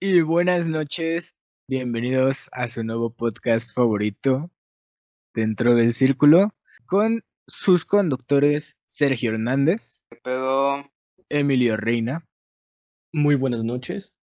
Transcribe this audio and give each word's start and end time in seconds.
Y 0.00 0.20
buenas 0.20 0.66
noches, 0.66 1.34
bienvenidos 1.68 2.48
a 2.52 2.68
su 2.68 2.84
nuevo 2.84 3.10
podcast 3.10 3.72
favorito 3.72 4.50
dentro 5.34 5.74
del 5.74 5.92
círculo 5.92 6.54
con 6.86 7.24
sus 7.46 7.84
conductores 7.84 8.76
Sergio 8.86 9.32
Hernández, 9.32 10.04
¿Qué 10.10 10.16
pedo? 10.22 10.84
Emilio 11.28 11.76
Reina 11.76 12.26
Muy 13.12 13.34
buenas 13.34 13.64
noches. 13.64 14.16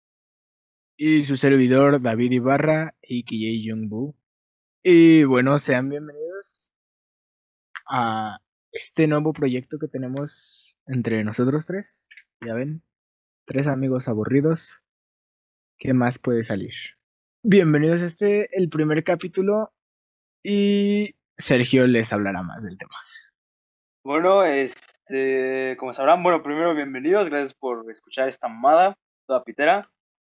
y 0.97 1.25
su 1.25 1.35
servidor 1.35 2.01
David 2.01 2.31
Ibarra 2.31 2.95
y 3.01 3.23
KJ 3.23 3.69
Jungbu. 3.69 4.15
Y 4.83 5.23
bueno, 5.25 5.57
sean 5.59 5.89
bienvenidos 5.89 6.71
a 7.89 8.39
este 8.71 9.07
nuevo 9.07 9.33
proyecto 9.33 9.77
que 9.77 9.87
tenemos 9.87 10.73
entre 10.87 11.23
nosotros 11.23 11.65
tres. 11.65 12.07
Ya 12.45 12.53
ven, 12.53 12.81
tres 13.45 13.67
amigos 13.67 14.07
aburridos. 14.07 14.77
¿Qué 15.77 15.93
más 15.93 16.19
puede 16.19 16.43
salir? 16.43 16.73
Bienvenidos 17.43 18.01
a 18.01 18.05
este, 18.05 18.49
el 18.57 18.69
primer 18.69 19.03
capítulo. 19.03 19.73
Y 20.41 21.15
Sergio 21.37 21.85
les 21.85 22.13
hablará 22.13 22.43
más 22.43 22.63
del 22.63 22.77
tema. 22.77 22.95
Bueno, 24.03 24.45
este, 24.45 25.75
como 25.77 25.91
sabrán, 25.91 26.23
bueno, 26.23 26.41
primero 26.43 26.73
bienvenidos, 26.75 27.27
gracias 27.27 27.53
por 27.55 27.91
escuchar 27.91 28.29
esta 28.29 28.47
mamada, 28.47 28.95
toda 29.27 29.43
pitera, 29.43 29.81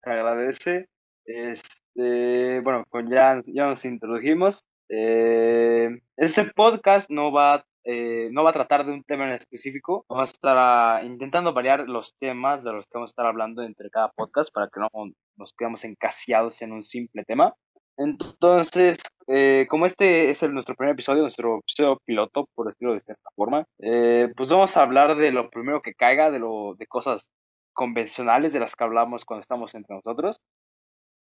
se 0.02 0.10
agradece. 0.10 0.88
Este, 1.26 2.60
bueno, 2.60 2.84
pues 2.88 3.06
ya, 3.10 3.40
ya 3.44 3.66
nos 3.66 3.84
introdujimos. 3.84 4.60
Eh, 4.88 5.90
este 6.16 6.44
podcast 6.54 7.10
no 7.10 7.32
va, 7.32 7.66
eh, 7.84 8.28
no 8.32 8.42
va 8.44 8.50
a 8.50 8.54
tratar 8.54 8.86
de 8.86 8.92
un 8.92 9.04
tema 9.04 9.26
en 9.26 9.34
específico, 9.34 10.04
vamos 10.08 10.30
a 10.30 10.32
estar 10.32 10.56
ah, 10.58 11.00
intentando 11.04 11.52
variar 11.52 11.88
los 11.88 12.14
temas 12.18 12.64
de 12.64 12.72
los 12.72 12.86
que 12.86 12.92
vamos 12.94 13.10
a 13.10 13.12
estar 13.12 13.26
hablando 13.26 13.62
entre 13.62 13.90
cada 13.90 14.08
podcast 14.08 14.52
para 14.52 14.68
que 14.68 14.80
no 14.80 14.88
nos 15.36 15.52
quedemos 15.52 15.84
encasillados 15.84 16.62
en 16.62 16.72
un 16.72 16.82
simple 16.82 17.24
tema. 17.24 17.54
Entonces, 17.96 18.98
eh, 19.28 19.66
como 19.68 19.86
este 19.86 20.30
es 20.30 20.42
el, 20.42 20.52
nuestro 20.52 20.74
primer 20.74 20.94
episodio, 20.94 21.22
nuestro 21.22 21.58
episodio 21.58 22.00
piloto, 22.04 22.48
por 22.54 22.66
decirlo 22.66 22.94
de 22.94 23.00
cierta 23.00 23.30
forma, 23.36 23.64
eh, 23.78 24.32
pues 24.36 24.48
vamos 24.50 24.76
a 24.76 24.82
hablar 24.82 25.16
de 25.16 25.30
lo 25.30 25.50
primero 25.50 25.80
que 25.82 25.94
caiga, 25.94 26.30
de, 26.30 26.38
lo, 26.40 26.74
de 26.76 26.86
cosas 26.86 27.30
convencionales 27.72 28.52
de 28.52 28.60
las 28.60 28.74
que 28.74 28.84
hablamos 28.84 29.24
cuando 29.24 29.42
estamos 29.42 29.74
entre 29.74 29.94
nosotros, 29.94 30.40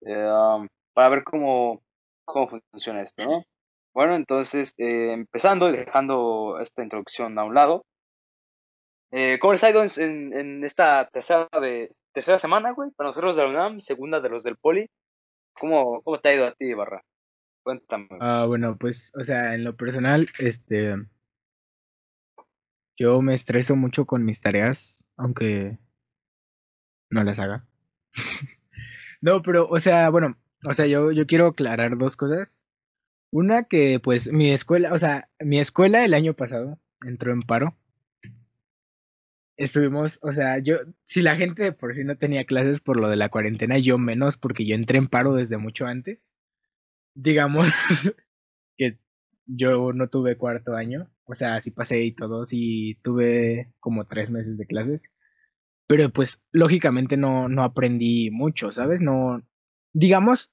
um, 0.02 0.68
para 0.94 1.10
ver 1.10 1.24
cómo, 1.24 1.82
cómo 2.26 2.50
funciona 2.72 3.02
esto, 3.02 3.26
¿no? 3.26 3.44
Bueno, 3.94 4.16
entonces, 4.16 4.74
eh, 4.78 5.12
empezando 5.14 5.70
y 5.70 5.78
dejando 5.78 6.60
esta 6.62 6.84
introducción 6.84 7.38
a 7.38 7.44
un 7.44 7.54
lado, 7.54 7.86
eh, 9.12 9.38
¿cómo 9.40 9.52
les 9.52 9.64
ha 9.64 9.70
ido 9.70 9.84
en, 9.84 10.64
esta 10.64 11.10
tercera, 11.10 11.50
de, 11.60 11.90
tercera 12.14 12.40
semana, 12.40 12.72
güey? 12.72 12.92
Para 12.92 13.10
nosotros 13.10 13.36
de 13.36 13.44
la 13.44 13.50
UNAM, 13.50 13.82
segunda 13.82 14.22
de 14.22 14.30
los 14.30 14.44
del 14.44 14.56
Poli. 14.56 14.90
¿Cómo, 15.54 16.02
cómo 16.04 16.20
te 16.20 16.30
ha 16.30 16.36
ido 16.36 16.48
a 16.48 16.54
ti, 16.54 16.74
Barra? 16.74 17.04
Cuéntame. 17.64 18.08
Ah, 18.22 18.46
bueno, 18.48 18.78
pues, 18.78 19.12
o 19.16 19.24
sea, 19.24 19.54
en 19.54 19.66
lo 19.66 19.76
personal, 19.76 20.28
este. 20.40 20.96
Yo 22.98 23.22
me 23.22 23.34
estreso 23.34 23.76
mucho 23.76 24.06
con 24.06 24.24
mis 24.24 24.40
tareas, 24.40 25.04
aunque 25.18 25.78
no 27.10 27.24
las 27.24 27.40
haga. 27.40 27.68
no, 29.22 29.42
pero, 29.42 29.68
o 29.68 29.80
sea, 29.80 30.10
bueno, 30.10 30.38
o 30.66 30.74
sea, 30.74 30.88
yo, 30.88 31.12
yo 31.12 31.28
quiero 31.28 31.48
aclarar 31.48 31.98
dos 31.98 32.16
cosas. 32.16 32.61
Una 33.32 33.64
que, 33.64 34.00
pues, 34.00 34.30
mi 34.32 34.52
escuela, 34.52 34.94
o 34.94 34.98
sea, 35.00 35.30
mi 35.40 35.60
escuela 35.60 36.04
el 36.04 36.14
año 36.14 36.34
pasado 36.34 36.80
entró 37.06 37.32
en 37.32 37.42
paro. 37.42 37.78
Estuvimos, 39.58 40.20
o 40.22 40.34
sea, 40.34 40.60
yo, 40.60 40.76
si 41.06 41.22
la 41.22 41.38
gente 41.38 41.72
por 41.72 41.94
sí 41.94 42.04
no 42.04 42.18
tenía 42.18 42.46
clases 42.46 42.82
por 42.82 43.00
lo 43.00 43.10
de 43.10 43.16
la 43.16 43.30
cuarentena, 43.30 43.78
yo 43.78 43.98
menos, 43.98 44.38
porque 44.38 44.66
yo 44.66 44.76
entré 44.76 44.98
en 44.98 45.08
paro 45.08 45.34
desde 45.34 45.58
mucho 45.58 45.86
antes. 45.86 46.34
Digamos 47.16 47.68
que 48.78 49.00
yo 49.46 49.94
no 49.94 50.10
tuve 50.10 50.38
cuarto 50.38 50.76
año, 50.76 51.10
o 51.26 51.34
sea, 51.34 51.62
sí 51.62 51.72
pasé 51.72 52.04
y 52.04 52.12
todo, 52.14 52.46
sí 52.46 53.00
tuve 53.04 53.72
como 53.80 54.08
tres 54.08 54.30
meses 54.32 54.58
de 54.58 54.68
clases, 54.68 55.10
pero 55.88 56.10
pues 56.10 56.42
lógicamente 56.52 57.18
no, 57.18 57.50
no 57.50 57.64
aprendí 57.64 58.32
mucho, 58.32 58.72
¿sabes? 58.72 59.02
No, 59.02 59.42
digamos 59.94 60.52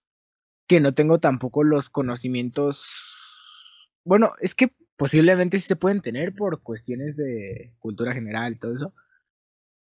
que 0.68 0.80
no 0.80 0.94
tengo 0.94 1.18
tampoco 1.20 1.64
los 1.64 1.90
conocimientos, 1.90 3.90
bueno, 4.04 4.32
es 4.40 4.54
que 4.54 4.72
posiblemente 4.96 5.58
sí 5.58 5.66
se 5.68 5.76
pueden 5.76 6.00
tener 6.02 6.34
por 6.34 6.62
cuestiones 6.62 7.16
de 7.16 7.72
cultura 7.80 8.14
general 8.14 8.58
todo 8.58 8.72
eso, 8.74 8.94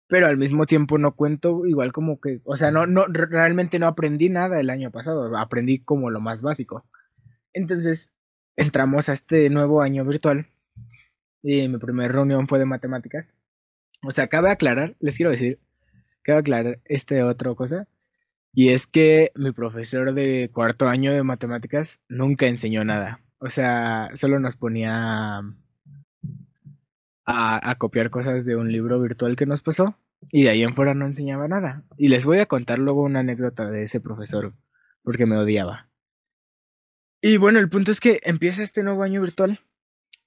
pero 0.09 0.27
al 0.27 0.37
mismo 0.39 0.67
tiempo 0.67 0.99
no 0.99 1.15
cuento 1.15 1.67
igual 1.67 1.93
como 1.93 2.21
que, 2.21 2.41
o 2.45 2.57
sea, 2.57 2.71
no, 2.73 2.87
no, 2.87 3.07
re- 3.07 3.27
realmente 3.27 3.79
no 3.79 3.87
aprendí 3.87 4.29
nada 4.29 4.59
el 4.61 4.71
año 4.71 4.91
pasado, 4.91 5.37
aprendí 5.39 5.79
como 5.81 6.11
lo 6.11 6.21
más 6.21 6.43
básico. 6.43 6.85
Entonces, 7.53 8.11
entramos 8.57 9.09
a 9.09 9.13
este 9.15 9.49
nuevo 9.51 9.83
año 9.83 10.05
virtual 10.05 10.49
y 11.43 11.69
mi 11.69 11.79
primera 11.79 12.13
reunión 12.13 12.49
fue 12.49 12.59
de 12.59 12.67
matemáticas. 12.67 13.37
O 14.05 14.11
sea, 14.13 14.29
cabe 14.29 14.51
aclarar, 14.51 14.97
les 15.01 15.17
quiero 15.17 15.33
decir, 15.33 15.61
cabe 16.23 16.41
aclarar 16.41 16.81
este 16.87 17.23
otra 17.23 17.55
cosa, 17.55 17.87
y 18.53 18.71
es 18.71 18.87
que 18.87 19.31
mi 19.35 19.53
profesor 19.53 20.13
de 20.13 20.51
cuarto 20.53 20.89
año 20.89 21.13
de 21.13 21.23
matemáticas 21.23 22.01
nunca 22.09 22.47
enseñó 22.47 22.85
nada. 22.85 23.23
O 23.39 23.49
sea, 23.49 24.11
solo 24.15 24.41
nos 24.41 24.57
ponía 24.57 25.39
a, 25.39 25.43
a 27.27 27.75
copiar 27.77 28.11
cosas 28.11 28.45
de 28.45 28.57
un 28.57 28.73
libro 28.73 29.01
virtual 29.01 29.37
que 29.37 29.47
nos 29.47 29.63
pasó 29.63 29.97
y 30.31 30.45
de 30.45 30.51
ahí 30.51 30.63
en 30.63 30.75
fuera 30.75 30.95
no 30.95 31.07
enseñaba 31.07 31.49
nada. 31.49 31.85
Y 31.97 32.09
les 32.09 32.25
voy 32.25 32.39
a 32.39 32.47
contar 32.47 32.79
luego 32.79 33.03
una 33.03 33.21
anécdota 33.21 33.71
de 33.71 33.85
ese 33.85 34.01
profesor 34.01 34.55
porque 35.03 35.27
me 35.27 35.39
odiaba. 35.39 35.89
Y 37.23 37.37
bueno, 37.37 37.59
el 37.59 37.69
punto 37.69 37.91
es 37.91 38.01
que 38.01 38.21
empieza 38.25 38.63
este 38.63 38.83
nuevo 38.83 39.03
año 39.03 39.21
virtual 39.21 39.61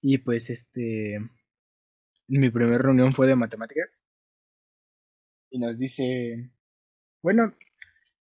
y 0.01 0.19
pues 0.19 0.49
este 0.49 1.19
mi 2.27 2.49
primera 2.49 2.77
reunión 2.77 3.13
fue 3.13 3.27
de 3.27 3.35
matemáticas 3.35 4.03
y 5.49 5.59
nos 5.59 5.77
dice, 5.77 6.51
bueno, 7.21 7.55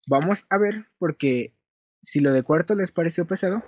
vamos 0.06 0.46
a 0.50 0.58
ver 0.58 0.86
porque 0.98 1.54
si 2.02 2.20
lo 2.20 2.32
de 2.32 2.42
cuarto 2.42 2.74
les 2.74 2.92
pareció 2.92 3.26
pesado, 3.26 3.62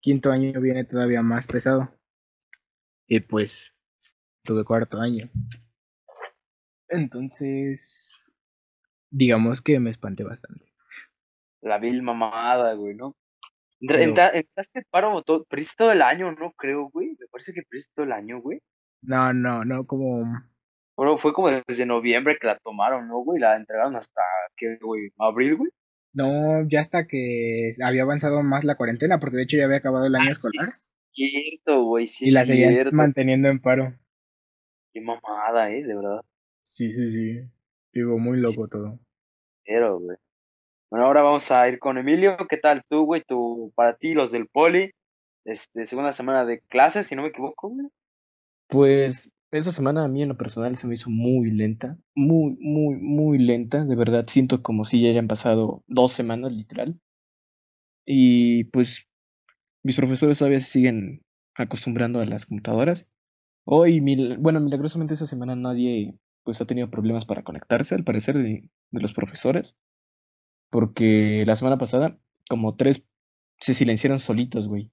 quinto 0.00 0.30
año 0.30 0.60
viene 0.60 0.84
todavía 0.84 1.22
más 1.22 1.46
pesado. 1.46 1.94
Y 3.06 3.20
pues 3.20 3.74
tuve 4.44 4.64
cuarto 4.64 5.00
año. 5.00 5.30
Entonces, 6.88 8.22
digamos 9.10 9.62
que 9.62 9.80
me 9.80 9.90
espanté 9.90 10.24
bastante. 10.24 10.66
La 11.60 11.78
vil 11.78 12.02
mamada, 12.02 12.74
güey, 12.74 12.94
¿no? 12.94 13.16
Entraste 13.80 14.78
en 14.80 14.84
paro, 14.90 15.22
todo, 15.22 15.46
todo 15.76 15.92
el 15.92 16.02
año, 16.02 16.32
no 16.32 16.52
creo, 16.52 16.90
güey. 16.90 17.16
Me 17.18 17.26
parece 17.30 17.52
que 17.52 17.62
perdiste 17.62 17.92
todo 17.94 18.06
el 18.06 18.12
año, 18.12 18.40
güey. 18.40 18.60
No, 19.02 19.32
no, 19.32 19.64
no, 19.64 19.86
como 19.86 20.24
Bueno, 21.00 21.16
fue 21.16 21.32
como 21.32 21.48
desde 21.66 21.86
noviembre 21.86 22.36
que 22.38 22.46
la 22.46 22.58
tomaron, 22.58 23.08
¿no, 23.08 23.20
güey? 23.24 23.40
La 23.40 23.56
entregaron 23.56 23.96
hasta, 23.96 24.20
¿qué, 24.54 24.76
güey? 24.82 25.08
¿Abril, 25.16 25.56
güey? 25.56 25.70
no, 26.12 26.68
ya 26.68 26.80
hasta 26.82 27.06
que 27.06 27.70
había 27.82 28.02
avanzado 28.02 28.42
más 28.42 28.64
la 28.64 28.74
cuarentena, 28.76 29.18
porque 29.18 29.38
de 29.38 29.44
hecho 29.44 29.56
ya 29.56 29.64
había 29.64 29.78
acabado 29.78 30.04
el 30.04 30.14
año 30.14 30.26
Ah, 30.28 30.32
escolar 30.32 30.66
Sí, 31.12 31.24
es 31.24 31.32
cierto, 31.32 31.84
güey, 31.84 32.06
sí, 32.06 32.26
y 32.26 32.30
la 32.32 32.44
seguían 32.44 32.74
cierto. 32.74 32.94
manteniendo 32.94 33.48
en 33.48 33.62
paro. 33.62 33.94
Qué 34.92 35.00
mamada, 35.00 35.70
eh, 35.70 35.82
de 35.82 35.96
verdad. 35.96 36.20
Sí, 36.64 36.94
sí, 36.94 37.10
sí. 37.10 37.50
Digo, 37.94 38.18
muy 38.18 38.36
loco 38.36 38.68
todo. 38.68 38.98
Pero, 39.64 40.00
güey. 40.00 40.18
Bueno, 40.90 41.06
ahora 41.06 41.22
vamos 41.22 41.50
a 41.50 41.66
ir 41.66 41.78
con 41.78 41.96
Emilio. 41.96 42.36
¿Qué 42.46 42.58
tal 42.58 42.82
tú, 42.90 43.06
güey? 43.06 43.22
Tu, 43.26 43.72
para 43.74 43.96
ti, 43.96 44.12
los 44.12 44.32
del 44.32 44.48
poli. 44.48 44.90
Este, 45.46 45.86
segunda 45.86 46.12
semana 46.12 46.44
de 46.44 46.60
clases, 46.68 47.06
si 47.06 47.14
no 47.14 47.22
me 47.22 47.28
equivoco, 47.28 47.70
güey. 47.70 47.86
Pues 48.68 49.30
esa 49.52 49.72
semana 49.72 50.04
a 50.04 50.08
mí 50.08 50.22
en 50.22 50.28
lo 50.30 50.36
personal 50.36 50.76
se 50.76 50.86
me 50.86 50.94
hizo 50.94 51.10
muy 51.10 51.50
lenta, 51.50 51.98
muy, 52.14 52.56
muy, 52.60 52.96
muy 52.96 53.38
lenta. 53.38 53.84
De 53.84 53.96
verdad 53.96 54.26
siento 54.28 54.62
como 54.62 54.84
si 54.84 55.00
ya 55.02 55.10
hayan 55.10 55.28
pasado 55.28 55.84
dos 55.86 56.12
semanas 56.12 56.52
literal. 56.54 56.98
Y 58.06 58.64
pues 58.64 59.06
mis 59.84 59.96
profesores 59.96 60.38
todavía 60.38 60.60
se 60.60 60.70
siguen 60.70 61.22
acostumbrando 61.56 62.20
a 62.20 62.26
las 62.26 62.46
computadoras. 62.46 63.06
Hoy, 63.66 64.00
mil- 64.00 64.38
bueno, 64.38 64.60
milagrosamente 64.60 65.14
esa 65.14 65.26
semana 65.26 65.56
nadie 65.56 66.16
pues 66.44 66.60
ha 66.60 66.66
tenido 66.66 66.90
problemas 66.90 67.26
para 67.26 67.44
conectarse, 67.44 67.94
al 67.96 68.04
parecer, 68.04 68.38
de, 68.38 68.70
los 68.92 69.14
profesores. 69.14 69.76
Porque 70.70 71.44
la 71.46 71.56
semana 71.56 71.78
pasada, 71.78 72.18
como 72.48 72.76
tres 72.76 73.04
se 73.60 73.74
silenciaron 73.74 74.20
solitos, 74.20 74.68
güey. 74.68 74.90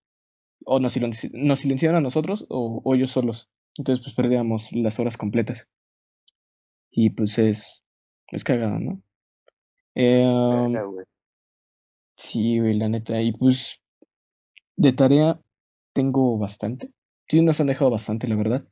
O 0.66 0.80
nos, 0.80 0.96
nos 1.34 1.60
silenciaron 1.60 1.98
a 1.98 2.02
nosotros 2.02 2.46
o, 2.50 2.82
o 2.84 2.96
ellos 2.96 3.12
solos. 3.12 3.50
Entonces, 3.78 4.04
pues 4.04 4.16
perdíamos 4.16 4.72
las 4.72 5.00
horas 5.00 5.18
completas. 5.18 5.68
Y 6.92 7.12
pues 7.12 7.38
es, 7.38 7.84
es 8.32 8.44
cagado, 8.44 8.80
¿no? 8.80 9.02
Eh, 9.96 10.26
um, 10.26 11.04
sí, 12.16 12.60
güey, 12.60 12.78
la 12.78 12.90
neta. 12.90 13.22
Y 13.22 13.32
pues 13.34 13.80
de 14.76 14.94
tarea 14.94 15.40
tengo 15.94 16.38
bastante. 16.38 16.92
Sí, 17.28 17.42
nos 17.42 17.60
han 17.60 17.68
dejado 17.68 17.92
bastante, 17.92 18.28
la 18.28 18.36
verdad. 18.36 18.66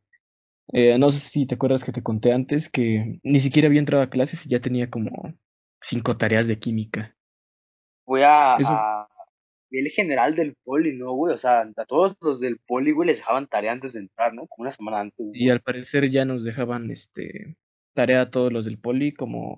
Eh, 0.74 0.98
no 0.98 1.12
sé 1.12 1.20
si 1.20 1.46
te 1.46 1.56
acuerdas 1.56 1.84
que 1.84 1.92
te 1.92 2.04
conté 2.04 2.32
antes 2.34 2.70
que 2.70 3.20
ni 3.24 3.40
siquiera 3.40 3.68
había 3.68 3.80
entrado 3.80 4.04
a 4.04 4.10
clases 4.10 4.46
y 4.46 4.50
ya 4.50 4.60
tenía 4.60 4.90
como 4.90 5.12
cinco 5.82 6.18
tareas 6.18 6.48
de 6.48 6.58
química. 6.60 7.16
A, 8.56 8.58
Eso- 8.60 8.74
a 8.74 8.95
el 9.80 9.90
general 9.90 10.36
del 10.36 10.56
poli, 10.64 10.96
¿no, 10.96 11.12
güey? 11.14 11.34
O 11.34 11.38
sea, 11.38 11.62
a 11.76 11.86
todos 11.86 12.16
los 12.22 12.40
del 12.40 12.60
poli, 12.60 12.92
güey, 12.92 13.08
les 13.08 13.18
dejaban 13.18 13.48
tarea 13.48 13.72
antes 13.72 13.94
de 13.94 14.00
entrar, 14.02 14.34
¿no? 14.34 14.48
Como 14.48 14.64
una 14.64 14.72
semana 14.72 15.00
antes. 15.02 15.28
Y 15.34 15.50
al 15.50 15.62
parecer 15.62 16.10
ya 16.12 16.26
nos 16.26 16.44
dejaban 16.44 16.90
este 16.92 17.56
tarea 17.94 18.22
a 18.22 18.30
todos 18.32 18.52
los 18.52 18.66
del 18.66 18.78
poli 18.80 19.14
como 19.14 19.58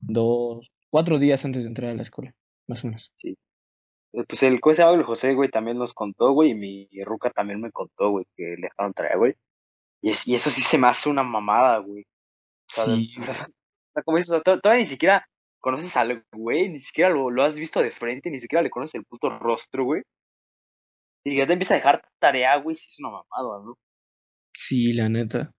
dos, 0.00 0.70
cuatro 0.90 1.18
días 1.18 1.44
antes 1.44 1.62
de 1.62 1.68
entrar 1.68 1.90
a 1.90 1.94
la 1.94 2.02
escuela, 2.02 2.34
más 2.68 2.84
o 2.84 2.88
menos. 2.88 3.12
Eh, 3.22 3.34
Pues 4.28 4.42
el 4.42 4.60
¿cómo 4.60 4.74
se 4.74 4.82
llama? 4.82 4.96
el 4.96 5.02
José, 5.02 5.34
güey, 5.34 5.50
también 5.50 5.76
nos 5.78 5.92
contó, 5.94 6.32
güey, 6.32 6.50
y 6.50 6.54
mi 6.54 6.88
ruca 7.04 7.30
también 7.30 7.60
me 7.60 7.70
contó, 7.72 8.10
güey, 8.10 8.26
que 8.36 8.42
le 8.56 8.68
dejaron 8.68 8.92
tarea, 8.94 9.16
güey. 9.16 9.34
Y, 10.02 10.10
es- 10.10 10.26
y 10.28 10.34
eso 10.34 10.50
sí 10.50 10.60
se 10.60 10.78
me 10.78 10.86
hace 10.88 11.08
una 11.08 11.22
mamada, 11.22 11.78
güey. 11.78 12.02
O 12.02 12.72
sea, 12.72 12.84
de- 12.86 12.96
Sí, 12.96 13.14
o 13.18 13.92
sea, 13.94 14.02
como 14.04 14.16
dices, 14.18 14.30
o 14.30 14.34
sea, 14.34 14.42
to- 14.42 14.60
todavía 14.60 14.84
ni 14.84 14.88
siquiera 14.88 15.26
conoces 15.64 15.96
al 15.96 16.22
güey, 16.30 16.68
ni 16.68 16.78
siquiera 16.78 17.08
lo, 17.08 17.30
lo 17.30 17.42
has 17.42 17.58
visto 17.58 17.80
de 17.80 17.90
frente, 17.90 18.30
ni 18.30 18.38
siquiera 18.38 18.62
le 18.62 18.68
conoces 18.68 18.96
el 18.96 19.06
puto 19.06 19.30
rostro, 19.30 19.84
güey. 19.84 20.02
Y 21.24 21.38
ya 21.38 21.46
te 21.46 21.54
empieza 21.54 21.72
a 21.72 21.78
dejar 21.78 22.06
tarea, 22.20 22.54
güey, 22.56 22.76
sí 22.76 22.86
es 22.86 23.00
una 23.00 23.08
mamada, 23.08 23.64
¿no? 23.64 23.74
sí, 24.54 24.92
la 24.92 25.08
neta. 25.08 25.52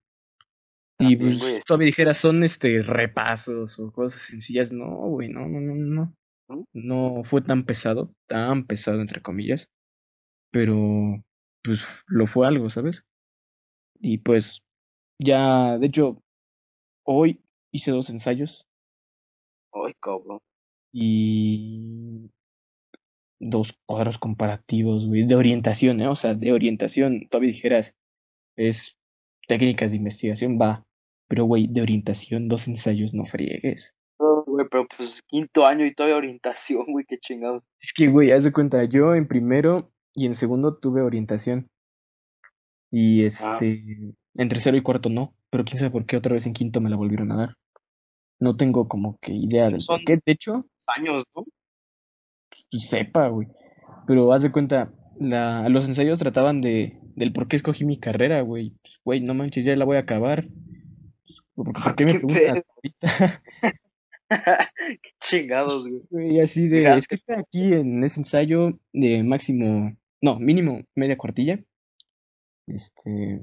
Y 1.00 1.16
pues 1.18 1.40
güey, 1.40 1.60
todavía 1.66 1.88
dijeras 1.88 2.18
son 2.18 2.44
este 2.44 2.84
repasos 2.84 3.80
o 3.80 3.92
cosas 3.92 4.22
sencillas. 4.22 4.72
No, 4.72 4.86
güey, 5.10 5.28
no, 5.28 5.48
no, 5.48 5.60
no, 5.60 5.74
no. 5.74 6.13
¿Mm? 6.50 6.63
No 6.74 7.24
fue 7.24 7.42
tan 7.42 7.66
pesado, 7.66 8.13
tan 8.28 8.66
pesado 8.68 9.02
entre 9.02 9.24
comillas. 9.24 9.68
Pero 10.52 11.24
pues 11.63 11.81
lo 12.06 12.28
fue 12.28 12.48
algo, 12.48 12.69
¿sabes? 12.69 13.04
Y 14.00 14.19
pues 14.19 14.62
ya, 15.19 15.80
de 15.80 15.88
hecho, 15.88 16.22
hoy 17.04 17.42
hice 17.74 17.90
dos 17.90 18.12
ensayos 18.12 18.64
Ay, 19.75 19.94
cabrón. 20.01 20.39
y 20.98 22.30
dos 23.39 23.77
cuadros 23.86 24.18
comparativos, 24.18 25.06
güey, 25.06 25.27
de 25.27 25.36
orientación, 25.36 26.00
¿eh? 26.00 26.07
O 26.07 26.16
sea, 26.16 26.33
de 26.33 26.54
orientación, 26.54 27.27
todavía 27.30 27.51
dijeras, 27.51 27.94
es 28.57 28.98
técnicas 29.48 29.92
de 29.92 29.98
investigación, 29.98 30.57
va. 30.60 30.86
Pero, 31.27 31.44
güey, 31.45 31.68
de 31.68 31.81
orientación, 31.81 32.48
dos 32.48 32.68
ensayos, 32.69 33.13
no 33.13 33.25
friegues. 33.25 33.94
No, 34.19 34.44
güey, 34.45 34.66
pero 34.72 34.88
pues 34.95 35.22
quinto 35.27 35.66
año 35.66 35.86
y 35.86 35.94
todavía 35.94 36.16
orientación, 36.18 36.86
güey, 36.88 37.04
qué 37.07 37.18
chingados. 37.19 37.63
Es 37.81 37.92
que, 37.94 38.07
güey, 38.07 38.31
haz 38.31 38.45
de 38.45 38.54
cuenta, 38.54 38.81
yo 38.86 39.13
en 39.16 39.28
primero 39.28 39.92
y 40.13 40.25
en 40.28 40.36
segundo 40.36 40.78
tuve 40.78 41.01
orientación. 41.01 41.68
Y 42.92 43.24
Ah. 43.24 43.25
este, 43.28 43.81
en 44.36 44.50
tercero 44.50 44.78
y 44.78 44.81
cuarto 44.81 45.10
no, 45.10 45.33
pero 45.50 45.66
quién 45.66 45.78
sabe 45.80 45.92
por 45.92 46.06
qué 46.06 46.16
otra 46.16 46.33
vez 46.33 46.45
en 46.45 46.54
quinto 46.54 46.80
me 46.80 46.89
la 46.89 46.95
volvieron 46.95 47.31
a 47.33 47.36
dar. 47.36 47.56
No 48.39 48.55
tengo 48.57 48.87
como 48.87 49.17
que 49.21 49.33
idea 49.33 49.69
del 49.69 49.83
por 49.85 50.03
qué. 50.03 50.19
De 50.25 50.31
hecho, 50.31 50.65
Años, 50.87 51.23
¿no? 51.35 51.45
pues, 52.71 52.89
sepa, 52.89 53.27
güey. 53.29 53.47
Pero 54.07 54.31
haz 54.33 54.43
de 54.43 54.51
cuenta, 54.51 54.93
la, 55.19 55.67
los 55.69 55.85
ensayos 55.85 56.19
trataban 56.19 56.61
de, 56.61 56.99
del 57.15 57.33
por 57.33 57.47
qué 57.47 57.55
escogí 57.55 57.85
mi 57.85 57.99
carrera, 57.99 58.41
güey. 58.41 58.71
Pues, 58.81 58.95
Güey, 59.03 59.21
no 59.21 59.33
manches, 59.33 59.65
ya 59.65 59.75
la 59.75 59.85
voy 59.85 59.97
a 59.97 60.01
acabar. 60.01 60.47
¿Por, 61.55 61.73
por 61.73 61.95
qué 61.95 62.05
me 62.05 62.13
¿Qué 62.13 62.19
preguntas 62.19 62.63
ahorita? 62.75 63.41
qué 65.01 65.09
chingados, 65.21 65.87
güey. 65.87 66.01
Güey, 66.09 66.41
así 66.41 66.67
de, 66.67 66.79
Fíjate. 66.79 66.97
escribe 66.97 67.39
aquí 67.39 67.73
en 67.73 68.03
ese 68.03 68.19
ensayo 68.19 68.79
de 68.93 69.23
máximo, 69.23 69.95
no, 70.21 70.39
mínimo 70.39 70.81
media 70.95 71.17
cuartilla. 71.17 71.59
Este, 72.67 73.41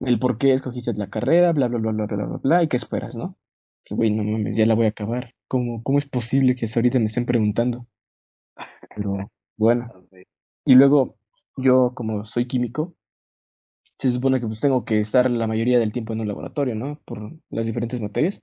el 0.00 0.18
por 0.18 0.38
qué 0.38 0.52
escogiste 0.52 0.92
la 0.94 1.10
carrera, 1.10 1.52
bla, 1.52 1.68
bla, 1.68 1.78
bla, 1.78 1.92
bla, 1.92 2.06
bla, 2.06 2.26
bla, 2.26 2.40
bla, 2.42 2.62
y 2.62 2.68
qué 2.68 2.76
esperas, 2.76 3.14
¿no? 3.14 3.36
Güey, 3.90 4.10
no 4.10 4.24
mames, 4.24 4.56
ya 4.56 4.66
la 4.66 4.74
voy 4.74 4.86
a 4.86 4.90
acabar. 4.90 5.34
¿Cómo, 5.48 5.82
cómo 5.82 5.98
es 5.98 6.06
posible 6.08 6.56
que 6.56 6.64
hasta 6.64 6.80
ahorita 6.80 6.98
me 6.98 7.06
estén 7.06 7.26
preguntando? 7.26 7.86
Pero, 8.94 9.30
bueno. 9.56 9.92
Y 10.66 10.76
luego, 10.76 11.16
yo 11.58 11.92
como 11.94 12.24
soy 12.24 12.46
químico, 12.46 12.94
se 13.98 14.10
supone 14.10 14.40
que 14.40 14.46
pues 14.46 14.60
tengo 14.62 14.86
que 14.86 14.98
estar 14.98 15.30
la 15.30 15.46
mayoría 15.46 15.78
del 15.78 15.92
tiempo 15.92 16.14
en 16.14 16.20
un 16.20 16.28
laboratorio, 16.28 16.74
¿no? 16.74 16.98
Por 17.04 17.32
las 17.50 17.66
diferentes 17.66 18.00
materias. 18.00 18.40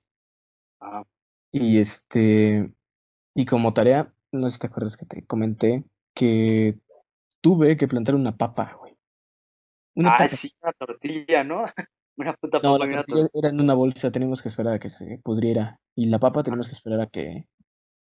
Ajá. 0.78 1.04
Y 1.50 1.78
este, 1.78 2.72
y 3.34 3.44
como 3.44 3.74
tarea, 3.74 4.14
no 4.30 4.48
sé 4.48 4.52
si 4.54 4.60
te 4.60 4.66
acuerdas 4.68 4.96
que 4.96 5.04
te 5.04 5.26
comenté 5.26 5.82
que 6.14 6.78
tuve 7.40 7.76
que 7.76 7.88
plantar 7.88 8.14
una 8.14 8.36
papa, 8.36 8.76
güey. 8.78 8.96
Una 9.96 10.14
Ah, 10.14 10.18
papa. 10.18 10.28
sí, 10.36 10.52
una 10.62 10.72
tortilla, 10.74 11.42
¿no? 11.42 11.64
Una 12.16 12.34
puta 12.34 12.60
No, 12.62 12.78
papa 12.78 12.86
la 12.86 13.04
tortilla 13.04 13.28
era 13.32 13.48
en 13.48 13.60
una 13.60 13.74
bolsa, 13.74 14.10
teníamos 14.10 14.42
que 14.42 14.48
esperar 14.48 14.74
a 14.74 14.78
que 14.78 14.88
se 14.88 15.18
pudriera. 15.24 15.80
Y 15.94 16.06
la 16.06 16.18
papa 16.18 16.42
teníamos 16.42 16.68
que 16.68 16.74
esperar 16.74 17.00
a 17.00 17.06
que 17.06 17.46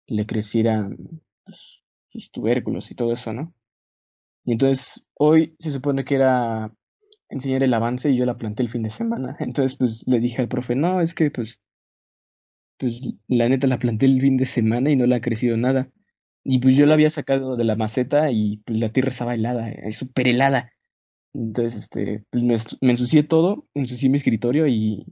le 0.07 0.27
crecieran 0.27 0.97
pues, 1.45 1.83
sus 2.11 2.31
tubérculos 2.31 2.91
y 2.91 2.95
todo 2.95 3.13
eso, 3.13 3.33
¿no? 3.33 3.55
Y 4.45 4.53
entonces, 4.53 5.05
hoy 5.15 5.57
se 5.59 5.71
supone 5.71 6.05
que 6.05 6.17
era 6.17 6.73
enseñar 7.29 7.63
el 7.63 7.75
avance 7.75 8.11
y 8.11 8.17
yo 8.17 8.27
la 8.27 8.39
planté 8.39 8.63
el 8.63 8.71
fin 8.71 8.83
de 8.83 8.91
semana. 8.91 9.37
Entonces, 9.41 9.77
pues 9.77 10.05
le 10.07 10.21
dije 10.21 10.43
al 10.43 10.49
profe, 10.49 10.77
no, 10.77 11.01
es 11.01 11.15
que 11.15 11.31
pues, 11.31 11.61
pues 12.79 13.01
la 13.29 13.49
neta 13.49 13.67
la 13.67 13.79
planté 13.79 14.07
el 14.07 14.21
fin 14.21 14.37
de 14.37 14.45
semana 14.45 14.91
y 14.91 14.97
no 14.97 15.07
le 15.07 15.17
ha 15.17 15.21
crecido 15.21 15.57
nada. 15.57 15.91
Y 16.45 16.61
pues 16.61 16.77
yo 16.77 16.87
la 16.87 16.95
había 16.95 17.11
sacado 17.11 17.57
de 17.57 17.65
la 17.65 17.75
maceta 17.75 18.31
y 18.31 18.59
pues 18.59 18.79
la 18.79 18.91
tierra 18.91 19.09
estaba 19.11 19.35
helada, 19.35 19.69
es 19.71 19.97
súper 19.97 20.29
helada. 20.29 20.73
Entonces, 21.37 21.83
este, 21.83 22.25
pues 22.31 22.43
me, 22.81 22.93
ensucié 22.93 23.23
todo, 23.23 23.67
ensucié 23.75 24.09
mi 24.09 24.17
escritorio 24.17 24.67
y, 24.67 25.05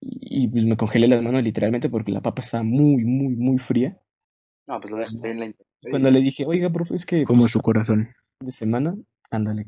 y, 0.00 0.44
y, 0.44 0.48
pues 0.48 0.64
me 0.64 0.76
congelé 0.76 1.08
las 1.08 1.22
manos 1.22 1.42
literalmente 1.42 1.88
porque 1.88 2.12
la 2.12 2.20
papa 2.20 2.40
estaba 2.40 2.62
muy, 2.62 3.04
muy, 3.04 3.34
muy 3.34 3.58
fría. 3.58 3.98
No, 4.68 4.80
pues 4.80 4.92
lo 4.92 4.98
dejaste 4.98 5.30
en 5.30 5.40
la 5.40 5.52
Cuando 5.90 6.10
le 6.10 6.20
dije, 6.20 6.46
oiga, 6.46 6.70
profe, 6.70 6.94
es 6.94 7.04
que 7.04 7.24
Como 7.24 7.40
pues, 7.40 7.52
su 7.52 7.60
corazón. 7.60 8.10
fin 8.38 8.46
de 8.46 8.52
semana, 8.52 8.96
ándale. 9.30 9.66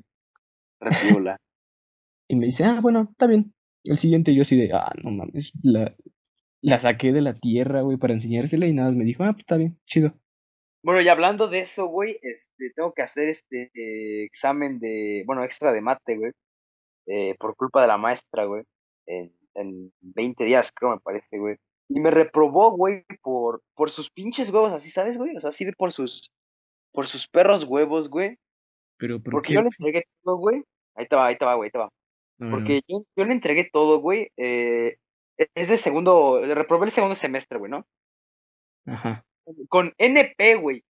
Repiola. 0.80 1.36
Y 2.28 2.36
me 2.36 2.46
dice, 2.46 2.64
ah, 2.64 2.80
bueno, 2.80 3.08
está 3.10 3.26
bien. 3.26 3.52
El 3.84 3.98
siguiente 3.98 4.34
yo 4.34 4.42
así 4.42 4.56
de, 4.56 4.72
ah, 4.72 4.90
no 5.02 5.10
mames, 5.10 5.52
la, 5.62 5.94
la 6.62 6.78
saqué 6.78 7.12
de 7.12 7.20
la 7.20 7.34
tierra, 7.34 7.82
güey, 7.82 7.98
para 7.98 8.14
enseñársela 8.14 8.66
y 8.66 8.72
nada 8.72 8.88
más 8.88 8.96
me 8.96 9.04
dijo, 9.04 9.22
ah, 9.24 9.32
pues 9.32 9.40
está 9.40 9.56
bien, 9.56 9.78
chido. 9.84 10.14
Bueno, 10.82 11.00
y 11.00 11.08
hablando 11.08 11.48
de 11.48 11.60
eso, 11.60 11.86
güey, 11.86 12.18
este, 12.22 12.72
tengo 12.74 12.92
que 12.92 13.02
hacer 13.02 13.28
este 13.28 13.70
eh, 13.74 14.24
examen 14.24 14.80
de, 14.80 15.22
bueno, 15.26 15.44
extra 15.44 15.72
de 15.72 15.80
mate, 15.80 16.16
güey, 16.16 16.32
eh, 17.06 17.36
por 17.38 17.54
culpa 17.56 17.82
de 17.82 17.88
la 17.88 17.98
maestra, 17.98 18.44
güey, 18.44 18.64
en, 19.06 19.32
en 19.54 19.92
20 20.00 20.44
días, 20.44 20.72
creo, 20.74 20.90
me 20.92 21.00
parece, 21.00 21.38
güey. 21.38 21.56
Y 21.88 22.00
me 22.00 22.10
reprobó, 22.10 22.76
güey, 22.76 23.04
por, 23.22 23.62
por 23.74 23.90
sus 23.90 24.10
pinches 24.10 24.50
huevos, 24.50 24.72
así, 24.72 24.90
¿sabes, 24.90 25.16
güey? 25.16 25.36
O 25.36 25.40
sea, 25.40 25.50
así 25.50 25.64
de 25.64 25.72
por 25.72 25.92
sus, 25.92 26.32
por 26.92 27.06
sus 27.06 27.28
perros 27.28 27.64
huevos, 27.64 28.08
güey. 28.08 28.38
Pero, 28.98 29.20
¿por 29.20 29.34
Porque 29.34 29.48
qué? 29.48 29.54
yo 29.54 29.62
le 29.62 29.68
entregué 29.68 30.04
todo, 30.22 30.36
güey. 30.36 30.62
Ahí 30.94 31.06
te 31.06 31.16
va, 31.16 31.26
ahí 31.26 31.38
te 31.38 31.44
va, 31.44 31.54
güey, 31.54 31.68
ahí 31.68 31.70
te 31.70 31.78
va. 31.78 31.90
No, 32.38 32.48
no, 32.48 32.56
Porque 32.56 32.80
yo, 32.88 33.04
yo 33.16 33.24
le 33.24 33.32
entregué 33.32 33.68
todo, 33.72 34.00
güey. 34.00 34.28
Eh, 34.36 34.96
es 35.54 35.68
de 35.68 35.76
segundo, 35.76 36.40
le 36.44 36.54
reprobé 36.54 36.86
el 36.86 36.92
segundo 36.92 37.14
semestre, 37.14 37.58
güey, 37.58 37.70
¿no? 37.70 37.86
Ajá. 38.86 39.24
Con 39.68 39.92
NP, 39.98 40.56
güey. 40.56 40.82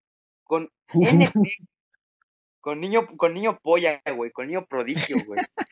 Con 0.43 0.69
NP. 0.93 1.33
con 2.61 2.79
niño, 2.79 3.07
con 3.17 3.33
niño 3.33 3.59
polla, 3.61 4.01
güey. 4.15 4.31
Con 4.31 4.47
niño 4.47 4.65
prodigio, 4.65 5.17
güey. 5.27 5.39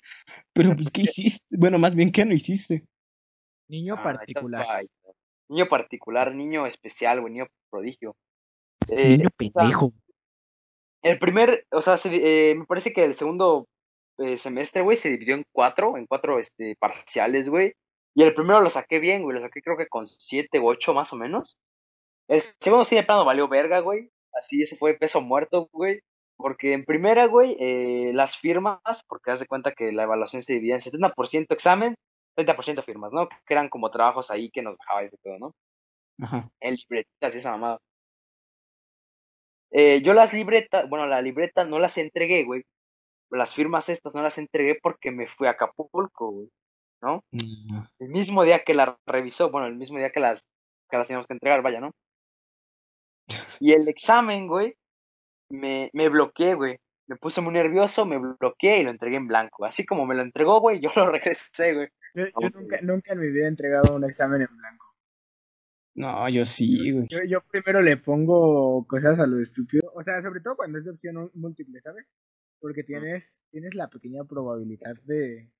Pero, 0.54 0.76
pues, 0.76 0.92
¿qué 0.92 1.02
hiciste? 1.04 1.56
Bueno, 1.58 1.80
más 1.80 1.96
bien, 1.96 2.12
¿qué 2.12 2.26
no 2.26 2.34
hiciste? 2.34 2.84
Niño 3.68 3.96
Ah, 3.98 4.04
particular. 4.04 4.86
Niño 5.50 5.68
particular, 5.68 6.34
niño 6.34 6.66
especial, 6.66 7.22
güey, 7.22 7.34
niño 7.34 7.48
prodigio. 7.70 8.16
Eh, 8.88 9.18
niño 9.18 9.30
pendejo. 9.36 9.94
El 11.04 11.18
primer, 11.20 11.66
o 11.72 11.82
sea, 11.82 11.98
se 11.98 12.10
di- 12.10 12.22
eh, 12.22 12.56
me 12.56 12.66
parece 12.66 12.94
que 12.94 13.04
el 13.04 13.16
segundo 13.16 13.68
eh, 14.18 14.38
semestre, 14.38 14.82
güey, 14.82 14.98
se 14.98 15.10
dividió 15.10 15.36
en 15.36 15.46
cuatro, 15.52 15.98
en 15.98 16.06
cuatro 16.06 16.40
este, 16.40 16.76
parciales, 16.78 17.50
güey. 17.50 17.74
Y 18.14 18.24
el 18.24 18.34
primero 18.36 18.62
lo 18.62 18.70
saqué 18.70 19.00
bien, 19.00 19.24
güey, 19.24 19.36
lo 19.36 19.42
saqué 19.42 19.62
creo 19.62 19.78
que 19.78 19.88
con 19.88 20.06
siete 20.08 20.60
u 20.60 20.68
ocho 20.68 20.94
más 20.94 21.12
o 21.12 21.16
menos. 21.16 21.58
El 22.32 22.42
segundo 22.62 22.86
sí 22.86 22.96
de 22.96 23.04
plano 23.04 23.26
valió 23.26 23.50
verga, 23.50 23.80
güey. 23.80 24.10
Así, 24.34 24.64
ese 24.64 24.78
fue 24.78 24.94
peso 24.94 25.20
muerto, 25.20 25.68
güey. 25.74 26.00
Porque 26.38 26.72
en 26.72 26.86
primera, 26.86 27.26
güey, 27.28 27.58
eh, 27.60 28.14
las 28.14 28.38
firmas, 28.38 28.80
porque 29.10 29.32
haz 29.32 29.42
de 29.42 29.48
cuenta 29.48 29.74
que 29.74 29.92
la 29.92 30.04
evaluación 30.04 30.42
se 30.42 30.54
dividía 30.54 30.76
en 30.76 30.82
70% 30.82 31.54
examen, 31.54 31.94
30% 32.38 32.86
firmas, 32.86 33.12
¿no? 33.12 33.28
Que 33.28 33.54
eran 33.54 33.68
como 33.68 33.92
trabajos 33.92 34.32
ahí 34.32 34.50
que 34.50 34.62
nos 34.62 34.78
dejaba 34.78 35.04
y 35.04 35.10
todo, 35.22 35.40
¿no? 35.40 35.52
Ajá. 36.22 36.50
en 36.62 36.76
libretitas 36.76 37.36
y 37.36 37.38
esa 37.40 37.52
mamada. 37.52 37.80
Eh, 39.72 40.02
yo 40.02 40.14
las 40.14 40.34
libretas, 40.34 40.88
bueno, 40.88 41.08
la 41.08 41.22
libreta 41.22 41.66
no 41.66 41.80
las 41.80 41.98
entregué, 41.98 42.46
güey. 42.46 42.64
Las 43.30 43.54
firmas 43.54 43.90
estas 43.90 44.16
no 44.16 44.22
las 44.22 44.38
entregué 44.38 44.80
porque 44.82 45.12
me 45.12 45.28
fui 45.28 45.48
a 45.48 45.52
Acapulco, 45.52 46.32
güey. 46.32 46.50
¿No? 47.02 47.24
Mm, 47.32 47.84
El 48.00 48.10
mismo 48.10 48.44
día 48.44 48.64
que 48.64 48.74
la 48.74 48.98
revisó, 49.06 49.52
bueno, 49.52 49.68
el 49.68 49.76
mismo 49.76 49.98
día 49.98 50.12
que 50.12 50.22
las, 50.22 50.42
que 50.90 50.98
las 50.98 51.08
teníamos 51.08 51.28
que 51.28 51.34
entregar, 51.34 51.62
vaya, 51.62 51.82
¿no? 51.82 51.92
Y 53.62 53.74
el 53.74 53.88
examen, 53.88 54.48
güey, 54.48 54.76
me, 55.50 55.92
me 55.94 56.10
bloqueé, 56.10 56.56
güey. 56.56 56.80
Me 57.06 57.16
puse 57.16 57.42
muy 57.42 57.54
nervioso, 57.54 58.08
me 58.08 58.18
bloqueé 58.18 58.80
y 58.80 58.84
lo 58.84 58.90
entregué 58.90 59.18
en 59.18 59.28
blanco. 59.28 59.66
Así 59.66 59.86
como 59.86 60.08
me 60.08 60.16
lo 60.16 60.24
entregó, 60.24 60.60
güey, 60.60 60.82
yo 60.82 60.90
lo 60.96 61.12
regresé, 61.12 61.76
güey. 61.76 61.88
Yo, 62.16 62.26
nunca, 62.54 62.82
nunca 62.82 63.14
en 63.14 63.20
mi 63.20 63.30
vida 63.30 63.46
he 63.46 63.50
entregado 63.50 63.96
un 63.96 64.04
examen 64.04 64.42
en 64.42 64.58
blanco. 64.58 64.88
No, 65.94 66.28
yo 66.30 66.44
sí, 66.44 66.92
güey. 66.92 67.06
Yo, 67.10 67.20
yo 67.24 67.42
primero 67.52 67.84
le 67.84 67.98
pongo 67.98 68.84
cosas 68.88 69.20
a 69.20 69.28
lo 69.28 69.40
estúpido. 69.40 69.92
O 69.94 70.02
sea, 70.02 70.24
sobre 70.24 70.42
todo 70.42 70.56
cuando 70.56 70.80
es 70.80 70.86
de 70.86 70.92
opción 70.92 71.30
múltiple, 71.36 71.82
¿sabes? 71.82 72.12
Porque 72.60 72.84
tienes, 72.84 73.44
tienes 73.52 73.76
la 73.76 73.90
pequeña 73.90 74.24
probabilidad 74.24 74.96
de, 75.04 75.52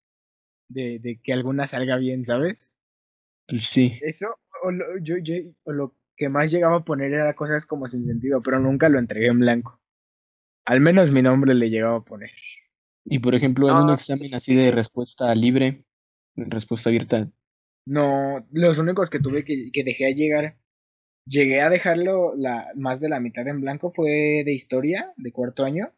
de, 0.70 0.98
de 1.00 1.22
que 1.22 1.34
alguna 1.34 1.68
salga 1.68 1.98
bien, 1.98 2.26
¿sabes? 2.26 2.76
Pues 3.48 3.66
sí. 3.66 4.00
Eso, 4.02 4.40
o 4.64 4.72
lo, 4.72 4.98
yo, 5.00 5.18
yo, 5.18 5.36
o 5.66 5.72
lo 5.72 5.96
que 6.22 6.30
más 6.30 6.52
llegaba 6.52 6.78
a 6.78 6.86
poner 6.86 7.12
era 7.14 7.34
cosas 7.36 7.66
como 7.66 7.88
sin 7.88 8.06
sentido, 8.06 8.44
pero 8.44 8.60
nunca 8.60 8.90
lo 8.90 9.00
entregué 9.00 9.30
en 9.30 9.40
blanco. 9.40 9.82
Al 10.66 10.82
menos 10.82 11.12
mi 11.12 11.22
nombre 11.22 11.54
le 11.56 11.70
llegaba 11.70 11.98
a 11.98 12.04
poner. 12.06 12.32
Y 13.06 13.20
por 13.20 13.36
ejemplo, 13.36 13.70
en 13.70 13.78
No, 13.78 13.82
un 13.82 13.92
sí, 13.98 14.00
examen 14.00 14.34
sí. 14.36 14.36
así 14.36 14.56
de 14.56 14.72
respuesta 14.72 15.34
libre, 15.36 15.86
respuesta 16.36 16.90
abierta, 16.90 17.30
No, 17.86 18.44
los 18.52 18.80
únicos 18.80 19.10
que 19.12 19.20
tuve 19.20 19.44
que, 19.44 19.70
que 19.72 19.84
dejé 19.84 20.08
a 20.08 20.16
llegar, 20.16 20.58
llegué 21.26 21.62
a 21.62 21.70
dejarlo 21.70 22.36
la, 22.36 22.68
más 22.76 23.00
de 23.02 23.10
la 23.10 23.20
mitad 23.22 23.48
en 23.48 23.62
blanco 23.62 23.92
fue 23.92 24.44
de 24.46 24.54
historia, 24.54 25.14
de 25.18 25.32
cuarto 25.34 25.64
año, 25.66 25.94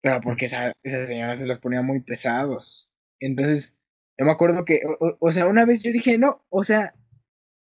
pero 0.00 0.20
porque 0.20 0.46
esa, 0.46 0.72
esa 0.82 1.06
señora 1.06 1.36
se 1.36 1.46
los 1.46 1.58
ponía 1.58 1.82
muy 1.82 2.00
pesados. 2.00 2.90
Entonces, 3.20 3.74
yo 4.18 4.24
me 4.24 4.32
acuerdo 4.32 4.64
que, 4.64 4.80
o, 4.86 5.06
o- 5.06 5.16
o 5.20 5.32
sea, 5.32 5.46
una 5.46 5.64
vez 5.66 5.82
yo 5.82 5.92
dije, 5.92 6.18
no, 6.18 6.44
o 6.48 6.64
sea, 6.64 6.94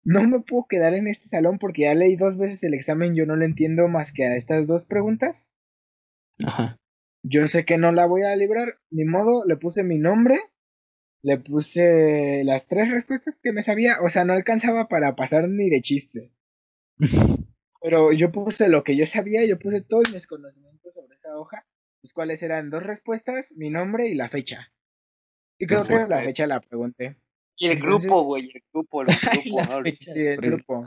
no 0.05 0.27
me 0.27 0.41
puedo 0.41 0.67
quedar 0.69 0.95
en 0.95 1.09
este 1.09 1.29
salón 1.29 1.59
porque 1.59 1.83
ya 1.83 1.95
leí 1.95 2.17
dos 2.17 2.37
veces 2.37 2.63
el 2.65 2.75
examen, 2.75 3.15
yo 3.15 3.27
no 3.27 3.37
le 3.37 3.45
entiendo 3.45 3.89
más 3.89 4.13
que 4.13 4.25
a 4.25 4.37
estas 4.37 4.67
dos 4.67 4.85
preguntas. 4.85 5.51
ajá. 6.45 6.79
Yo 7.25 7.47
sé 7.47 7.65
que 7.65 7.79
no 7.79 7.93
la 7.93 8.07
voy 8.07 8.23
a 8.23 8.35
librar, 8.35 8.81
ni 8.91 9.05
modo, 9.05 9.45
le 9.47 9.57
puse 9.57 9.85
mi 9.85 9.97
nombre, 9.97 10.41
le 11.23 11.39
puse 11.39 12.43
las 12.45 12.67
tres 12.67 12.91
respuestas 12.91 13.39
que 13.41 13.53
me 13.53 13.63
sabía, 13.63 13.99
o 14.03 14.11
sea, 14.11 14.25
no 14.25 14.33
alcanzaba 14.33 14.89
para 14.89 15.15
pasar 15.15 15.49
ni 15.49 15.71
de 15.71 15.81
chiste. 15.81 16.33
Pero 17.81 18.13
yo 18.13 18.33
puse 18.33 18.69
lo 18.69 18.83
que 18.83 18.97
yo 18.97 19.07
sabía, 19.07 19.47
yo 19.47 19.59
puse 19.59 19.83
todos 19.83 20.13
mis 20.13 20.27
conocimientos 20.27 20.95
sobre 20.95 21.15
esa 21.15 21.37
hoja, 21.37 21.65
los 22.03 22.13
cuales 22.13 22.43
eran 22.43 22.71
dos 22.71 22.83
respuestas, 22.83 23.53
mi 23.57 23.71
nombre 23.71 24.09
y 24.09 24.15
la 24.15 24.29
fecha. 24.29 24.73
Y 25.59 25.67
creo 25.67 25.85
que 25.85 25.95
la 25.95 26.23
fecha 26.23 26.47
la 26.49 26.61
pregunté. 26.61 27.17
Y 27.57 27.67
el 27.67 27.73
Entonces- 27.79 28.09
grupo, 28.09 28.25
güey, 28.25 28.51
el 28.55 28.63
grupo, 28.73 29.03
el 29.03 29.07
grupo, 29.87 29.97
sí, 29.97 30.13
el 30.21 30.37
grupo. 30.41 30.83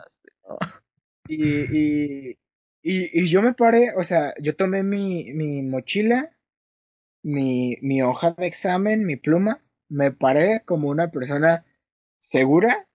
No. 0.49 0.57
Y, 1.27 1.43
y, 1.43 2.37
y, 2.83 3.21
y 3.23 3.27
yo 3.27 3.41
me 3.41 3.53
paré, 3.55 3.93
o 3.97 4.03
sea, 4.03 4.35
yo 4.39 4.55
tomé 4.55 4.83
mi, 4.83 5.33
mi 5.33 5.63
mochila, 5.63 6.29
mi, 7.23 7.77
mi 7.81 8.03
hoja 8.03 8.35
de 8.37 8.45
examen, 8.45 9.07
mi 9.07 9.15
pluma, 9.15 9.59
me 9.89 10.11
paré 10.11 10.61
como 10.65 10.89
una 10.89 11.09
persona 11.09 11.65
segura, 12.19 12.87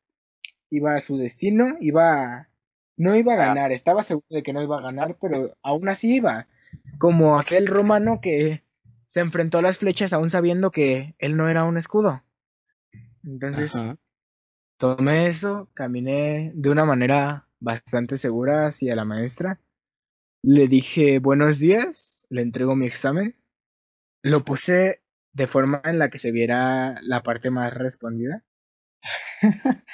iba 0.71 0.95
a 0.95 1.01
su 1.01 1.17
destino, 1.17 1.77
iba 1.81 2.23
a- 2.23 2.49
no 2.97 3.17
iba 3.17 3.33
a 3.35 3.37
ganar, 3.37 3.73
estaba 3.73 4.05
seguro 4.05 4.27
de 4.31 4.45
que 4.45 4.53
no 4.53 4.63
iba 4.63 4.79
a 4.79 4.83
ganar, 4.83 5.17
pero 5.21 5.57
aún 5.63 5.89
así 5.89 6.15
iba, 6.17 6.47
como 6.99 7.37
aquel 7.37 7.67
romano 7.67 8.21
que 8.21 8.63
se 9.09 9.19
enfrentó 9.19 9.59
a 9.59 9.63
las 9.63 9.79
flechas 9.79 10.13
aún 10.13 10.31
sabiendo 10.31 10.71
que 10.71 11.17
él 11.19 11.37
no 11.37 11.49
era 11.49 11.65
un 11.65 11.79
escudo. 11.79 12.23
Entonces, 13.25 13.75
Ajá. 13.75 13.97
Tomé 14.79 15.27
eso, 15.27 15.69
caminé 15.75 16.53
de 16.55 16.71
una 16.71 16.87
manera 16.87 17.47
bastante 17.61 18.17
segura 18.17 18.67
hacia 18.67 18.97
la 18.97 19.05
maestra. 19.05 19.61
Le 20.43 20.69
dije 20.69 21.19
buenos 21.19 21.59
días, 21.59 22.27
le 22.31 22.43
entrego 22.43 22.75
mi 22.77 22.87
examen. 22.87 23.37
Lo 24.23 24.45
puse 24.45 25.03
de 25.35 25.47
forma 25.47 25.83
en 25.85 25.99
la 25.99 26.09
que 26.11 26.19
se 26.19 26.33
viera 26.33 26.99
la 27.03 27.23
parte 27.23 27.51
más 27.51 27.75
respondida. 27.75 28.45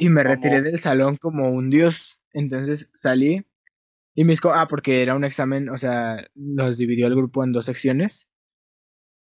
Y 0.00 0.10
me 0.10 0.22
retiré 0.22 0.62
del 0.62 0.80
salón 0.80 1.16
como 1.16 1.50
un 1.50 1.70
dios. 1.70 2.20
Entonces 2.32 2.90
salí 2.94 3.46
y 4.14 4.24
mis... 4.24 4.40
co- 4.40 4.52
Ah, 4.54 4.68
porque 4.68 5.02
era 5.02 5.14
un 5.14 5.24
examen, 5.24 5.70
o 5.70 5.78
sea, 5.78 6.26
nos 6.34 6.76
dividió 6.76 7.06
el 7.06 7.16
grupo 7.16 7.44
en 7.44 7.52
dos 7.52 7.66
secciones. 7.66 8.28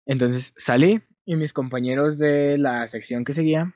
Entonces 0.06 0.54
salí 0.58 1.02
y 1.26 1.36
mis 1.36 1.54
compañeros 1.54 2.18
de 2.18 2.58
la 2.58 2.88
sección 2.88 3.24
que 3.24 3.34
seguía 3.34 3.76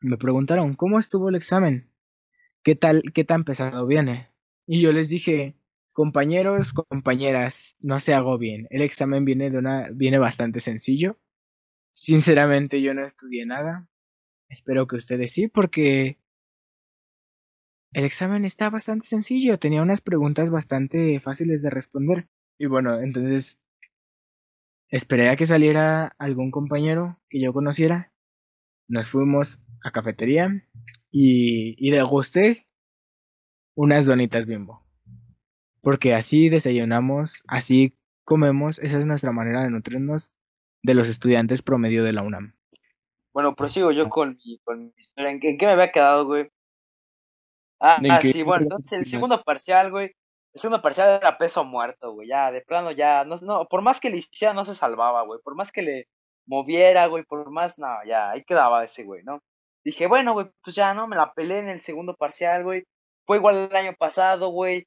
me 0.00 0.16
preguntaron, 0.16 0.74
¿cómo 0.74 0.98
estuvo 0.98 1.28
el 1.28 1.34
examen? 1.34 1.90
¿Qué 2.62 2.74
tal, 2.74 3.02
qué 3.14 3.24
tan 3.24 3.44
pesado 3.44 3.86
viene? 3.86 4.30
Y 4.66 4.80
yo 4.80 4.92
les 4.92 5.08
dije, 5.08 5.56
compañeros, 5.92 6.72
compañeras, 6.72 7.76
no 7.80 8.00
se 8.00 8.14
agobien. 8.14 8.66
El 8.70 8.82
examen 8.82 9.24
viene 9.24 9.50
de 9.50 9.58
una, 9.58 9.88
viene 9.92 10.18
bastante 10.18 10.60
sencillo. 10.60 11.18
Sinceramente, 11.92 12.80
yo 12.80 12.94
no 12.94 13.04
estudié 13.04 13.44
nada. 13.46 13.88
Espero 14.48 14.86
que 14.86 14.96
ustedes 14.96 15.32
sí, 15.32 15.48
porque 15.48 16.18
el 17.92 18.04
examen 18.04 18.44
está 18.44 18.70
bastante 18.70 19.06
sencillo. 19.06 19.58
Tenía 19.58 19.82
unas 19.82 20.00
preguntas 20.00 20.50
bastante 20.50 21.20
fáciles 21.20 21.62
de 21.62 21.70
responder. 21.70 22.28
Y 22.58 22.66
bueno, 22.66 23.00
entonces 23.00 23.60
esperé 24.90 25.28
a 25.28 25.36
que 25.36 25.46
saliera 25.46 26.14
algún 26.18 26.50
compañero 26.50 27.18
que 27.28 27.40
yo 27.40 27.52
conociera. 27.52 28.12
Nos 28.88 29.08
fuimos 29.08 29.60
a 29.84 29.90
cafetería 29.92 30.66
y, 31.10 31.76
y 31.78 31.90
degusté 31.90 32.66
unas 33.74 34.06
donitas 34.06 34.46
bimbo. 34.46 34.84
Porque 35.82 36.14
así 36.14 36.48
desayunamos, 36.48 37.42
así 37.46 37.96
comemos, 38.24 38.78
esa 38.80 38.98
es 38.98 39.06
nuestra 39.06 39.32
manera 39.32 39.62
de 39.62 39.70
nutrirnos 39.70 40.32
de 40.82 40.94
los 40.94 41.08
estudiantes 41.08 41.62
promedio 41.62 42.04
de 42.04 42.12
la 42.12 42.22
UNAM. 42.22 42.54
Bueno, 43.32 43.54
prosigo 43.54 43.92
yo 43.92 44.08
con 44.08 44.36
mi, 44.36 44.58
con 44.64 44.86
mi 44.86 44.92
historia. 44.98 45.30
¿En 45.30 45.40
qué, 45.40 45.56
me 45.60 45.72
había 45.72 45.92
quedado, 45.92 46.26
güey? 46.26 46.50
Ah, 47.78 47.98
¿En 48.02 48.10
ah, 48.10 48.20
sí, 48.20 48.42
bueno, 48.42 48.64
entonces 48.64 48.92
el 48.92 49.06
segundo 49.06 49.42
parcial, 49.42 49.90
güey. 49.90 50.14
El 50.54 50.60
segundo 50.60 50.82
parcial 50.82 51.20
era 51.20 51.38
peso 51.38 51.64
muerto, 51.64 52.12
güey. 52.12 52.28
Ya, 52.28 52.50
de 52.50 52.60
plano, 52.62 52.90
ya. 52.92 53.24
No, 53.24 53.36
no, 53.42 53.66
por 53.66 53.82
más 53.82 54.00
que 54.00 54.10
le 54.10 54.18
hiciera, 54.18 54.54
no 54.54 54.64
se 54.64 54.74
salvaba, 54.74 55.22
güey. 55.22 55.40
Por 55.42 55.54
más 55.54 55.72
que 55.72 55.82
le 55.82 56.08
moviera, 56.46 57.06
güey. 57.06 57.24
Por 57.24 57.50
más, 57.50 57.78
no, 57.78 57.88
ya, 58.06 58.30
ahí 58.30 58.44
quedaba 58.44 58.84
ese, 58.84 59.04
güey, 59.04 59.22
¿no? 59.24 59.40
Dije, 59.84 60.06
bueno, 60.06 60.32
güey, 60.34 60.50
pues 60.62 60.76
ya, 60.76 60.92
¿no? 60.94 61.06
Me 61.06 61.16
la 61.16 61.32
pelé 61.32 61.58
en 61.58 61.68
el 61.68 61.80
segundo 61.80 62.14
parcial, 62.14 62.64
güey. 62.64 62.84
Fue 63.26 63.38
igual 63.38 63.68
el 63.70 63.76
año 63.76 63.94
pasado, 63.98 64.48
güey. 64.48 64.86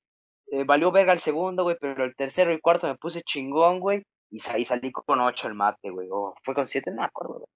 Eh, 0.51 0.65
valió 0.65 0.91
verga 0.91 1.13
el 1.13 1.19
segundo, 1.19 1.63
güey, 1.63 1.77
pero 1.79 2.03
el 2.03 2.15
tercero 2.15 2.53
y 2.53 2.59
cuarto 2.59 2.87
me 2.87 2.97
puse 2.97 3.23
chingón, 3.23 3.79
güey. 3.79 4.03
Y 4.29 4.39
ahí 4.49 4.65
salí 4.65 4.91
con 4.91 5.21
ocho 5.21 5.47
el 5.47 5.53
mate, 5.55 5.89
güey. 5.91 6.07
O 6.11 6.35
fue 6.43 6.53
con 6.55 6.67
siete, 6.67 6.91
no 6.91 6.97
me 6.97 7.05
acuerdo, 7.05 7.35
güey. 7.35 7.47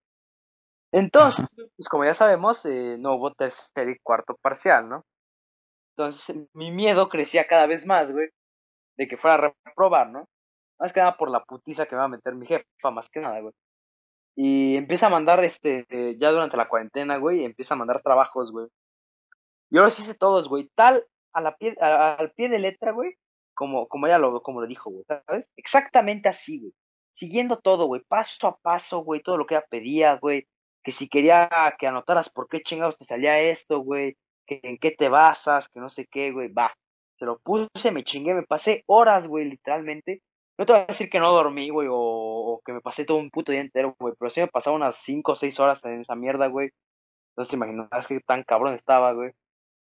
Entonces, 0.92 1.48
pues 1.76 1.90
como 1.90 2.06
ya 2.06 2.14
sabemos, 2.14 2.66
eh, 2.66 2.98
no 3.00 3.16
hubo 3.16 3.34
tercer 3.34 3.90
y 3.90 4.00
cuarto 4.00 4.36
parcial, 4.42 4.88
¿no? 4.90 5.04
Entonces, 5.98 6.36
mi 6.54 6.72
miedo 6.72 7.10
crecía 7.10 7.48
cada 7.48 7.66
vez 7.66 7.86
más, 7.86 8.12
güey, 8.12 8.30
de 8.98 9.08
que 9.08 9.18
fuera 9.18 9.36
a 9.36 9.54
reprobar, 9.66 10.10
¿no? 10.10 10.26
Más 10.80 10.94
que 10.94 11.00
nada 11.00 11.18
por 11.18 11.32
la 11.32 11.44
putiza 11.44 11.86
que 11.88 11.96
me 11.96 12.00
va 12.00 12.06
a 12.06 12.10
meter 12.10 12.36
mi 12.36 12.46
jefa, 12.46 12.92
más 12.92 13.10
que 13.10 13.20
nada, 13.20 13.40
güey. 13.40 13.54
Y 14.36 14.76
empieza 14.78 15.08
a 15.08 15.10
mandar, 15.10 15.44
este, 15.44 15.86
ya 16.20 16.32
durante 16.32 16.58
la 16.58 16.68
cuarentena, 16.70 17.18
güey, 17.18 17.44
empieza 17.44 17.74
a 17.74 17.78
mandar 17.78 18.02
trabajos, 18.04 18.52
güey. 18.52 18.68
Yo 19.72 19.82
los 19.82 19.98
hice 20.00 20.14
todos, 20.14 20.48
güey, 20.48 20.70
tal, 20.76 21.04
a 21.34 21.42
la 21.42 21.56
pie, 21.58 21.76
a- 21.82 22.14
al 22.14 22.32
pie 22.32 22.48
de 22.50 22.60
letra, 22.60 22.92
güey, 22.92 23.16
como, 23.56 23.88
como 23.88 24.06
ella 24.08 24.20
lo, 24.20 24.42
como 24.44 24.62
lo 24.62 24.68
dijo, 24.68 24.92
güey, 24.92 25.04
¿sabes? 25.08 25.50
Exactamente 25.58 26.30
así, 26.30 26.60
güey. 26.60 26.74
Siguiendo 27.12 27.58
todo, 27.60 27.88
güey, 27.88 28.04
paso 28.08 28.48
a 28.48 28.58
paso, 28.58 29.00
güey, 29.00 29.22
todo 29.22 29.38
lo 29.38 29.48
que 29.48 29.56
ella 29.56 29.66
pedía, 29.70 30.16
güey. 30.18 30.48
Que 30.84 30.92
si 30.92 31.10
quería 31.10 31.50
que 31.80 31.88
anotaras 31.88 32.30
por 32.30 32.48
qué 32.48 32.62
chingados 32.62 32.98
te 32.98 33.06
salía 33.06 33.40
esto, 33.40 33.80
güey, 33.80 34.16
que 34.48 34.60
en 34.64 34.78
qué 34.80 34.92
te 34.92 35.10
basas, 35.10 35.70
que 35.70 35.80
no 35.80 35.90
sé 35.90 36.08
qué, 36.10 36.32
güey, 36.32 36.48
va. 36.52 36.74
Se 37.20 37.26
lo 37.26 37.40
puse, 37.40 37.92
me 37.92 38.04
chingué, 38.04 38.34
me 38.34 38.44
pasé 38.44 38.84
horas, 38.88 39.28
güey, 39.28 39.46
literalmente. 39.46 40.22
No 40.58 40.66
te 40.66 40.74
voy 40.74 40.82
a 40.82 40.86
decir 40.86 41.10
que 41.10 41.20
no 41.20 41.32
dormí, 41.32 41.70
güey, 41.70 41.88
o, 41.90 41.96
o 41.96 42.62
que 42.66 42.74
me 42.74 42.82
pasé 42.82 43.06
todo 43.06 43.18
un 43.18 43.30
puto 43.30 43.52
día 43.52 43.62
entero, 43.62 43.96
güey, 44.00 44.14
pero 44.18 44.30
sí 44.32 44.42
me 44.42 44.48
pasaba 44.48 44.76
unas 44.76 44.96
5 44.98 45.34
o 45.34 45.36
6 45.36 45.60
horas 45.60 45.84
en 45.86 46.02
esa 46.02 46.16
mierda, 46.16 46.48
güey. 46.48 46.70
Entonces 47.32 47.52
te 47.52 47.56
imaginas 47.58 48.08
qué 48.08 48.20
tan 48.26 48.44
cabrón 48.44 48.74
estaba, 48.74 49.14
güey. 49.14 49.32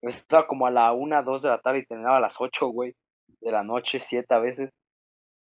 Estaba 0.02 0.48
como 0.48 0.68
a 0.68 0.72
la 0.72 0.92
1, 0.94 1.24
2 1.24 1.42
de 1.42 1.50
la 1.50 1.60
tarde 1.60 1.80
y 1.80 1.86
terminaba 1.86 2.18
a 2.18 2.22
las 2.22 2.36
8, 2.40 2.68
güey, 2.68 2.94
de 3.42 3.52
la 3.52 3.64
noche, 3.64 4.00
7 4.02 4.34
a 4.34 4.40
veces. 4.40 4.70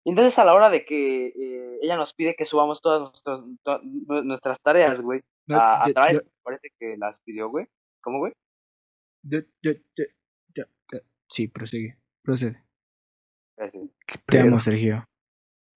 Y 0.05 0.11
entonces 0.11 0.39
a 0.39 0.45
la 0.45 0.55
hora 0.55 0.71
de 0.71 0.85
que 0.85 1.27
eh, 1.29 1.79
ella 1.83 1.97
nos 1.97 2.15
pide 2.15 2.37
que 2.37 2.45
subamos 2.45 2.81
todas 2.81 3.01
nuestras, 3.01 3.41
nuestras 4.25 4.61
tareas, 4.61 5.01
güey, 5.01 5.21
No, 5.49 5.57
a, 5.61 5.83
a 5.83 5.87
Drive, 5.95 6.23
parece 6.45 6.69
que 6.79 6.97
las 6.97 7.21
pidió, 7.21 7.49
güey. 7.49 7.67
¿Cómo, 8.03 8.19
güey? 8.19 8.33
yo- 8.33 8.35
yo- 8.35 8.35
yo- 8.35 8.43
yo- 8.93 8.93
yo- 9.13 9.16
Sí, 11.29 11.49
prosigue. 11.49 11.99
Procede. 12.23 12.63
Gracias. 13.57 13.85
¿Qué 14.07 14.19
Te 14.27 14.41
amo? 14.41 14.61
Sergio. 14.61 15.05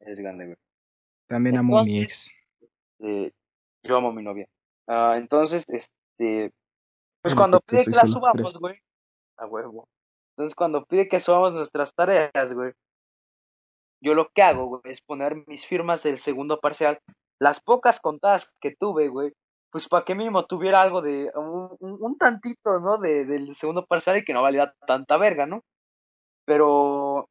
Es 0.01 0.19
grande, 0.19 0.47
güey. 0.47 0.57
También 1.27 1.57
amo 1.57 1.79
a 1.79 1.85
mi 1.85 2.01
ex. 2.01 2.33
Eh, 3.01 3.33
yo 3.83 3.97
amo 3.97 4.09
a 4.09 4.13
mi 4.13 4.23
novia. 4.23 4.49
Ah, 4.87 5.15
entonces, 5.17 5.65
este, 5.69 6.53
pues 7.23 7.35
cuando 7.35 7.61
pide 7.61 7.85
que 7.85 7.93
solo, 7.93 8.09
subamos, 8.09 8.59
güey, 8.59 8.81
a 9.37 9.47
huevo. 9.47 9.89
Entonces, 10.33 10.55
cuando 10.55 10.85
pide 10.85 11.09
que 11.09 11.21
subamos 11.21 11.53
nuestras 11.53 11.95
tareas, 11.95 12.53
güey, 12.53 12.73
yo 14.03 14.15
lo 14.15 14.31
que 14.31 14.43
hago, 14.43 14.67
güey, 14.67 14.83
es 14.85 15.01
poner 15.03 15.37
mis 15.47 15.67
firmas 15.67 16.03
del 16.03 16.19
segundo 16.19 16.61
parcial, 16.61 17.01
las 17.39 17.61
pocas 17.61 18.01
contadas 18.01 18.51
que 18.61 18.75
tuve, 18.75 19.09
güey, 19.09 19.33
pues 19.71 19.89
para 19.89 20.05
que 20.05 20.15
mínimo 20.15 20.47
tuviera 20.47 20.81
algo 20.81 21.03
de, 21.03 21.31
un, 21.35 21.77
un 21.81 22.19
tantito, 22.19 22.81
¿no? 22.81 22.99
De, 22.99 23.25
del 23.25 23.55
segundo 23.55 23.87
parcial 23.87 24.19
y 24.19 24.25
que 24.25 24.33
no 24.33 24.43
valiera 24.43 24.75
tanta 24.87 25.17
verga, 25.17 25.47
¿no? 25.47 25.63
Pero 26.45 27.29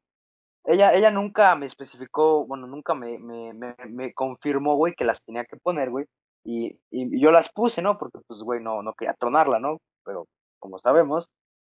ella, 0.64 0.94
ella 0.94 1.10
nunca 1.10 1.54
me 1.56 1.66
especificó, 1.66 2.46
bueno, 2.46 2.66
nunca 2.66 2.94
me, 2.94 3.18
me, 3.18 3.52
me, 3.54 3.74
me 3.88 4.14
confirmó, 4.14 4.76
güey, 4.76 4.94
que 4.94 5.04
las 5.04 5.22
tenía 5.22 5.44
que 5.44 5.56
poner, 5.56 5.90
güey. 5.90 6.06
Y, 6.44 6.78
y 6.90 7.20
yo 7.20 7.30
las 7.30 7.50
puse, 7.52 7.82
¿no? 7.82 7.98
Porque, 7.98 8.18
pues, 8.26 8.40
güey, 8.40 8.62
no, 8.62 8.82
no 8.82 8.94
quería 8.94 9.14
tronarla, 9.14 9.58
¿no? 9.58 9.78
Pero, 10.04 10.26
como 10.58 10.78
sabemos, 10.78 11.28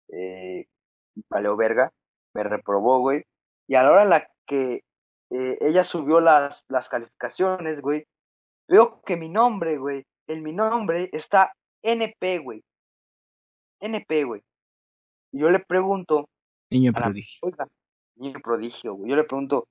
eh, 0.10 0.65
verga, 1.58 1.91
me 2.34 2.44
reprobó, 2.44 3.00
güey. 3.00 3.24
Y 3.68 3.75
a 3.75 3.84
la 3.84 3.91
hora 3.91 4.03
en 4.03 4.10
la 4.10 4.27
que 4.46 4.84
eh, 5.32 5.58
ella 5.62 5.84
subió 5.84 6.20
las, 6.20 6.63
las 6.68 6.89
calificaciones, 6.89 7.82
güey, 7.82 8.06
veo 8.68 9.01
que 9.03 9.18
mi 9.18 9.30
nombre, 9.30 9.77
güey, 9.77 10.06
en 10.27 10.43
mi 10.43 10.53
nombre 10.53 11.09
está 11.11 11.53
NP, 11.83 12.39
güey. 12.39 12.63
NP, 13.79 14.23
güey. 14.23 14.41
Y 15.31 15.39
yo 15.39 15.49
le 15.49 15.59
pregunto. 15.59 16.29
Niño 16.69 16.93
prodigio. 16.93 17.39
Oiga, 17.41 17.67
niño 18.15 18.39
prodigio, 18.41 18.93
güey. 18.93 19.09
Yo 19.09 19.15
le 19.15 19.23
pregunto, 19.23 19.67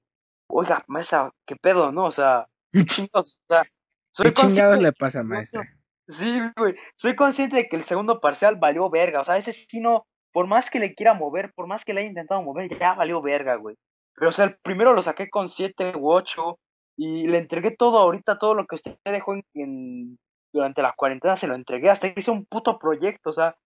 oiga, 0.49 0.85
maestra, 0.87 1.33
¿qué 1.47 1.57
pedo, 1.57 1.93
no? 1.93 2.07
O 2.07 2.13
sea, 2.13 2.47
¿qué 2.73 2.85
chingados? 2.87 3.39
O 3.49 3.55
sea, 3.55 3.65
soy 4.13 4.27
¿Qué 4.27 4.35
chingados 4.35 4.79
le 4.79 4.93
pasa, 4.93 5.23
maestra? 5.23 5.63
Sí, 6.09 6.41
güey. 6.57 6.75
Soy 6.97 7.15
consciente 7.15 7.57
de 7.57 7.69
que 7.69 7.77
el 7.77 7.85
segundo 7.85 8.21
parcial 8.21 8.57
valió 8.57 8.91
verga. 8.91 9.21
O 9.21 9.25
sea, 9.25 9.37
ese 9.37 9.53
sí 9.53 9.81
no, 9.81 10.07
por 10.33 10.47
más 10.47 10.71
que 10.71 10.81
le 10.81 10.95
quiera 10.95 11.15
mover, 11.15 11.53
por 11.55 11.67
más 11.67 11.85
que 11.85 11.95
le 11.95 12.01
haya 12.01 12.11
intentado 12.11 12.43
mover, 12.43 12.69
ya 12.69 12.95
valió 12.95 13.23
verga, 13.23 13.55
güey. 13.57 13.77
Pero, 14.15 14.31
o 14.31 14.33
sea, 14.33 14.47
el 14.47 14.57
primero 14.59 14.93
lo 14.93 15.03
saqué 15.03 15.31
con 15.31 15.49
7 15.49 15.95
u 15.97 16.11
8 16.11 16.59
y 16.97 17.27
le 17.27 17.39
entregué 17.39 17.71
todo 17.77 17.99
ahorita, 17.99 18.39
todo 18.39 18.55
lo 18.55 18.67
que 18.67 18.75
usted 18.75 18.97
dejó 19.05 19.35
en, 19.55 20.19
durante 20.53 20.83
la 20.83 20.93
cuarentena, 20.93 21.37
se 21.37 21.47
lo 21.47 21.55
entregué. 21.55 21.91
Hasta 21.91 22.09
hice 22.09 22.31
un 22.31 22.47
puto 22.47 22.79
proyecto, 22.79 23.31
o 23.31 23.33
sea, 23.33 23.57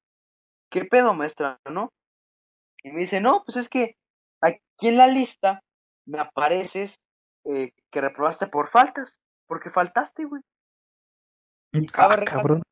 ¿qué 0.71 0.85
pedo, 0.85 1.15
maestra, 1.15 1.59
no? 1.71 1.93
Y 2.83 2.91
me 2.91 3.01
dice, 3.01 3.21
no, 3.21 3.43
pues 3.45 3.57
es 3.57 3.69
que 3.69 3.97
aquí 4.41 4.89
en 4.89 4.99
la 4.99 5.07
lista 5.07 5.63
me 6.07 6.21
apareces 6.21 6.99
eh, 7.45 7.73
que 7.91 8.01
reprobaste 8.01 8.47
por 8.47 8.69
faltas, 8.69 9.21
porque 9.47 9.71
faltaste, 9.71 10.25
güey. 10.25 10.43
Ah, 11.95 12.23
cabrón. 12.25 12.63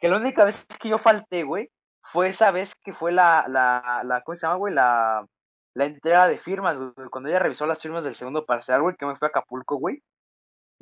Que 0.00 0.08
la 0.08 0.16
única 0.16 0.44
vez 0.44 0.64
que 0.80 0.88
yo 0.88 0.98
falté, 0.98 1.44
güey, 1.44 1.70
fue 2.12 2.28
esa 2.28 2.50
vez 2.50 2.74
que 2.82 2.92
fue 2.92 3.12
la, 3.12 3.46
la, 3.48 4.02
la 4.04 4.22
¿cómo 4.22 4.36
se 4.36 4.46
llama, 4.46 4.56
güey? 4.56 4.74
La, 4.74 5.26
la 5.74 5.84
entrega 5.84 6.28
de 6.28 6.38
firmas, 6.38 6.78
güey. 6.78 6.92
Cuando 7.10 7.28
ella 7.28 7.38
revisó 7.38 7.66
las 7.66 7.80
firmas 7.80 8.04
del 8.04 8.14
segundo 8.14 8.44
parcial, 8.44 8.82
güey, 8.82 8.96
que 8.96 9.06
me 9.06 9.16
fue 9.16 9.28
a 9.28 9.30
Acapulco, 9.30 9.76
güey. 9.76 10.02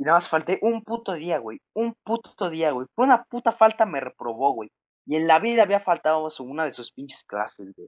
Y 0.02 0.04
nada 0.04 0.16
más 0.16 0.28
falté 0.28 0.58
un 0.62 0.82
puto 0.82 1.12
día, 1.12 1.38
güey. 1.38 1.60
Un 1.74 1.94
puto 2.02 2.50
día, 2.50 2.72
güey. 2.72 2.88
Por 2.92 3.04
una 3.04 3.22
puta 3.22 3.52
falta 3.52 3.86
me 3.86 4.00
reprobó, 4.00 4.52
güey. 4.52 4.68
Y 5.06 5.14
en 5.14 5.28
la 5.28 5.38
vida 5.38 5.62
había 5.62 5.78
faltado 5.78 6.28
una 6.40 6.64
de 6.64 6.72
sus 6.72 6.90
pinches 6.90 7.22
clases, 7.22 7.72
güey. 7.76 7.86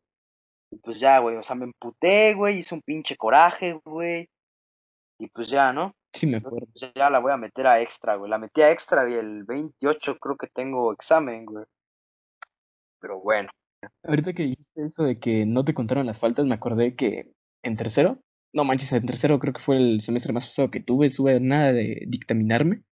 Y 0.71 0.77
pues 0.77 1.01
ya, 1.01 1.19
güey. 1.19 1.35
O 1.35 1.43
sea, 1.43 1.57
me 1.57 1.65
emputé, 1.65 2.35
güey. 2.35 2.61
Hice 2.61 2.73
un 2.73 2.83
pinche 2.83 3.17
coraje, 3.17 3.81
güey. 3.85 4.29
Y 5.19 5.27
pues 5.27 5.49
ya, 5.49 5.73
¿no? 5.73 5.93
Sí, 6.13 6.29
me 6.29 6.37
acuerdo. 6.37 6.69
Pues 6.73 6.93
ya 6.95 7.11
la 7.11 7.19
voy 7.19 7.33
a 7.33 7.37
meter 7.37 7.67
a 7.67 7.81
extra, 7.81 8.15
güey. 8.15 8.31
La 8.31 8.39
metí 8.39 8.63
a 8.63 8.71
extra 8.71 9.11
y 9.11 9.15
el 9.15 9.43
28 9.43 10.17
creo 10.19 10.37
que 10.37 10.47
tengo 10.47 10.93
examen, 10.93 11.47
güey. 11.47 11.65
Pero 13.01 13.19
bueno. 13.19 13.51
Ahorita 14.05 14.33
que 14.35 14.45
dijiste 14.45 14.87
eso 14.87 15.03
de 15.03 15.19
que 15.19 15.47
no 15.47 15.65
te 15.65 15.75
contaron 15.75 16.07
las 16.07 16.21
faltas, 16.21 16.47
me 16.47 16.55
acordé 16.55 16.95
que 16.95 17.33
en 17.65 17.77
tercero, 17.77 18.21
no 18.55 18.65
manches, 18.65 18.93
en 18.93 19.05
tercero 19.05 19.39
creo 19.39 19.53
que 19.53 19.61
fue 19.61 19.77
el 19.77 20.01
semestre 20.01 20.33
más 20.33 20.47
pasado 20.47 20.71
que 20.71 20.81
tuve, 20.81 21.07
estuve 21.07 21.37
a 21.37 21.41
nada 21.41 21.73
de 21.73 22.05
dictaminarme. 22.07 22.85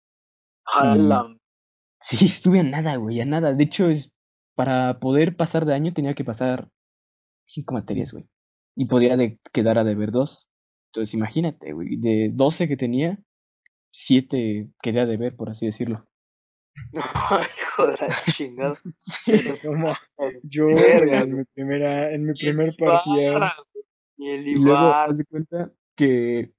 Sí, 1.99 2.25
estuve 2.25 2.59
a 2.59 2.63
nada, 2.63 2.95
güey, 2.95 3.21
a 3.21 3.25
nada. 3.25 3.53
De 3.53 3.63
hecho, 3.63 3.89
es 3.89 4.11
para 4.55 4.99
poder 4.99 5.37
pasar 5.37 5.65
de 5.65 5.75
año 5.75 5.93
tenía 5.93 6.15
que 6.15 6.25
pasar 6.25 6.69
cinco 7.45 7.75
materias, 7.75 8.11
güey. 8.11 8.25
Y 8.75 8.85
podía 8.85 9.15
de 9.17 9.39
quedar 9.53 9.77
a 9.77 9.83
deber 9.83 10.11
dos. 10.11 10.47
Entonces, 10.87 11.13
imagínate, 11.13 11.73
güey, 11.73 11.97
de 11.97 12.31
12 12.33 12.67
que 12.67 12.75
tenía, 12.75 13.19
siete 13.91 14.69
quedé 14.81 15.01
a 15.01 15.05
deber, 15.05 15.35
por 15.35 15.49
así 15.49 15.67
decirlo. 15.67 16.07
Hijo 16.93 17.87
de 17.87 17.97
la 17.97 18.23
chingada. 18.33 18.79
como 19.63 19.95
yo 20.43 20.69
en 20.69 21.37
mi 21.37 21.43
primera, 21.53 22.13
en 22.13 22.25
mi 22.25 22.33
primer 22.33 22.75
parcial. 22.77 23.53
Y, 24.21 24.29
el 24.29 24.47
y 24.47 24.53
luego 24.53 24.93
haz 24.93 25.17
de 25.17 25.25
cuenta 25.25 25.71
que 25.95 26.51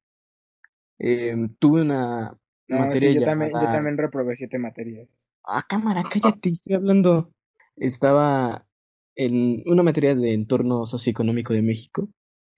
eh, 0.98 1.48
tuve 1.60 1.82
una 1.82 2.36
no, 2.66 2.78
materia 2.78 3.12
sí, 3.12 3.20
yo, 3.20 3.24
también, 3.24 3.52
yo 3.52 3.60
también 3.60 3.96
reprobé 3.96 4.34
siete 4.34 4.58
materias. 4.58 5.28
Ah, 5.44 5.64
cámara, 5.68 6.02
cállate, 6.02 6.50
estoy 6.50 6.74
hablando. 6.74 7.32
Estaba 7.76 8.66
en 9.14 9.62
una 9.66 9.84
materia 9.84 10.16
de 10.16 10.34
entorno 10.34 10.86
socioeconómico 10.86 11.52
de 11.52 11.62
México. 11.62 12.08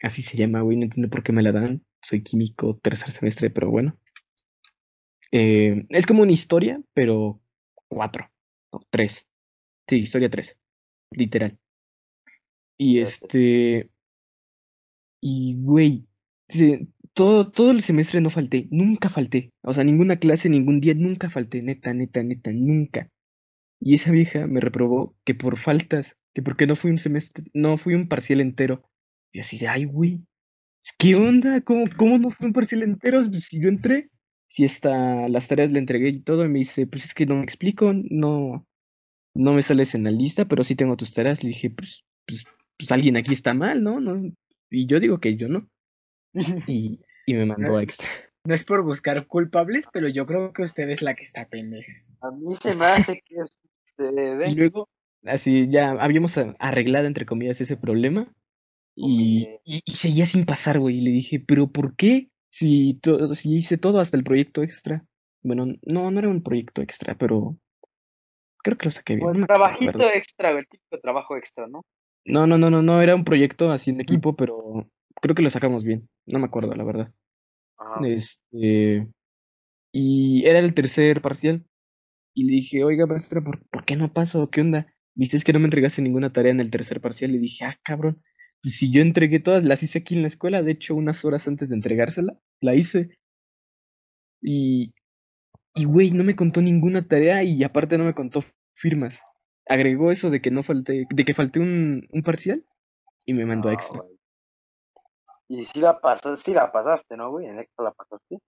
Así 0.03 0.23
se 0.23 0.39
llama, 0.39 0.63
güey, 0.63 0.79
no 0.79 0.85
entiendo 0.85 1.11
por 1.11 1.23
qué 1.23 1.33
me 1.33 1.43
la 1.43 1.53
dan. 1.53 1.85
Soy 2.01 2.23
químico, 2.23 2.79
tercer 2.83 3.13
semestre, 3.13 3.51
pero 3.51 3.71
bueno. 3.71 3.99
Eh, 5.33 5.85
es 5.91 6.07
como 6.07 6.23
una 6.23 6.33
historia, 6.33 6.81
pero 6.95 7.43
cuatro, 7.89 8.31
o 8.71 8.81
tres. 8.89 9.29
Sí, 9.87 9.99
historia 9.99 10.31
tres, 10.31 10.59
literal. 11.11 11.59
Y 12.79 13.01
este... 13.01 13.91
Y, 15.27 15.57
güey, 15.57 16.07
todo, 17.15 17.51
todo 17.51 17.71
el 17.71 17.81
semestre 17.81 18.21
no 18.21 18.29
falté, 18.29 18.69
nunca 18.71 19.09
falté. 19.09 19.55
O 19.63 19.73
sea, 19.73 19.83
ninguna 19.83 20.17
clase, 20.17 20.51
ningún 20.51 20.81
día, 20.81 20.93
nunca 20.95 21.31
falté, 21.31 21.63
neta, 21.63 21.95
neta, 21.95 22.23
neta, 22.23 22.53
nunca. 22.53 23.09
Y 23.81 23.95
esa 23.95 24.11
vieja 24.11 24.47
me 24.47 24.61
reprobó 24.61 25.17
que 25.25 25.35
por 25.35 25.59
faltas, 25.59 26.19
que 26.35 26.43
porque 26.43 26.67
no 26.67 26.77
fui 26.77 26.91
un 26.91 26.99
semestre, 26.99 27.47
no 27.55 27.79
fui 27.79 27.95
un 27.95 28.07
parcial 28.07 28.43
entero. 28.43 28.83
Y 29.33 29.41
así 29.41 29.57
de, 29.57 29.69
ay, 29.69 29.87
güey, 29.87 30.21
¿qué 30.99 31.15
onda? 31.15 31.63
¿Cómo, 31.63 31.87
cómo 31.97 32.19
no 32.19 32.31
fui 32.31 32.49
un 32.49 32.53
parcial 32.53 32.83
entero? 32.83 33.23
Pues, 33.27 33.47
Si 33.47 33.63
yo 33.63 33.71
entré, 33.71 34.11
si 34.47 34.67
hasta 34.67 35.27
las 35.31 35.49
tareas 35.49 35.71
le 35.71 35.79
entregué 35.79 36.11
y 36.11 36.21
todo, 36.21 36.45
y 36.45 36.51
me 36.51 36.59
dice, 36.59 36.87
pues 36.87 37.07
es 37.07 37.15
que 37.15 37.25
no 37.25 37.37
me 37.37 37.45
explico, 37.45 37.95
no, 37.95 38.67
no 39.35 39.55
me 39.55 39.63
sales 39.63 39.95
en 39.95 40.05
la 40.05 40.11
lista, 40.11 40.45
pero 40.45 40.65
sí 40.65 40.77
tengo 40.77 40.97
tus 40.97 41.15
tareas. 41.15 41.43
Le 41.43 41.49
dije, 41.49 41.71
pues, 41.71 42.05
pues, 42.27 42.45
pues 42.77 42.93
alguien 42.93 43.17
aquí 43.17 43.33
está 43.33 43.55
mal, 43.55 43.83
¿no? 43.83 44.01
no 44.01 44.31
Y 44.71 44.87
yo 44.87 45.01
digo 45.01 45.19
que 45.19 45.37
yo 45.37 45.49
no. 45.49 45.69
Y, 46.69 47.01
y 47.27 47.35
me 47.35 47.47
mandó 47.47 47.77
a 47.77 47.83
extra. 47.83 48.09
No 48.47 48.55
es 48.55 48.65
por 48.65 48.83
buscar 48.83 49.27
culpables, 49.27 49.89
pero 49.93 50.09
yo 50.09 50.27
creo 50.27 50.53
que 50.53 50.63
usted 50.63 50.91
es 50.91 51.01
la 51.01 51.15
que 51.15 51.23
está 51.23 51.49
pendeja. 51.49 51.93
A 52.21 52.31
mí 52.31 52.55
se 52.61 52.75
me 52.75 52.85
hace 52.85 53.23
que 53.25 53.37
es. 53.37 53.59
este, 53.97 54.51
Y 54.51 54.55
luego, 54.55 54.89
así, 55.25 55.69
ya 55.71 55.93
habíamos 55.93 56.37
arreglado, 56.59 57.07
entre 57.07 57.25
comillas, 57.25 57.61
ese 57.61 57.77
problema. 57.77 58.31
Y, 58.95 59.49
y, 59.65 59.81
y 59.85 59.95
seguía 59.95 60.27
sin 60.27 60.45
pasar, 60.45 60.79
güey. 60.79 60.99
Y 60.99 61.01
le 61.01 61.11
dije, 61.11 61.41
¿pero 61.41 61.69
por 61.69 61.97
qué? 61.97 62.29
Si, 62.51 63.01
si 63.33 63.57
hice 63.57 63.79
todo 63.79 63.99
hasta 63.99 64.17
el 64.17 64.25
proyecto 64.25 64.63
extra. 64.63 65.05
Bueno, 65.43 65.67
no, 65.83 66.11
no 66.11 66.19
era 66.19 66.29
un 66.29 66.43
proyecto 66.43 66.83
extra, 66.83 67.15
pero 67.15 67.57
creo 68.63 68.79
que 68.79 68.87
lo 68.87 68.91
saqué 68.91 69.17
bien. 69.17 69.41
La 69.41 69.47
trabajito 69.47 70.11
extra, 70.11 70.51
el 70.51 70.67
típico 70.69 70.99
trabajo 71.01 71.37
extra, 71.37 71.67
¿no? 71.67 71.83
No, 72.27 72.47
no, 72.47 72.57
no, 72.59 72.71
no, 72.71 72.83
no, 72.83 73.03
era 73.03 73.15
un 73.15 73.25
proyecto 73.25 73.71
así 73.71 73.91
en 73.91 74.01
equipo, 74.01 74.35
pero 74.35 74.89
creo 75.21 75.35
que 75.35 75.43
lo 75.43 75.51
sacamos 75.51 75.85
bien. 75.85 76.09
No 76.27 76.39
me 76.39 76.47
acuerdo, 76.47 76.75
la 76.75 76.85
verdad. 76.85 77.13
Ajá. 77.79 78.07
Este, 78.07 79.09
y 79.93 80.47
era 80.47 80.59
el 80.61 80.75
tercer 80.75 81.23
parcial. 81.23 81.65
Y 82.35 82.45
le 82.45 82.53
dije, 82.55 82.85
oiga, 82.85 83.07
maestra, 83.07 83.43
¿por, 83.43 83.61
por 83.69 83.85
qué 83.85 83.97
no 83.97 84.13
paso? 84.13 84.51
¿Qué 84.51 84.61
onda? 84.63 84.89
Viste, 85.15 85.37
es 85.37 85.45
que 85.45 85.53
no 85.53 85.61
me 85.61 85.67
entregaste 85.67 86.03
ninguna 86.03 86.33
tarea 86.33 86.53
en 86.53 86.61
el 86.61 86.71
tercer 86.71 87.01
parcial. 87.01 87.33
Le 87.33 87.39
dije, 87.39 87.65
ah, 87.65 87.79
cabrón, 87.85 88.23
pues 88.63 88.77
si 88.77 88.91
yo 88.91 89.03
entregué 89.03 89.41
todas, 89.41 89.65
las 89.65 89.83
hice 89.83 90.01
aquí 90.01 90.15
en 90.17 90.23
la 90.23 90.29
escuela. 90.29 90.63
De 90.63 90.73
hecho, 90.73 90.95
unas 90.95 91.25
horas 91.25 91.47
antes 91.49 91.69
de 91.69 91.77
entregársela, 91.77 92.39
la 92.61 92.75
hice. 92.75 93.11
Y, 94.43 94.95
y 95.75 95.85
güey, 95.85 96.11
no 96.13 96.25
me 96.25 96.37
contó 96.37 96.63
ninguna 96.63 97.07
tarea 97.09 97.45
y 97.45 97.65
aparte 97.65 97.99
no 97.99 98.05
me 98.05 98.15
contó 98.15 98.45
firmas. 98.75 99.21
Agregó 99.67 100.11
eso 100.11 100.31
de 100.31 100.41
que 100.43 100.51
no 100.51 100.63
falté, 100.63 101.07
de 101.09 101.25
que 101.25 101.35
falté 101.35 101.61
un, 101.61 102.07
un 102.13 102.23
parcial 102.23 102.65
y 103.27 103.33
me 103.35 103.47
mandó 103.47 103.69
a 103.69 103.73
Ah, 103.73 103.75
extra. 103.75 104.01
güey. 104.01 104.15
Y 105.49 105.65
si 105.67 105.81
la 105.81 106.01
pasaste, 106.01 106.43
sí 106.45 106.55
la 106.55 106.73
pasaste, 106.73 107.17
¿no, 107.17 107.31
güey? 107.31 107.47
En 107.47 107.59
extra 107.59 107.85
la 107.85 107.93
pasaste. 107.93 108.39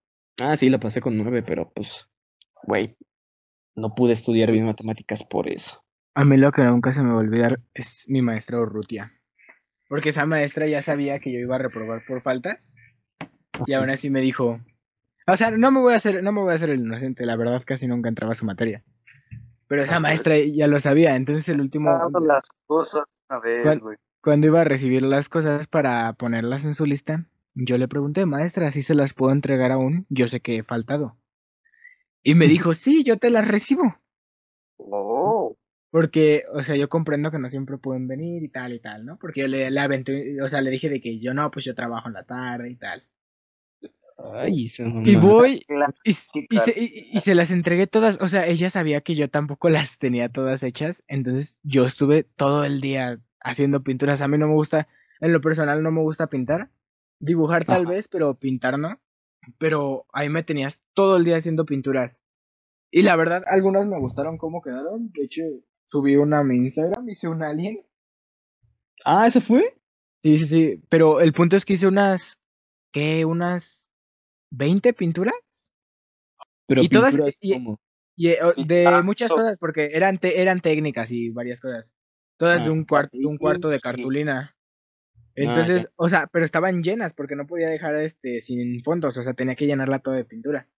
Ah, 0.40 0.56
sí, 0.56 0.68
la 0.70 0.78
pasé 0.78 1.00
con 1.00 1.16
nueve, 1.16 1.42
pero 1.42 1.70
pues, 1.74 2.08
güey, 2.64 2.96
no 3.74 3.94
pude 3.94 4.12
estudiar 4.12 4.50
bien 4.50 4.66
matemáticas 4.66 5.24
por 5.24 5.48
eso. 5.48 5.82
A 6.14 6.24
mí 6.24 6.36
lo 6.36 6.50
que 6.52 6.62
nunca 6.62 6.92
se 6.92 7.02
me 7.02 7.10
va 7.10 7.16
a 7.16 7.20
olvidar 7.20 7.60
es 7.74 8.04
mi 8.08 8.22
maestra 8.22 8.58
Urrutia. 8.60 9.12
Porque 9.88 10.08
esa 10.08 10.26
maestra 10.26 10.66
ya 10.66 10.82
sabía 10.82 11.18
que 11.20 11.32
yo 11.32 11.38
iba 11.38 11.56
a 11.56 11.58
reprobar 11.58 12.02
por 12.06 12.22
faltas. 12.22 12.74
Y 13.66 13.72
aún 13.74 13.90
así 13.90 14.10
me 14.10 14.20
dijo. 14.20 14.60
O 15.26 15.36
sea, 15.36 15.50
no 15.50 15.70
me 15.70 15.80
voy 15.80 15.92
a 15.92 15.96
hacer, 15.96 16.22
no 16.22 16.32
me 16.32 16.40
voy 16.40 16.52
a 16.52 16.54
hacer 16.54 16.70
el 16.70 16.80
inocente, 16.80 17.26
la 17.26 17.36
verdad 17.36 17.62
casi 17.66 17.86
nunca 17.86 18.08
entraba 18.08 18.32
a 18.32 18.36
su 18.36 18.44
materia. 18.46 18.82
Pero 19.68 19.82
esa 19.82 20.00
maestra 20.00 20.38
ya 20.38 20.66
lo 20.66 20.78
sabía, 20.78 21.16
entonces 21.16 21.48
el 21.48 21.60
último. 21.60 21.90
Las 22.20 22.48
cosas 22.66 23.04
una 23.28 23.40
vez, 23.40 23.80
güey. 23.80 23.96
Cuando 24.22 24.46
iba 24.48 24.60
a 24.60 24.64
recibir 24.64 25.02
las 25.02 25.28
cosas 25.28 25.66
para 25.66 26.12
ponerlas 26.14 26.64
en 26.64 26.74
su 26.74 26.84
lista, 26.84 27.26
yo 27.54 27.78
le 27.78 27.88
pregunté, 27.88 28.26
maestra, 28.26 28.70
si 28.70 28.82
se 28.82 28.94
las 28.94 29.14
puedo 29.14 29.32
entregar 29.32 29.72
aún, 29.72 30.04
yo 30.08 30.28
sé 30.28 30.40
que 30.40 30.58
he 30.58 30.62
faltado. 30.62 31.16
Y 32.22 32.34
me 32.34 32.46
dijo, 32.46 32.74
sí, 32.74 33.04
yo 33.04 33.18
te 33.18 33.30
las 33.30 33.46
recibo. 33.46 33.94
Oh. 34.78 35.56
Porque, 35.90 36.44
o 36.52 36.62
sea, 36.62 36.76
yo 36.76 36.88
comprendo 36.88 37.30
que 37.30 37.38
no 37.38 37.48
siempre 37.48 37.78
pueden 37.78 38.08
venir 38.08 38.42
y 38.42 38.48
tal 38.48 38.72
y 38.72 38.80
tal, 38.80 39.06
¿no? 39.06 39.16
Porque 39.18 39.42
yo 39.42 39.48
le, 39.48 39.70
le 39.70 39.80
aventé, 39.80 40.42
o 40.42 40.48
sea, 40.48 40.60
le 40.60 40.70
dije 40.70 40.88
de 40.88 41.00
que 41.00 41.18
yo 41.18 41.32
no, 41.32 41.50
pues 41.50 41.64
yo 41.64 41.74
trabajo 41.74 42.08
en 42.08 42.14
la 42.14 42.24
tarde 42.24 42.68
y 42.70 42.76
tal. 42.76 43.04
Ay, 44.18 44.68
Y 45.04 45.16
voy 45.16 45.62
y, 46.04 46.12
se, 46.58 46.74
y- 46.80 47.10
y 47.12 47.18
se 47.20 47.34
las 47.34 47.50
entregué 47.50 47.86
todas, 47.86 48.18
o 48.20 48.28
sea, 48.28 48.46
ella 48.46 48.70
sabía 48.70 49.02
que 49.02 49.14
yo 49.14 49.28
tampoco 49.28 49.68
las 49.68 49.98
tenía 49.98 50.30
todas 50.30 50.62
hechas, 50.62 51.02
entonces 51.06 51.56
yo 51.62 51.84
estuve 51.84 52.22
todo 52.24 52.64
el 52.64 52.80
día 52.80 53.20
haciendo 53.40 53.82
pinturas. 53.82 54.22
A 54.22 54.28
mí 54.28 54.38
no 54.38 54.48
me 54.48 54.54
gusta, 54.54 54.88
en 55.20 55.32
lo 55.32 55.40
personal 55.40 55.82
no 55.82 55.90
me 55.90 56.00
gusta 56.00 56.28
pintar, 56.28 56.70
dibujar 57.20 57.64
tal 57.64 57.82
Ajá. 57.82 57.90
vez, 57.90 58.08
pero 58.08 58.34
pintar 58.34 58.78
no. 58.78 58.98
Pero 59.58 60.06
ahí 60.12 60.28
me 60.28 60.42
tenías 60.42 60.80
todo 60.94 61.16
el 61.18 61.24
día 61.24 61.36
haciendo 61.36 61.66
pinturas. 61.66 62.22
Y 62.90 63.02
la 63.02 63.16
verdad, 63.16 63.44
algunas 63.46 63.86
me 63.86 63.98
gustaron 63.98 64.38
cómo 64.38 64.62
quedaron. 64.62 65.12
De 65.12 65.24
hecho, 65.24 65.42
subí 65.88 66.16
una 66.16 66.40
a 66.40 66.44
mi 66.44 66.56
Instagram, 66.56 67.08
hice 67.08 67.28
un 67.28 67.42
alien. 67.42 67.82
Ah, 69.04 69.26
¿ese 69.26 69.40
fue? 69.40 69.78
Sí, 70.22 70.38
sí, 70.38 70.46
sí, 70.46 70.82
pero 70.88 71.20
el 71.20 71.32
punto 71.32 71.56
es 71.56 71.64
que 71.64 71.74
hice 71.74 71.86
unas, 71.86 72.40
¿qué? 72.92 73.24
Unas 73.24 73.85
20 74.50 74.92
pinturas. 74.92 75.34
Pero 76.66 76.82
Y 76.82 76.88
todas- 76.88 77.16
y- 77.40 77.52
eh, 78.28 78.38
de 78.56 78.64
Picasso. 78.84 79.04
muchas 79.04 79.30
cosas, 79.30 79.58
porque 79.58 79.90
eran, 79.92 80.18
te- 80.18 80.40
eran 80.40 80.60
técnicas 80.60 81.10
y 81.12 81.30
varias 81.30 81.60
cosas. 81.60 81.92
Todas 82.38 82.60
de 82.62 82.68
Ah, 82.68 82.72
un, 82.72 82.84
cuarto 82.84 83.16
de 83.16 83.26
un 83.26 83.36
cuarto 83.38 83.68
de 83.68 83.80
cartulina. 83.80 84.56
ya. 85.36 85.42
Entonces, 85.44 85.88
o 85.96 86.08
sea, 86.08 86.26
pero 86.32 86.44
estaban 86.44 86.82
llenas 86.82 87.12
porque 87.14 87.36
no 87.36 87.46
podía 87.46 87.68
dejar 87.68 87.96
este 87.96 88.40
sin 88.40 88.82
fondos, 88.82 89.16
o 89.18 89.22
sea, 89.22 89.34
tenía 89.34 89.54
que 89.54 89.66
llenarla 89.66 89.98
toda 90.00 90.16
de 90.16 90.24
pintura. 90.24 90.68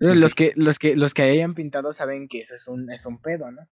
Entonces, 0.00 0.20
los 0.20 0.34
que, 0.34 0.52
los 0.56 0.78
que, 0.80 0.96
los 0.96 1.14
que 1.14 1.22
hayan 1.22 1.54
pintado 1.54 1.92
saben 1.92 2.26
que 2.28 2.40
eso 2.40 2.54
es 2.56 2.66
un, 2.66 2.90
es 2.90 3.06
un 3.06 3.20
pedo, 3.22 3.50
¿no? 3.52 3.68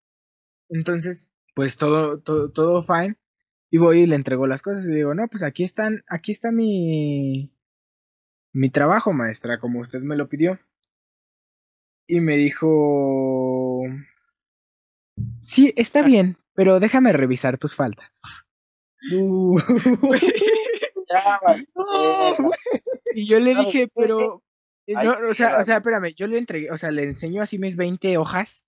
Entonces, 0.70 1.32
pues 1.54 1.76
todo, 1.76 2.20
todo, 2.20 2.50
todo 2.52 2.82
fine. 2.82 3.16
Y 3.70 3.78
voy 3.78 4.02
y 4.02 4.06
le 4.06 4.14
entrego 4.14 4.46
las 4.46 4.62
cosas 4.62 4.86
y 4.86 4.92
digo, 4.92 5.14
no, 5.14 5.26
pues 5.28 5.42
aquí 5.42 5.64
están, 5.64 6.04
aquí 6.06 6.30
está 6.32 6.52
mi, 6.52 7.52
mi 8.52 8.70
trabajo, 8.70 9.12
maestra, 9.12 9.58
como 9.58 9.80
usted 9.80 10.00
me 10.00 10.16
lo 10.16 10.28
pidió. 10.28 10.58
Y 12.06 12.20
me 12.20 12.36
dijo, 12.36 13.84
sí, 15.40 15.72
está 15.76 16.02
bien, 16.02 16.36
pero 16.54 16.80
déjame 16.80 17.12
revisar 17.12 17.58
tus 17.58 17.74
faltas. 17.74 18.22
Uh. 19.12 19.58
No. 21.76 22.50
Y 23.14 23.26
yo 23.26 23.38
le 23.40 23.52
¿Sabes 23.52 23.66
dije, 23.66 23.88
pero. 23.94 24.42
eh, 24.86 24.94
no, 24.94 25.28
o 25.28 25.34
sea, 25.34 25.58
o 25.58 25.64
sea, 25.64 25.76
espérame, 25.76 26.14
yo 26.14 26.26
le 26.26 26.38
entregué, 26.38 26.70
o 26.70 26.78
sea, 26.78 26.90
le 26.90 27.02
enseño 27.02 27.42
así 27.42 27.58
mis 27.58 27.76
20 27.76 28.16
hojas. 28.16 28.64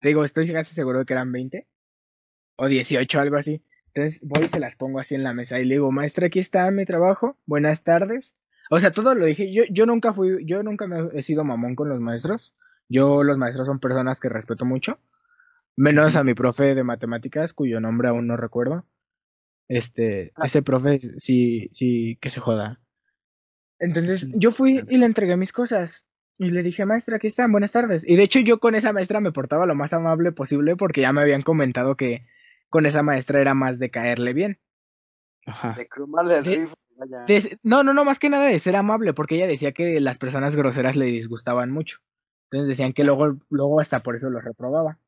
Te 0.00 0.08
digo, 0.08 0.24
estoy 0.24 0.50
casi 0.52 0.74
seguro 0.74 1.00
de 1.00 1.04
que 1.06 1.12
eran 1.12 1.32
20. 1.32 1.66
O 2.56 2.68
18, 2.68 3.20
algo 3.20 3.36
así. 3.36 3.64
Entonces 3.92 4.20
voy 4.22 4.44
y 4.44 4.48
se 4.48 4.60
las 4.60 4.76
pongo 4.76 5.00
así 5.00 5.16
en 5.16 5.24
la 5.24 5.34
mesa 5.34 5.58
y 5.58 5.64
le 5.64 5.74
digo, 5.74 5.90
maestra, 5.90 6.28
aquí 6.28 6.38
está 6.38 6.70
mi 6.70 6.84
trabajo. 6.84 7.36
Buenas 7.46 7.82
tardes. 7.82 8.36
O 8.72 8.78
sea, 8.78 8.92
todo 8.92 9.14
lo 9.14 9.26
dije. 9.26 9.52
Yo, 9.52 9.64
yo 9.68 9.84
nunca 9.84 10.14
fui, 10.14 10.46
yo 10.46 10.62
nunca 10.62 10.86
me 10.86 11.08
he 11.12 11.22
sido 11.22 11.44
mamón 11.44 11.74
con 11.74 11.88
los 11.88 12.00
maestros. 12.00 12.54
Yo, 12.88 13.24
los 13.24 13.36
maestros 13.36 13.66
son 13.66 13.80
personas 13.80 14.20
que 14.20 14.28
respeto 14.28 14.64
mucho. 14.64 15.00
Menos 15.76 16.16
a 16.16 16.24
mi 16.24 16.34
profe 16.34 16.74
de 16.74 16.84
matemáticas, 16.84 17.52
cuyo 17.52 17.80
nombre 17.80 18.08
aún 18.08 18.28
no 18.28 18.36
recuerdo. 18.36 18.86
Este, 19.68 20.32
ese 20.42 20.62
profe 20.62 21.00
sí, 21.16 21.68
sí, 21.72 22.16
que 22.20 22.30
se 22.30 22.40
joda. 22.40 22.80
Entonces, 23.80 24.28
yo 24.34 24.52
fui 24.52 24.84
y 24.88 24.98
le 24.98 25.06
entregué 25.06 25.36
mis 25.36 25.52
cosas. 25.52 26.06
Y 26.38 26.50
le 26.50 26.62
dije, 26.62 26.86
maestra, 26.86 27.16
aquí 27.16 27.26
están, 27.26 27.50
buenas 27.50 27.72
tardes. 27.72 28.04
Y 28.06 28.16
de 28.16 28.22
hecho, 28.22 28.38
yo 28.38 28.60
con 28.60 28.74
esa 28.74 28.92
maestra 28.92 29.20
me 29.20 29.32
portaba 29.32 29.66
lo 29.66 29.74
más 29.74 29.92
amable 29.92 30.32
posible 30.32 30.76
porque 30.76 31.00
ya 31.00 31.12
me 31.12 31.22
habían 31.22 31.42
comentado 31.42 31.96
que 31.96 32.24
con 32.68 32.86
esa 32.86 33.02
maestra 33.02 33.40
era 33.40 33.54
más 33.54 33.78
de 33.78 33.90
caerle 33.90 34.32
bien. 34.32 34.58
Ajá. 35.44 35.74
De 35.76 35.88
De-. 36.42 36.68
De- 37.26 37.58
no, 37.62 37.82
no, 37.82 37.94
no, 37.94 38.04
más 38.04 38.18
que 38.18 38.28
nada 38.30 38.46
de 38.46 38.58
ser 38.58 38.76
amable, 38.76 39.14
porque 39.14 39.36
ella 39.36 39.46
decía 39.46 39.72
que 39.72 40.00
las 40.00 40.18
personas 40.18 40.56
groseras 40.56 40.96
le 40.96 41.06
disgustaban 41.06 41.70
mucho. 41.70 41.98
Entonces 42.50 42.68
decían 42.68 42.92
que 42.92 43.04
luego, 43.04 43.38
luego 43.48 43.80
hasta 43.80 44.00
por 44.00 44.16
eso 44.16 44.30
los 44.30 44.42
reprobaba. 44.44 44.98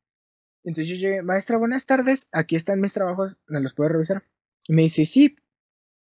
Entonces 0.65 0.89
yo 0.89 0.97
llegué, 0.97 1.23
maestra, 1.23 1.59
buenas 1.59 1.87
tardes, 1.87 2.29
aquí 2.33 2.55
están 2.57 2.81
mis 2.81 2.93
trabajos, 2.93 3.39
¿me 3.49 3.61
los 3.61 3.75
puede 3.75 3.91
revisar? 3.91 4.25
Y 4.69 4.75
me 4.75 4.83
dice, 4.83 5.05
sí, 5.05 5.37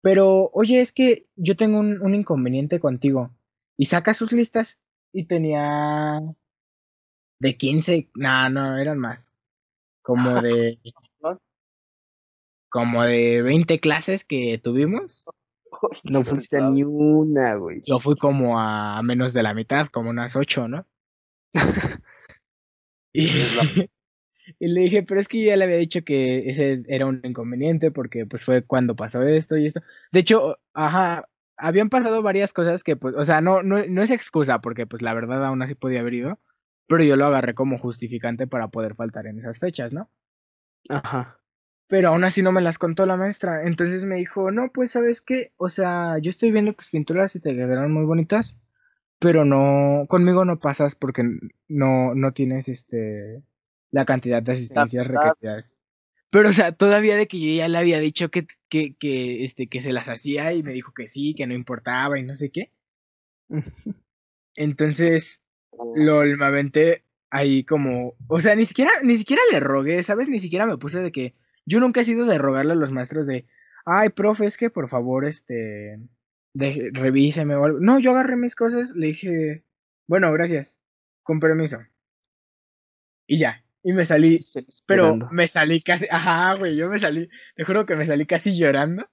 pero 0.01 0.49
oye, 0.53 0.81
es 0.81 0.91
que 0.91 1.27
yo 1.35 1.55
tengo 1.55 1.79
un, 1.79 2.01
un 2.01 2.15
inconveniente 2.15 2.79
contigo. 2.79 3.31
Y 3.77 3.85
saca 3.85 4.13
sus 4.15 4.31
listas 4.31 4.79
y 5.13 5.25
tenía 5.25 6.19
de 7.39 7.57
15, 7.57 8.09
no, 8.15 8.49
no, 8.49 8.77
eran 8.77 8.97
más. 8.97 9.33
Como 10.01 10.29
de... 10.41 10.79
Como 12.69 13.03
de 13.03 13.41
20 13.41 13.79
clases 13.79 14.25
que 14.25 14.59
tuvimos. 14.61 15.25
No 16.03 16.23
fuiste 16.23 16.57
a 16.57 16.61
ni 16.69 16.83
una, 16.83 17.55
güey. 17.55 17.81
Yo 17.85 17.99
fui 17.99 18.15
como 18.15 18.59
a 18.59 19.01
menos 19.03 19.33
de 19.33 19.43
la 19.43 19.53
mitad, 19.53 19.87
como 19.87 20.09
unas 20.09 20.35
ocho, 20.35 20.67
¿no? 20.67 20.85
y 23.13 24.67
le 24.67 24.81
dije, 24.81 25.03
pero 25.03 25.19
es 25.19 25.27
que 25.27 25.41
yo 25.41 25.47
ya 25.47 25.57
le 25.57 25.65
había 25.65 25.77
dicho 25.77 26.03
que 26.03 26.49
ese 26.49 26.83
era 26.87 27.05
un 27.05 27.21
inconveniente 27.23 27.91
porque 27.91 28.25
pues 28.25 28.43
fue 28.43 28.63
cuando 28.63 28.95
pasó 28.95 29.21
esto 29.23 29.57
y 29.57 29.67
esto. 29.67 29.81
De 30.11 30.19
hecho, 30.19 30.57
ajá, 30.73 31.27
habían 31.57 31.89
pasado 31.89 32.21
varias 32.21 32.53
cosas 32.53 32.83
que 32.83 32.95
pues, 32.95 33.15
o 33.15 33.23
sea, 33.25 33.41
no, 33.41 33.63
no, 33.63 33.83
no 33.87 34.01
es 34.03 34.11
excusa 34.11 34.59
porque 34.61 34.87
pues 34.87 35.01
la 35.01 35.13
verdad 35.13 35.43
aún 35.45 35.61
así 35.61 35.75
podía 35.75 36.01
haber 36.01 36.13
ido, 36.13 36.39
pero 36.87 37.03
yo 37.03 37.15
lo 37.15 37.25
agarré 37.25 37.55
como 37.55 37.77
justificante 37.77 38.47
para 38.47 38.69
poder 38.69 38.95
faltar 38.95 39.27
en 39.27 39.39
esas 39.39 39.59
fechas, 39.59 39.93
¿no? 39.93 40.09
Ajá. 40.89 41.39
Pero 41.87 42.09
aún 42.09 42.23
así 42.23 42.41
no 42.41 42.51
me 42.51 42.61
las 42.61 42.77
contó 42.77 43.05
la 43.05 43.15
maestra. 43.15 43.63
Entonces 43.63 44.03
me 44.03 44.15
dijo, 44.15 44.51
no, 44.51 44.71
pues 44.71 44.91
sabes 44.91 45.21
qué, 45.21 45.53
o 45.57 45.69
sea, 45.69 46.17
yo 46.19 46.29
estoy 46.29 46.51
viendo 46.51 46.73
tus 46.73 46.89
pinturas 46.89 47.35
y 47.35 47.39
te 47.39 47.55
quedaron 47.55 47.93
muy 47.93 48.05
bonitas, 48.05 48.57
pero 49.19 49.45
no, 49.45 50.05
conmigo 50.07 50.45
no 50.45 50.59
pasas 50.59 50.95
porque 50.95 51.23
no, 51.67 52.13
no 52.13 52.33
tienes 52.33 52.67
este 52.67 53.41
la 53.91 54.05
cantidad 54.05 54.43
de 54.43 54.51
asistencias 54.51 55.07
requeridas. 55.07 55.77
Pero, 56.29 56.49
o 56.49 56.53
sea, 56.53 56.73
todavía 56.73 57.15
de 57.15 57.27
que 57.27 57.39
yo 57.39 57.55
ya 57.55 57.69
le 57.69 57.77
había 57.77 57.99
dicho 57.99 58.29
que, 58.29 58.47
que, 58.69 58.95
que, 58.95 59.45
este, 59.45 59.67
que 59.67 59.81
se 59.81 59.93
las 59.93 60.09
hacía 60.09 60.53
y 60.53 60.61
me 60.61 60.73
dijo 60.73 60.91
que 60.93 61.07
sí, 61.07 61.33
que 61.33 61.47
no 61.47 61.53
importaba 61.53 62.19
y 62.19 62.23
no 62.23 62.35
sé 62.35 62.49
qué. 62.49 62.71
Entonces, 64.55 65.43
LOL, 65.95 66.37
me 66.37 66.45
aventé 66.45 67.03
ahí 67.29 67.63
como, 67.63 68.15
o 68.27 68.39
sea, 68.39 68.55
ni 68.55 68.65
siquiera, 68.65 68.91
ni 69.03 69.17
siquiera 69.17 69.41
le 69.51 69.59
rogué, 69.59 70.03
¿sabes? 70.03 70.27
Ni 70.27 70.39
siquiera 70.39 70.65
me 70.65 70.77
puse 70.77 70.99
de 70.99 71.11
que, 71.11 71.33
yo 71.67 71.81
nunca 71.81 72.01
he 72.01 72.05
sido 72.05 72.25
de 72.25 72.37
rogarle 72.37 72.71
a 72.71 72.75
los 72.75 72.91
maestros 72.91 73.27
de, 73.27 73.45
ay, 73.85 74.09
profe, 74.09 74.45
es 74.45 74.57
que 74.57 74.69
por 74.69 74.87
favor, 74.87 75.25
este, 75.25 75.99
de, 76.53 76.89
revíseme 76.93 77.55
o 77.55 77.65
algo. 77.65 77.79
No, 77.79 77.99
yo 77.99 78.11
agarré 78.11 78.37
mis 78.37 78.55
cosas, 78.55 78.95
le 78.95 79.07
dije, 79.07 79.63
bueno, 80.07 80.31
gracias, 80.31 80.79
con 81.23 81.41
permiso. 81.41 81.79
Y 83.27 83.37
ya, 83.37 83.65
y 83.83 83.91
me 83.91 84.05
salí, 84.05 84.39
pero 84.85 85.17
me 85.29 85.47
salí 85.49 85.81
casi, 85.81 86.07
ajá, 86.09 86.53
güey, 86.53 86.77
yo 86.77 86.89
me 86.89 86.99
salí, 86.99 87.29
te 87.55 87.65
juro 87.65 87.85
que 87.85 87.97
me 87.97 88.05
salí 88.05 88.25
casi 88.25 88.57
llorando. 88.57 89.05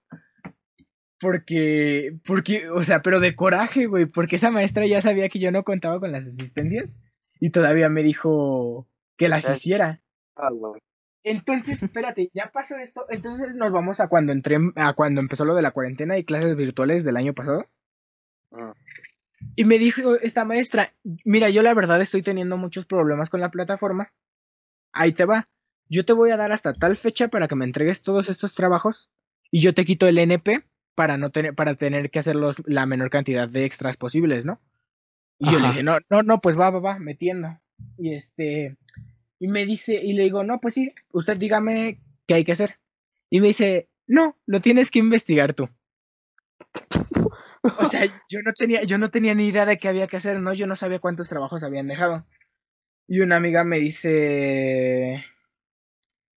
Porque, 1.19 2.17
porque, 2.25 2.69
o 2.69 2.83
sea, 2.83 3.03
pero 3.03 3.19
de 3.19 3.35
coraje, 3.35 3.87
güey, 3.87 4.07
porque 4.07 4.37
esa 4.37 4.51
maestra 4.51 4.87
ya 4.87 5.01
sabía 5.01 5.29
que 5.29 5.41
yo 5.41 5.51
no 5.51 5.65
contaba 5.65 5.99
con 5.99 6.13
las 6.13 6.27
asistencias 6.27 6.95
y 7.41 7.51
todavía 7.51 7.89
me 7.89 8.03
dijo 8.03 8.87
que 9.17 9.29
las 9.29 9.49
hiciera. 9.49 10.03
Ah, 10.37 10.51
güey. 10.51 10.81
Entonces, 11.25 11.83
espérate, 11.83 12.31
ya 12.35 12.51
pasó 12.53 12.77
esto, 12.77 13.07
entonces 13.09 13.55
nos 13.55 13.73
vamos 13.73 13.99
a 14.01 14.09
cuando 14.09 14.33
entré, 14.33 14.59
a 14.77 14.93
cuando 14.93 15.21
empezó 15.23 15.45
lo 15.47 15.55
de 15.55 15.63
la 15.63 15.71
cuarentena 15.71 16.19
y 16.19 16.25
clases 16.25 16.55
virtuales 16.55 17.03
del 17.03 17.17
año 17.17 17.33
pasado. 17.33 17.67
Mm. 18.51 18.71
Y 19.57 19.65
me 19.65 19.79
dijo 19.79 20.17
esta 20.17 20.45
maestra, 20.45 20.93
mira, 21.25 21.49
yo 21.51 21.63
la 21.63 21.75
verdad 21.75 22.01
estoy 22.01 22.23
teniendo 22.23 22.57
muchos 22.57 22.87
problemas 22.87 23.31
con 23.31 23.41
la 23.41 23.51
plataforma. 23.51 24.13
Ahí 24.93 25.13
te 25.13 25.25
va. 25.25 25.47
Yo 25.89 26.05
te 26.05 26.13
voy 26.13 26.31
a 26.31 26.37
dar 26.37 26.53
hasta 26.53 26.73
tal 26.73 26.97
fecha 26.97 27.29
para 27.29 27.49
que 27.49 27.55
me 27.57 27.65
entregues 27.65 28.03
todos 28.03 28.29
estos 28.29 28.55
trabajos 28.55 29.11
y 29.51 29.61
yo 29.61 29.75
te 29.75 29.85
quito 29.85 30.07
el 30.07 30.19
NP 30.19 30.65
para 30.95 31.17
no 31.17 31.31
tener 31.31 31.55
para 31.55 31.75
tener 31.75 32.11
que 32.11 32.19
hacer 32.21 32.37
los- 32.37 32.63
la 32.67 32.87
menor 32.87 33.11
cantidad 33.11 33.49
de 33.49 33.65
extras 33.65 33.97
posibles, 33.97 34.45
¿no? 34.45 34.61
Y 35.39 35.51
yo 35.51 35.59
le 35.59 35.69
dije, 35.69 35.83
"No, 35.83 35.99
no, 36.09 36.23
no, 36.23 36.41
pues 36.41 36.59
va, 36.59 36.71
va, 36.71 36.81
va, 36.81 36.99
metiendo." 36.99 37.59
Y 37.99 38.15
este 38.15 38.77
y 39.45 39.49
me 39.49 39.67
dice 39.67 39.95
y 40.03 40.15
le 40.15 40.25
digo, 40.25 40.43
"No, 40.45 40.61
pues 40.61 40.75
sí, 40.75 40.93
usted 41.13 41.37
dígame 41.37 42.01
qué 42.27 42.35
hay 42.35 42.45
que 42.45 42.53
hacer." 42.53 42.79
Y 43.31 43.41
me 43.41 43.49
dice, 43.49 43.89
"No, 44.07 44.39
lo 44.47 44.61
tienes 44.61 44.91
que 44.91 45.01
investigar 45.01 45.55
tú." 45.55 45.69
O 47.79 47.85
sea, 47.91 48.01
yo 48.29 48.41
no 48.45 48.53
tenía, 48.53 48.83
yo 48.85 48.99
no 48.99 49.11
tenía 49.11 49.35
ni 49.35 49.49
idea 49.49 49.67
de 49.67 49.79
qué 49.79 49.89
había 49.89 50.07
que 50.07 50.17
hacer, 50.17 50.41
¿no? 50.41 50.53
Yo 50.55 50.67
no 50.67 50.77
sabía 50.77 50.99
cuántos 50.99 51.29
trabajos 51.29 51.63
habían 51.63 51.89
dejado. 51.89 52.27
Y 53.09 53.21
una 53.21 53.37
amiga 53.37 53.65
me 53.65 53.81
dice, 53.81 55.25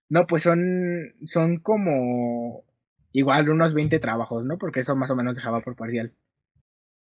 no, 0.09 0.25
pues 0.27 0.43
son, 0.43 1.13
son 1.25 1.57
como 1.59 2.63
igual 3.11 3.49
unos 3.49 3.73
20 3.73 3.99
trabajos, 3.99 4.45
¿no? 4.45 4.57
Porque 4.57 4.81
eso 4.81 4.95
más 4.95 5.11
o 5.11 5.15
menos 5.15 5.35
dejaba 5.35 5.61
por 5.61 5.75
parcial. 5.75 6.13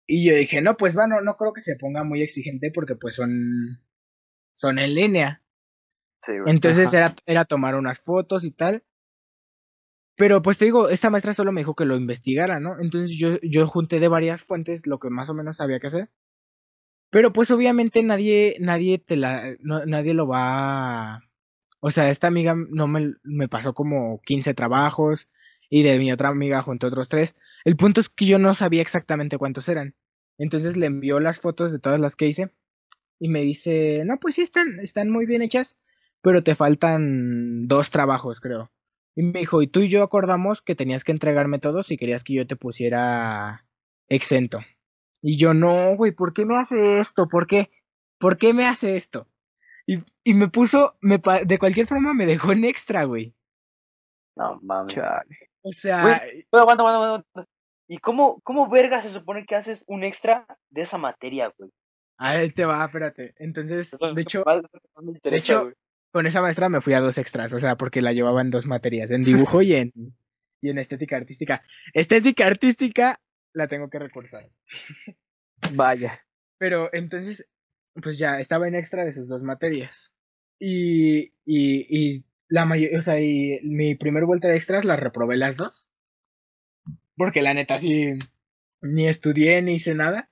Y 0.06 0.26
yo 0.28 0.36
dije, 0.36 0.62
no, 0.62 0.76
pues 0.76 0.94
bueno, 0.94 1.20
no 1.22 1.36
creo 1.36 1.52
que 1.52 1.60
se 1.62 1.76
ponga 1.76 2.04
muy 2.04 2.22
exigente 2.22 2.70
porque 2.72 2.96
pues 2.96 3.16
son, 3.16 3.80
son 4.54 4.78
en 4.78 4.94
línea. 4.94 5.43
Sí. 6.26 6.32
Entonces 6.46 6.88
Ajá. 6.88 6.96
era, 6.96 7.16
era 7.26 7.44
tomar 7.44 7.74
unas 7.74 8.00
fotos 8.00 8.44
y 8.44 8.50
tal. 8.50 8.82
Pero 10.16 10.42
pues 10.42 10.58
te 10.58 10.64
digo, 10.64 10.88
esta 10.88 11.10
maestra 11.10 11.34
solo 11.34 11.50
me 11.50 11.60
dijo 11.60 11.74
que 11.74 11.84
lo 11.84 11.96
investigara, 11.96 12.60
¿no? 12.60 12.80
Entonces 12.80 13.16
yo, 13.18 13.38
yo 13.42 13.66
junté 13.66 13.98
de 13.98 14.08
varias 14.08 14.42
fuentes 14.44 14.86
lo 14.86 14.98
que 14.98 15.10
más 15.10 15.28
o 15.28 15.34
menos 15.34 15.60
había 15.60 15.80
que 15.80 15.88
hacer. 15.88 16.08
Pero 17.10 17.32
pues 17.32 17.50
obviamente 17.50 18.02
nadie, 18.02 18.56
nadie 18.60 18.98
te 18.98 19.16
la, 19.16 19.54
no- 19.60 19.86
nadie 19.86 20.14
lo 20.14 20.26
va 20.26 21.16
a... 21.16 21.20
O 21.80 21.90
sea, 21.90 22.10
esta 22.10 22.28
amiga 22.28 22.54
no 22.56 22.88
me, 22.88 23.14
me 23.22 23.48
pasó 23.48 23.74
como 23.74 24.20
15 24.22 24.54
trabajos 24.54 25.28
y 25.70 25.82
de 25.82 25.98
mi 25.98 26.10
otra 26.12 26.30
amiga 26.30 26.62
junté 26.62 26.86
otros 26.86 27.08
tres. 27.08 27.36
El 27.64 27.76
punto 27.76 28.00
es 28.00 28.08
que 28.08 28.26
yo 28.26 28.38
no 28.38 28.54
sabía 28.54 28.82
exactamente 28.82 29.38
cuántos 29.38 29.68
eran. 29.68 29.94
Entonces 30.38 30.76
le 30.76 30.86
envió 30.86 31.20
las 31.20 31.40
fotos 31.40 31.72
de 31.72 31.78
todas 31.78 32.00
las 32.00 32.16
que 32.16 32.26
hice 32.28 32.50
y 33.20 33.28
me 33.28 33.42
dice, 33.42 34.02
no, 34.06 34.18
pues 34.18 34.36
sí 34.36 34.42
están, 34.42 34.80
están 34.80 35.10
muy 35.10 35.26
bien 35.26 35.42
hechas, 35.42 35.76
pero 36.24 36.42
te 36.42 36.54
faltan 36.54 37.68
dos 37.68 37.90
trabajos, 37.90 38.40
creo. 38.40 38.72
Y 39.14 39.22
me 39.22 39.40
dijo, 39.40 39.60
y 39.62 39.68
tú 39.68 39.80
y 39.80 39.88
yo 39.88 40.02
acordamos 40.02 40.62
que 40.62 40.74
tenías 40.74 41.04
que 41.04 41.12
entregarme 41.12 41.58
todos 41.58 41.86
si 41.86 41.96
querías 41.98 42.24
que 42.24 42.32
yo 42.34 42.46
te 42.46 42.56
pusiera 42.56 43.66
exento. 44.08 44.60
Y 45.20 45.36
yo, 45.36 45.52
no, 45.54 45.94
güey, 45.96 46.12
¿por 46.12 46.32
qué 46.32 46.44
me 46.46 46.56
hace 46.56 46.98
esto? 46.98 47.28
¿Por 47.28 47.46
qué? 47.46 47.70
¿Por 48.18 48.38
qué 48.38 48.54
me 48.54 48.66
hace 48.66 48.96
esto? 48.96 49.28
Y, 49.86 49.98
y 50.24 50.32
me 50.34 50.48
puso, 50.48 50.96
me 51.00 51.18
pa- 51.18 51.44
de 51.44 51.58
cualquier 51.58 51.86
forma 51.86 52.14
me 52.14 52.24
dejó 52.26 52.52
en 52.52 52.64
extra, 52.64 53.04
güey. 53.04 53.34
No 54.34 54.58
mames. 54.62 54.94
Chale. 54.94 55.36
O 55.62 55.72
sea, 55.72 56.02
Güey, 56.02 56.46
aguanta, 56.52 56.82
aguanta, 56.82 57.04
aguanta. 57.06 57.46
¿Y 57.86 57.98
cómo, 57.98 58.40
cómo 58.42 58.68
verga 58.68 59.02
se 59.02 59.10
supone 59.10 59.44
que 59.44 59.54
haces 59.56 59.84
un 59.86 60.04
extra 60.04 60.46
de 60.70 60.82
esa 60.82 60.96
materia, 60.96 61.52
güey? 61.58 61.70
ahí 62.16 62.48
te 62.50 62.64
va, 62.64 62.84
espérate. 62.84 63.34
Entonces, 63.36 63.90
de 64.00 64.20
hecho, 64.22 64.44
interesa, 65.06 65.36
hecho, 65.36 65.62
güey. 65.64 65.74
Con 66.14 66.28
esa 66.28 66.40
maestra 66.40 66.68
me 66.68 66.80
fui 66.80 66.92
a 66.92 67.00
dos 67.00 67.18
extras, 67.18 67.52
o 67.54 67.58
sea, 67.58 67.74
porque 67.76 68.00
la 68.00 68.12
llevaba 68.12 68.40
en 68.40 68.52
dos 68.52 68.66
materias, 68.66 69.10
en 69.10 69.24
dibujo 69.24 69.62
y 69.62 69.74
en, 69.74 69.92
y 70.60 70.70
en 70.70 70.78
estética 70.78 71.16
artística. 71.16 71.64
Estética 71.92 72.46
artística 72.46 73.20
la 73.52 73.66
tengo 73.66 73.90
que 73.90 73.98
recursar. 73.98 74.48
Vaya. 75.72 76.24
Pero 76.56 76.88
entonces, 76.92 77.48
pues 78.00 78.16
ya 78.16 78.38
estaba 78.38 78.68
en 78.68 78.76
extra 78.76 79.04
de 79.04 79.12
sus 79.12 79.26
dos 79.26 79.42
materias. 79.42 80.12
Y, 80.60 81.32
y, 81.44 81.84
y 81.88 82.24
la 82.46 82.64
mayor, 82.64 82.96
o 82.96 83.02
sea, 83.02 83.18
y 83.18 83.58
mi 83.64 83.96
primer 83.96 84.24
vuelta 84.24 84.46
de 84.46 84.56
extras 84.56 84.84
la 84.84 84.94
reprobé 84.94 85.36
las 85.36 85.56
dos. 85.56 85.88
Porque 87.16 87.42
la 87.42 87.54
neta 87.54 87.76
sí, 87.76 88.20
ni 88.80 89.08
estudié 89.08 89.62
ni 89.62 89.74
hice 89.74 89.96
nada. 89.96 90.30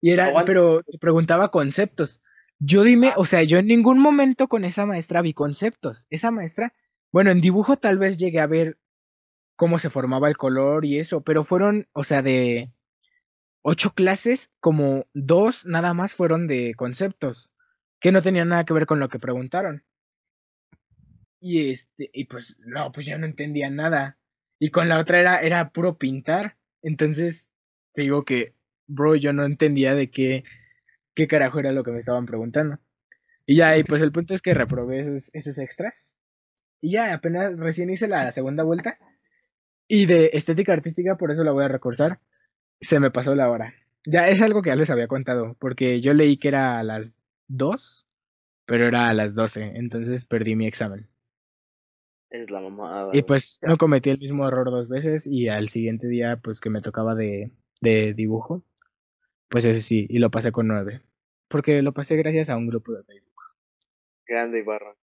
Y 0.00 0.10
era, 0.10 0.44
pero 0.44 0.82
preguntaba 1.00 1.52
conceptos. 1.52 2.20
Yo 2.62 2.84
dime, 2.84 3.14
o 3.16 3.24
sea, 3.24 3.42
yo 3.42 3.58
en 3.58 3.66
ningún 3.66 3.98
momento 3.98 4.46
con 4.46 4.66
esa 4.66 4.84
maestra 4.84 5.22
vi 5.22 5.32
conceptos. 5.32 6.06
Esa 6.10 6.30
maestra, 6.30 6.74
bueno, 7.10 7.30
en 7.30 7.40
dibujo 7.40 7.78
tal 7.78 7.96
vez 7.96 8.18
llegué 8.18 8.38
a 8.38 8.46
ver 8.46 8.78
cómo 9.56 9.78
se 9.78 9.88
formaba 9.88 10.28
el 10.28 10.36
color 10.36 10.84
y 10.84 10.98
eso, 10.98 11.22
pero 11.22 11.42
fueron, 11.42 11.88
o 11.92 12.04
sea, 12.04 12.20
de 12.20 12.70
ocho 13.62 13.94
clases, 13.94 14.50
como 14.60 15.06
dos 15.14 15.64
nada 15.64 15.94
más 15.94 16.14
fueron 16.14 16.46
de 16.46 16.74
conceptos, 16.76 17.50
que 17.98 18.12
no 18.12 18.20
tenían 18.20 18.48
nada 18.48 18.64
que 18.64 18.74
ver 18.74 18.84
con 18.84 19.00
lo 19.00 19.08
que 19.08 19.18
preguntaron. 19.18 19.82
Y 21.40 21.70
este, 21.70 22.10
y 22.12 22.26
pues, 22.26 22.56
no, 22.58 22.92
pues 22.92 23.06
yo 23.06 23.18
no 23.18 23.24
entendía 23.24 23.70
nada. 23.70 24.18
Y 24.58 24.70
con 24.70 24.90
la 24.90 24.98
otra 24.98 25.18
era, 25.18 25.40
era 25.40 25.70
puro 25.70 25.96
pintar. 25.96 26.58
Entonces, 26.82 27.50
te 27.94 28.02
digo 28.02 28.26
que, 28.26 28.54
bro, 28.86 29.16
yo 29.16 29.32
no 29.32 29.46
entendía 29.46 29.94
de 29.94 30.10
qué, 30.10 30.44
qué 31.14 31.26
carajo 31.26 31.60
era 31.60 31.72
lo 31.72 31.84
que 31.84 31.90
me 31.90 31.98
estaban 31.98 32.26
preguntando. 32.26 32.78
Y 33.46 33.56
ya, 33.56 33.76
y 33.76 33.84
pues 33.84 34.02
el 34.02 34.12
punto 34.12 34.34
es 34.34 34.42
que 34.42 34.54
reprobé 34.54 35.00
esos, 35.00 35.30
esos 35.32 35.58
extras. 35.58 36.14
Y 36.80 36.92
ya, 36.92 37.12
apenas 37.14 37.56
recién 37.58 37.90
hice 37.90 38.08
la 38.08 38.30
segunda 38.32 38.64
vuelta. 38.64 38.98
Y 39.88 40.06
de 40.06 40.30
estética 40.32 40.72
artística, 40.72 41.16
por 41.16 41.30
eso 41.30 41.42
la 41.42 41.52
voy 41.52 41.64
a 41.64 41.68
recursar. 41.68 42.20
Se 42.80 43.00
me 43.00 43.10
pasó 43.10 43.34
la 43.34 43.50
hora. 43.50 43.74
Ya 44.06 44.28
es 44.28 44.40
algo 44.40 44.62
que 44.62 44.70
ya 44.70 44.76
les 44.76 44.90
había 44.90 45.08
contado, 45.08 45.56
porque 45.58 46.00
yo 46.00 46.14
leí 46.14 46.38
que 46.38 46.48
era 46.48 46.78
a 46.78 46.82
las 46.82 47.12
2, 47.48 48.06
pero 48.64 48.86
era 48.86 49.08
a 49.08 49.14
las 49.14 49.34
12, 49.34 49.72
entonces 49.74 50.24
perdí 50.24 50.56
mi 50.56 50.66
examen. 50.66 51.08
Es 52.30 52.50
la 52.50 52.60
mamada. 52.60 53.10
Y 53.12 53.22
pues 53.22 53.58
no 53.62 53.76
cometí 53.76 54.10
el 54.10 54.20
mismo 54.20 54.46
error 54.46 54.70
dos 54.70 54.88
veces 54.88 55.26
y 55.26 55.48
al 55.48 55.68
siguiente 55.68 56.06
día, 56.06 56.36
pues 56.36 56.60
que 56.60 56.70
me 56.70 56.80
tocaba 56.80 57.14
de, 57.14 57.50
de 57.80 58.14
dibujo, 58.14 58.62
pues 59.50 59.64
ese 59.64 59.80
sí, 59.80 60.06
y 60.08 60.18
lo 60.20 60.30
pasé 60.30 60.52
con 60.52 60.68
9. 60.68 61.02
Porque 61.48 61.82
lo 61.82 61.92
pasé 61.92 62.16
gracias 62.16 62.48
a 62.48 62.56
un 62.56 62.68
grupo 62.68 62.92
de 62.92 63.02
Facebook. 63.04 63.42
Grande 64.26 64.60
Ibarra. 64.60 64.96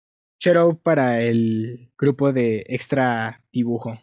Out 0.55 0.81
para 0.81 1.21
el 1.21 1.91
grupo 1.97 2.31
de 2.31 2.63
extra 2.69 3.43
dibujo. 3.51 3.99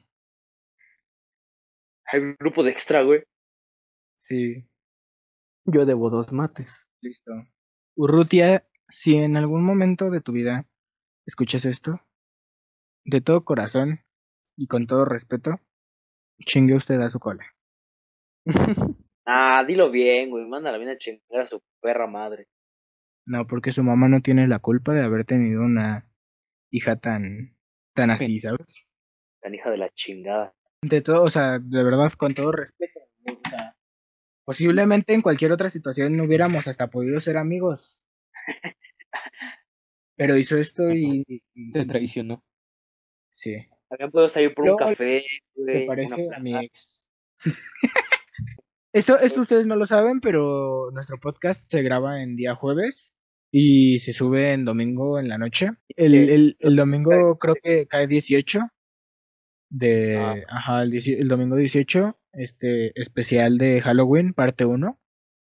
Hay 2.06 2.20
un 2.20 2.36
grupo 2.38 2.62
de 2.62 2.70
extra, 2.70 3.02
güey. 3.02 3.24
Sí, 4.16 4.66
Yo 5.64 5.86
debo 5.86 6.10
dos 6.10 6.32
mates. 6.32 6.86
listo. 7.00 7.32
Urrutia, 7.96 8.68
si 8.88 9.16
en 9.16 9.36
algún 9.36 9.64
momento 9.64 10.10
de 10.10 10.20
tu 10.20 10.32
vida 10.32 10.66
escuchas 11.26 11.64
esto, 11.64 12.00
de 13.04 13.20
todo 13.20 13.44
corazón 13.44 14.00
y 14.56 14.66
con 14.66 14.86
todo 14.86 15.04
respeto, 15.04 15.60
chingue 16.44 16.74
usted 16.74 17.00
a 17.00 17.08
su 17.08 17.18
cola. 17.20 17.46
Ah, 19.26 19.64
dilo 19.66 19.90
bien, 19.90 20.30
güey. 20.30 20.44
Mándala 20.46 20.78
bien 20.78 20.90
a 20.90 20.98
chingar 20.98 21.40
a 21.42 21.46
su 21.46 21.62
perra 21.80 22.06
madre. 22.06 22.46
No, 23.26 23.46
porque 23.46 23.72
su 23.72 23.82
mamá 23.82 24.08
no 24.08 24.20
tiene 24.20 24.46
la 24.46 24.58
culpa 24.58 24.92
de 24.92 25.02
haber 25.02 25.24
tenido 25.24 25.62
una 25.62 26.06
hija 26.70 26.96
tan, 26.96 27.56
tan 27.94 28.10
así, 28.10 28.38
¿sabes? 28.38 28.86
Tan 29.40 29.54
hija 29.54 29.70
de 29.70 29.78
la 29.78 29.88
chingada. 29.90 30.54
De 30.82 31.00
todo, 31.00 31.22
o 31.22 31.30
sea, 31.30 31.58
de 31.58 31.84
verdad, 31.84 32.12
con 32.12 32.34
todo 32.34 32.52
respeto. 32.52 33.00
O 33.24 33.48
sea, 33.48 33.74
posiblemente 34.44 35.14
en 35.14 35.22
cualquier 35.22 35.52
otra 35.52 35.70
situación 35.70 36.16
no 36.16 36.24
hubiéramos 36.24 36.68
hasta 36.68 36.88
podido 36.88 37.18
ser 37.20 37.38
amigos. 37.38 37.98
Pero 40.16 40.36
hizo 40.36 40.58
esto 40.58 40.90
y, 40.90 41.24
y- 41.54 41.72
Te 41.72 41.86
traicionó. 41.86 42.44
sí, 43.30 43.56
También 43.88 44.10
puedo 44.10 44.28
salir 44.28 44.54
por 44.54 44.68
un 44.68 44.76
café, 44.76 45.24
güey. 45.54 45.80
te 45.80 45.86
parece 45.86 46.26
una 46.26 46.36
a 46.36 46.40
mi 46.40 46.54
ex. 46.56 47.04
esto, 48.94 49.18
esto 49.18 49.40
ustedes 49.40 49.66
no 49.66 49.76
lo 49.76 49.86
saben, 49.86 50.20
pero 50.20 50.90
nuestro 50.92 51.18
podcast 51.18 51.70
se 51.70 51.82
graba 51.82 52.22
en 52.22 52.36
día 52.36 52.54
jueves 52.54 53.12
y 53.52 53.98
se 53.98 54.12
sube 54.12 54.52
en 54.52 54.64
domingo 54.64 55.18
en 55.18 55.28
la 55.28 55.36
noche. 55.36 55.70
El, 55.96 56.14
el, 56.14 56.56
el 56.60 56.76
domingo 56.76 57.36
creo 57.38 57.56
que 57.60 57.86
cae 57.86 58.06
18 58.06 58.60
de, 59.70 60.16
Ah. 60.16 60.36
ajá, 60.48 60.82
el, 60.82 60.92
18 60.92 61.20
el 61.20 61.28
domingo 61.28 61.56
18, 61.56 62.16
este 62.34 62.92
especial 63.00 63.58
de 63.58 63.80
Halloween, 63.80 64.32
parte 64.32 64.64
1. 64.64 65.00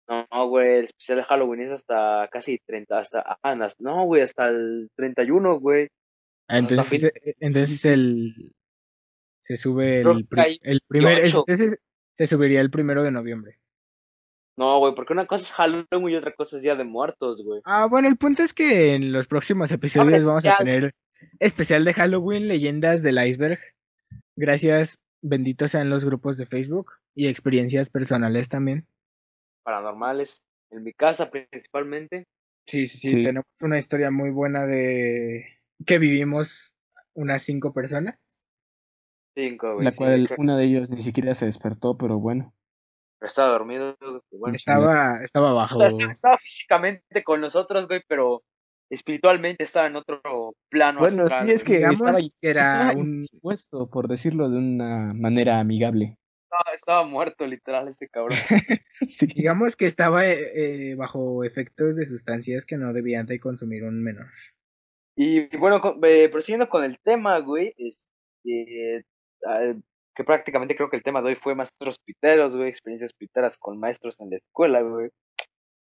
No, 0.07 0.47
güey, 0.49 0.79
el 0.79 0.85
especial 0.85 1.17
de 1.17 1.23
Halloween 1.23 1.61
es 1.61 1.71
hasta 1.71 2.29
casi 2.31 2.59
30, 2.59 2.99
hasta, 2.99 3.39
ah, 3.41 3.55
no, 3.79 4.05
güey, 4.05 4.21
hasta 4.21 4.49
el 4.49 4.89
31, 4.95 5.59
güey. 5.59 5.87
Ah, 6.47 6.59
Entonces, 6.59 7.05
eh, 7.05 7.35
entonces 7.39 7.85
el 7.85 8.53
se 9.41 9.57
sube 9.57 10.01
el, 10.01 10.27
el 10.61 10.81
primer, 10.87 11.23
18. 11.23 11.45
Se 12.17 12.27
subiría 12.27 12.61
el 12.61 12.71
primero 12.71 13.03
de 13.03 13.11
noviembre. 13.11 13.57
No, 14.57 14.79
güey, 14.79 14.93
porque 14.93 15.13
una 15.13 15.25
cosa 15.25 15.43
es 15.45 15.51
Halloween 15.53 16.09
y 16.09 16.15
otra 16.17 16.33
cosa 16.33 16.57
es 16.57 16.61
Día 16.61 16.75
de 16.75 16.83
Muertos, 16.83 17.43
güey. 17.43 17.61
Ah, 17.65 17.87
bueno, 17.87 18.07
el 18.07 18.17
punto 18.17 18.43
es 18.43 18.53
que 18.53 18.93
en 18.93 19.11
los 19.11 19.27
próximos 19.27 19.71
episodios 19.71 20.23
vamos 20.25 20.45
a 20.45 20.57
tener 20.57 20.93
especial 21.39 21.85
de 21.85 21.93
Halloween, 21.93 22.47
leyendas 22.47 23.01
del 23.01 23.25
iceberg. 23.25 23.59
Gracias, 24.35 24.99
benditos 25.21 25.71
sean 25.71 25.89
los 25.89 26.05
grupos 26.05 26.37
de 26.37 26.45
Facebook 26.45 26.91
y 27.15 27.27
experiencias 27.27 27.89
personales 27.89 28.49
también. 28.49 28.85
Paranormales. 29.63 30.41
En 30.69 30.83
mi 30.83 30.93
casa, 30.93 31.29
principalmente. 31.29 32.25
Sí, 32.67 32.85
sí, 32.85 32.97
sí, 32.97 33.09
Sí. 33.09 33.23
tenemos 33.23 33.45
una 33.61 33.77
historia 33.77 34.11
muy 34.11 34.29
buena 34.31 34.65
de 34.65 35.45
que 35.85 35.97
vivimos 35.99 36.73
unas 37.13 37.41
cinco 37.41 37.73
personas. 37.73 38.15
Cinco, 39.41 39.73
güey. 39.73 39.85
La 39.85 39.91
sí, 39.91 39.97
cual 39.97 40.27
una 40.37 40.57
de 40.57 40.65
ellos 40.65 40.89
ni 40.89 41.01
siquiera 41.01 41.33
se 41.35 41.45
despertó, 41.45 41.97
pero 41.97 42.19
bueno. 42.19 42.53
Pero 43.19 43.27
estaba 43.27 43.49
dormido, 43.49 43.95
bueno. 44.31 44.55
Estaba, 44.55 45.19
estaba 45.23 45.53
bajo. 45.53 45.77
O 45.77 45.79
sea, 45.79 45.87
estaba, 45.89 46.11
estaba 46.11 46.37
físicamente 46.37 47.23
con 47.23 47.41
nosotros, 47.41 47.87
güey, 47.87 48.01
pero 48.07 48.43
espiritualmente 48.89 49.63
estaba 49.63 49.87
en 49.87 49.95
otro 49.95 50.55
plano 50.69 50.99
Bueno, 50.99 51.23
astral, 51.23 51.47
sí, 51.47 51.53
es 51.53 51.63
que 51.63 51.77
digamos 51.77 51.99
estaba, 51.99 52.19
era 52.41 52.61
estaba 52.61 52.91
un 52.99 53.07
indispuesto, 53.07 53.89
por 53.89 54.07
decirlo 54.07 54.49
de 54.49 54.57
una 54.57 55.13
manera 55.13 55.59
amigable. 55.59 56.17
Estaba, 56.43 56.75
estaba 56.75 57.05
muerto, 57.05 57.45
literal, 57.47 57.87
ese 57.87 58.07
cabrón. 58.09 58.37
Sí. 59.07 59.25
digamos 59.25 59.75
que 59.75 59.87
estaba 59.87 60.27
eh, 60.27 60.91
eh, 60.91 60.95
bajo 60.95 61.43
efectos 61.43 61.95
de 61.95 62.05
sustancias 62.05 62.67
que 62.67 62.77
no 62.77 62.93
debían 62.93 63.25
de 63.25 63.39
consumir 63.39 63.83
un 63.83 64.03
menor. 64.03 64.27
Y 65.15 65.57
bueno, 65.57 65.81
con- 65.81 65.99
eh, 66.03 66.29
prosiguiendo 66.29 66.69
con 66.69 66.83
el 66.83 66.99
tema, 66.99 67.39
güey, 67.39 67.73
este, 67.77 69.05
que 70.15 70.23
prácticamente 70.23 70.75
creo 70.75 70.89
que 70.89 70.97
el 70.97 71.03
tema 71.03 71.21
de 71.21 71.29
hoy 71.29 71.35
fue 71.35 71.55
maestros 71.55 71.97
piteros, 71.99 72.55
güey, 72.55 72.69
experiencias 72.69 73.13
piteras 73.13 73.57
con 73.57 73.79
maestros 73.79 74.19
en 74.19 74.29
la 74.29 74.37
escuela, 74.37 74.81
güey. 74.81 75.09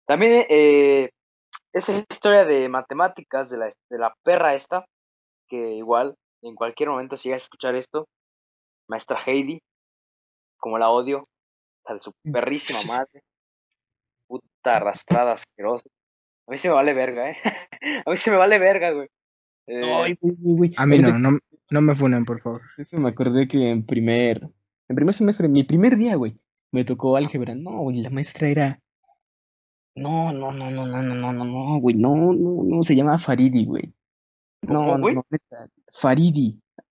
También, 0.05 0.45
eh, 0.49 1.09
esa 1.73 1.93
historia 1.93 2.45
de 2.45 2.69
matemáticas 2.69 3.49
de 3.49 3.57
la, 3.57 3.65
de 3.89 3.97
la 3.97 4.13
perra 4.23 4.55
esta, 4.55 4.85
que 5.47 5.75
igual 5.75 6.15
en 6.41 6.55
cualquier 6.55 6.89
momento 6.89 7.17
si 7.17 7.29
llegas 7.29 7.43
a 7.43 7.45
escuchar 7.45 7.75
esto, 7.75 8.07
maestra 8.87 9.19
Heidi, 9.25 9.61
como 10.57 10.77
la 10.77 10.89
odio, 10.89 11.27
a 11.85 11.99
su 11.99 12.11
Mm, 12.23 12.31
perrísima 12.31 12.79
sí. 12.79 12.87
madre, 12.87 13.23
puta 14.27 14.75
arrastrada 14.77 15.33
asquerosa. 15.33 15.89
A 16.47 16.51
mí 16.51 16.57
se 16.57 16.67
me 16.67 16.75
vale 16.75 16.93
verga, 16.93 17.31
¿eh? 17.31 17.37
a 18.05 18.09
mí 18.09 18.17
se 18.17 18.31
me 18.31 18.37
vale 18.37 18.59
verga, 18.59 18.91
güey. 18.91 19.07
Eh, 19.67 19.93
Ay, 19.93 20.17
güey, 20.19 20.35
güey, 20.39 20.57
güey. 20.57 20.73
A 20.77 20.85
mí 20.85 20.99
no, 20.99 21.17
no, 21.17 21.39
no 21.71 21.81
me 21.81 21.95
funen, 21.95 22.25
por 22.25 22.39
favor. 22.41 22.61
Eso 22.77 22.97
me 22.99 23.09
acordé 23.09 23.47
que 23.47 23.69
en 23.69 23.85
primer, 23.85 24.47
en 24.87 24.95
primer 24.95 25.13
semestre, 25.15 25.47
mi 25.47 25.63
primer 25.63 25.97
día, 25.97 26.15
güey, 26.15 26.37
me 26.71 26.85
tocó 26.85 27.15
álgebra. 27.15 27.55
No, 27.55 27.79
güey, 27.81 28.01
la 28.01 28.09
maestra 28.09 28.47
era. 28.47 28.79
No, 29.95 30.31
no, 30.31 30.51
no, 30.51 30.69
no, 30.71 30.85
no, 30.85 31.01
no, 31.01 31.15
no, 31.15 31.33
no, 31.33 31.45
no, 31.45 31.79
güey, 31.81 31.95
no, 31.95 32.15
no, 32.15 32.63
no, 32.63 32.83
se 32.83 32.95
llama 32.95 33.17
Faridi, 33.17 33.65
güey. 33.65 33.93
No, 34.61 34.75
¿Cómo, 34.79 34.97
no, 34.97 35.01
güey? 35.01 35.15
no, 35.15 35.25
neta, 35.29 35.67
Faridi. 35.91 36.59
eh, 36.77 36.83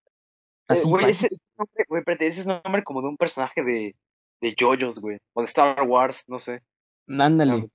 Así, 0.68 0.88
güey, 0.88 1.02
Faridi. 1.02 1.12
ese 1.12 1.28
nombre, 1.56 1.84
güey, 1.88 2.00
espérate, 2.00 2.26
ese 2.26 2.40
es 2.40 2.46
nombre 2.46 2.82
como 2.84 3.00
de 3.00 3.08
un 3.08 3.16
personaje 3.16 3.62
de, 3.62 3.96
de 4.42 4.54
JoJo's, 4.58 4.98
güey, 5.00 5.18
o 5.34 5.40
de 5.40 5.46
Star 5.46 5.82
Wars, 5.88 6.24
no 6.26 6.38
sé. 6.38 6.62
Ándale. 7.08 7.68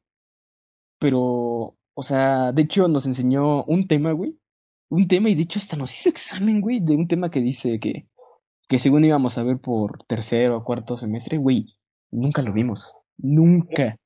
Pero, 0.99 1.19
o 1.93 2.03
sea, 2.03 2.51
de 2.51 2.61
hecho 2.61 2.87
nos 2.87 3.05
enseñó 3.05 3.63
un 3.63 3.87
tema, 3.87 4.11
güey. 4.11 4.37
Un 4.89 5.07
tema, 5.07 5.29
y 5.29 5.35
de 5.35 5.43
hecho 5.43 5.59
hasta 5.59 5.75
nos 5.77 5.93
hizo 5.99 6.09
examen, 6.09 6.61
güey, 6.61 6.79
de 6.79 6.95
un 6.95 7.07
tema 7.07 7.29
que 7.31 7.41
dice 7.41 7.79
que, 7.79 8.07
que 8.67 8.79
según 8.79 9.05
íbamos 9.05 9.37
a 9.37 9.43
ver 9.43 9.59
por 9.59 10.03
tercero 10.05 10.57
o 10.57 10.63
cuarto 10.63 10.97
semestre, 10.97 11.37
güey, 11.37 11.75
nunca 12.11 12.41
lo 12.41 12.53
vimos. 12.53 12.93
Nunca. 13.17 13.97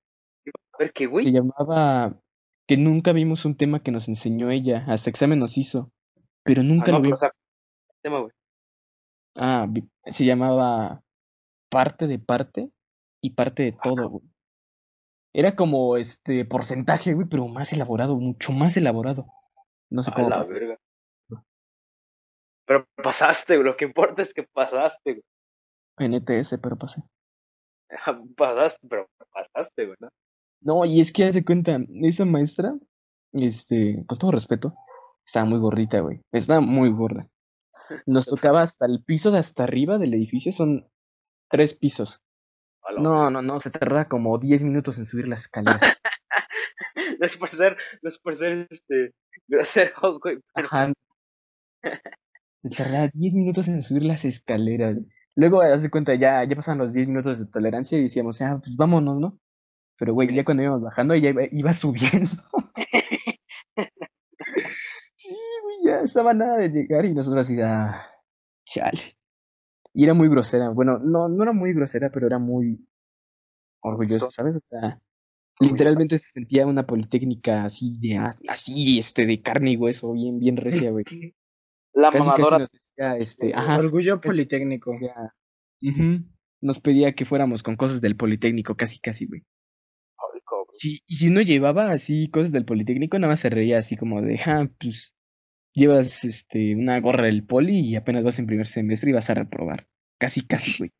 A 0.73 0.77
ver 0.79 0.93
qué, 0.93 1.05
güey. 1.07 1.25
Se 1.25 1.31
llamaba 1.31 2.15
que 2.67 2.77
nunca 2.77 3.11
vimos 3.11 3.45
un 3.45 3.55
tema 3.55 3.81
que 3.81 3.91
nos 3.91 4.07
enseñó 4.07 4.51
ella, 4.51 4.85
hasta 4.87 5.09
examen 5.09 5.39
nos 5.39 5.57
hizo, 5.57 5.91
pero 6.43 6.61
Ah, 6.61 6.65
nunca 6.65 6.87
no, 6.87 6.93
lo 6.93 6.99
o 6.99 7.01
vimos. 7.01 7.19
sea, 7.19 7.31
tema, 8.01 8.19
güey. 8.19 8.31
Ah, 9.35 9.67
se 10.05 10.25
llamaba 10.25 11.01
parte 11.69 12.07
de 12.07 12.19
parte 12.19 12.69
y 13.21 13.31
parte 13.31 13.63
de 13.63 13.71
todo, 13.73 14.09
güey. 14.09 14.23
Era 15.33 15.55
como 15.55 15.97
este 15.97 16.45
porcentaje, 16.45 17.13
güey, 17.13 17.27
pero 17.27 17.47
más 17.47 17.71
elaborado, 17.73 18.15
mucho 18.15 18.51
más 18.51 18.75
elaborado. 18.77 19.27
No 19.89 20.03
sé 20.03 20.11
A 20.11 20.13
cómo 20.13 20.29
la 20.29 20.37
pasó. 20.37 20.53
verga. 20.53 20.77
Pero 22.65 22.85
pasaste, 23.01 23.55
güey. 23.55 23.65
Lo 23.65 23.75
que 23.75 23.85
importa 23.85 24.21
es 24.21 24.33
que 24.33 24.43
pasaste, 24.43 25.13
güey. 25.13 25.23
En 25.97 26.13
ETS, 26.13 26.57
pero 26.61 26.77
pasé. 26.77 27.01
Pasaste, 28.37 28.87
pero 28.87 29.07
pasaste, 29.33 29.85
güey, 29.85 29.97
¿no? 29.99 30.09
No, 30.61 30.85
y 30.85 30.99
es 30.99 31.11
que 31.11 31.25
hace 31.25 31.43
cuenta, 31.43 31.79
esa 32.03 32.25
maestra, 32.25 32.75
este, 33.33 34.03
con 34.05 34.17
todo 34.19 34.31
respeto, 34.31 34.75
estaba 35.25 35.45
muy 35.45 35.59
gordita, 35.59 35.99
güey. 36.01 36.21
Estaba 36.31 36.59
muy 36.61 36.91
gorda. 36.91 37.27
Nos 38.05 38.25
tocaba 38.51 38.61
hasta 38.61 38.85
el 38.85 39.03
piso 39.03 39.31
de 39.31 39.39
hasta 39.39 39.63
arriba 39.63 39.97
del 39.97 40.13
edificio, 40.13 40.51
son 40.51 40.87
tres 41.49 41.73
pisos. 41.73 42.21
No, 42.97 43.29
no, 43.29 43.41
no, 43.41 43.59
se 43.59 43.69
tarda 43.69 44.07
como 44.07 44.37
10 44.37 44.63
minutos 44.63 44.97
en 44.97 45.05
subir 45.05 45.27
las 45.27 45.41
escaleras. 45.41 46.01
Por 47.39 47.49
ser, 47.49 47.77
por 48.23 48.35
ser, 48.35 48.67
este, 48.69 49.13
grosero, 49.47 50.19
güey. 50.19 50.39
pero- 50.53 50.67
Ajá. 50.67 50.93
Se 52.61 52.69
tardaba 52.71 53.09
10 53.13 53.35
minutos 53.35 53.67
en 53.69 53.81
subir 53.83 54.03
las 54.03 54.25
escaleras. 54.25 54.97
Luego, 55.35 55.61
haz 55.61 55.81
de 55.81 55.89
cuenta, 55.89 56.13
ya, 56.15 56.43
ya 56.43 56.55
pasaban 56.55 56.79
los 56.79 56.91
10 56.93 57.07
minutos 57.07 57.39
de 57.39 57.45
tolerancia 57.45 57.97
y 57.97 58.03
decíamos, 58.03 58.41
ah, 58.41 58.59
pues 58.61 58.75
vámonos, 58.75 59.19
¿no? 59.19 59.39
Pero, 59.97 60.13
güey, 60.13 60.33
ya 60.35 60.43
cuando 60.43 60.63
íbamos 60.63 60.81
bajando, 60.81 61.13
ella 61.13 61.29
iba, 61.29 61.43
iba 61.51 61.73
subiendo. 61.73 62.29
sí, 65.15 65.35
güey, 65.63 65.77
ya 65.85 66.01
estaba 66.01 66.33
nada 66.33 66.57
de 66.57 66.69
llegar 66.69 67.05
y 67.05 67.13
nosotros 67.13 67.45
así, 67.45 67.59
ah, 67.61 68.01
chale. 68.65 69.17
Y 69.93 70.03
era 70.03 70.13
muy 70.13 70.29
grosera. 70.29 70.69
Bueno, 70.69 70.99
no, 70.99 71.27
no 71.29 71.43
era 71.43 71.51
muy 71.53 71.73
grosera, 71.73 72.09
pero 72.11 72.27
era 72.27 72.39
muy 72.39 72.87
orgullosa. 73.81 74.29
¿sabes? 74.29 74.55
O 74.57 74.61
sea. 74.69 74.99
Literalmente 75.59 76.17
se 76.17 76.29
sentía 76.29 76.65
una 76.65 76.85
politécnica 76.85 77.65
así 77.65 77.97
de, 77.99 78.17
así, 78.47 78.97
este, 78.99 79.25
de 79.25 79.41
carne 79.41 79.71
y 79.71 79.77
hueso, 79.77 80.13
bien, 80.13 80.39
bien 80.39 80.57
recia, 80.57 80.91
güey. 80.91 81.05
La 81.93 82.11
Casi, 82.11 82.19
casi 82.29 82.41
mamadora. 82.41 82.59
nos 82.59 82.71
decía, 82.71 83.17
este, 83.17 83.53
ajá, 83.53 83.79
Orgullo 83.79 84.21
politécnico. 84.21 84.97
nos 86.61 86.79
pedía 86.79 87.13
que 87.13 87.25
fuéramos 87.25 87.63
con 87.63 87.75
cosas 87.75 87.99
del 87.99 88.15
Politécnico, 88.15 88.77
casi, 88.77 88.99
casi, 88.99 89.25
güey. 89.25 89.43
Sí, 90.73 91.01
y 91.07 91.15
si 91.15 91.27
uno 91.29 91.41
llevaba 91.41 91.91
así 91.91 92.29
cosas 92.29 92.51
del 92.51 92.63
Politécnico, 92.63 93.17
nada 93.17 93.31
más 93.31 93.39
se 93.39 93.49
reía 93.49 93.79
así 93.79 93.97
como 93.97 94.21
de, 94.21 94.39
ah, 94.45 94.69
pues, 94.79 95.15
llevas, 95.73 96.23
este, 96.23 96.75
una 96.75 96.99
gorra 96.99 97.25
del 97.25 97.43
poli 97.43 97.79
y 97.79 97.95
apenas 97.95 98.23
vas 98.23 98.37
en 98.39 98.45
primer 98.45 98.67
semestre 98.67 99.09
y 99.09 99.13
vas 99.13 99.29
a 99.31 99.33
reprobar. 99.33 99.87
Casi, 100.19 100.45
casi, 100.45 100.77
güey. 100.77 100.91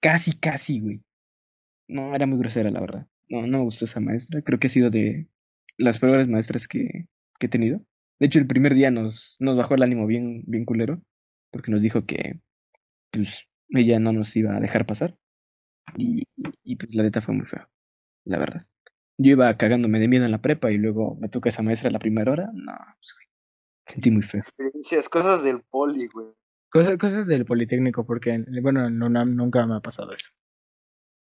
Casi, 0.00 0.34
casi, 0.38 0.80
güey. 0.80 1.02
No, 1.88 2.14
era 2.14 2.26
muy 2.26 2.38
grosera, 2.38 2.70
la 2.70 2.80
verdad. 2.80 3.06
No, 3.28 3.46
no 3.46 3.58
me 3.58 3.64
gustó 3.64 3.84
esa 3.84 4.00
maestra. 4.00 4.42
Creo 4.42 4.58
que 4.58 4.68
ha 4.68 4.70
sido 4.70 4.90
de 4.90 5.28
las 5.78 5.98
peores 5.98 6.28
maestras 6.28 6.68
que, 6.68 7.06
que 7.38 7.46
he 7.46 7.50
tenido. 7.50 7.80
De 8.18 8.26
hecho, 8.26 8.38
el 8.38 8.46
primer 8.46 8.74
día 8.74 8.90
nos, 8.90 9.36
nos 9.38 9.56
bajó 9.56 9.74
el 9.74 9.82
ánimo 9.82 10.06
bien, 10.06 10.42
bien 10.46 10.64
culero, 10.64 11.02
porque 11.50 11.70
nos 11.70 11.82
dijo 11.82 12.06
que, 12.06 12.40
pues, 13.10 13.44
ella 13.70 13.98
no 13.98 14.12
nos 14.12 14.34
iba 14.36 14.56
a 14.56 14.60
dejar 14.60 14.86
pasar. 14.86 15.16
Y, 15.96 16.24
y 16.64 16.76
pues 16.76 16.94
la 16.94 17.02
neta 17.02 17.20
fue 17.20 17.34
muy 17.34 17.46
feo, 17.46 17.68
la 18.24 18.38
verdad. 18.38 18.62
Yo 19.18 19.32
iba 19.32 19.56
cagándome 19.56 19.98
de 19.98 20.08
miedo 20.08 20.24
en 20.24 20.30
la 20.30 20.42
prepa 20.42 20.70
y 20.70 20.78
luego 20.78 21.16
me 21.16 21.28
toca 21.28 21.48
esa 21.48 21.62
maestra 21.62 21.90
la 21.90 21.98
primera 21.98 22.32
hora. 22.32 22.50
No, 22.52 22.72
pues, 22.98 23.14
güey, 23.14 23.28
sentí 23.86 24.10
muy 24.10 24.22
feo. 24.22 24.40
Experiencias, 24.40 25.08
cosas 25.08 25.42
del 25.42 25.62
poli, 25.62 26.06
güey. 26.08 26.28
Cosas, 26.70 26.98
cosas 26.98 27.26
del 27.26 27.44
politécnico, 27.44 28.04
porque, 28.04 28.44
bueno, 28.62 28.86
en 28.86 29.02
UNAM 29.02 29.36
nunca 29.36 29.66
me 29.66 29.76
ha 29.76 29.80
pasado 29.80 30.12
eso. 30.12 30.30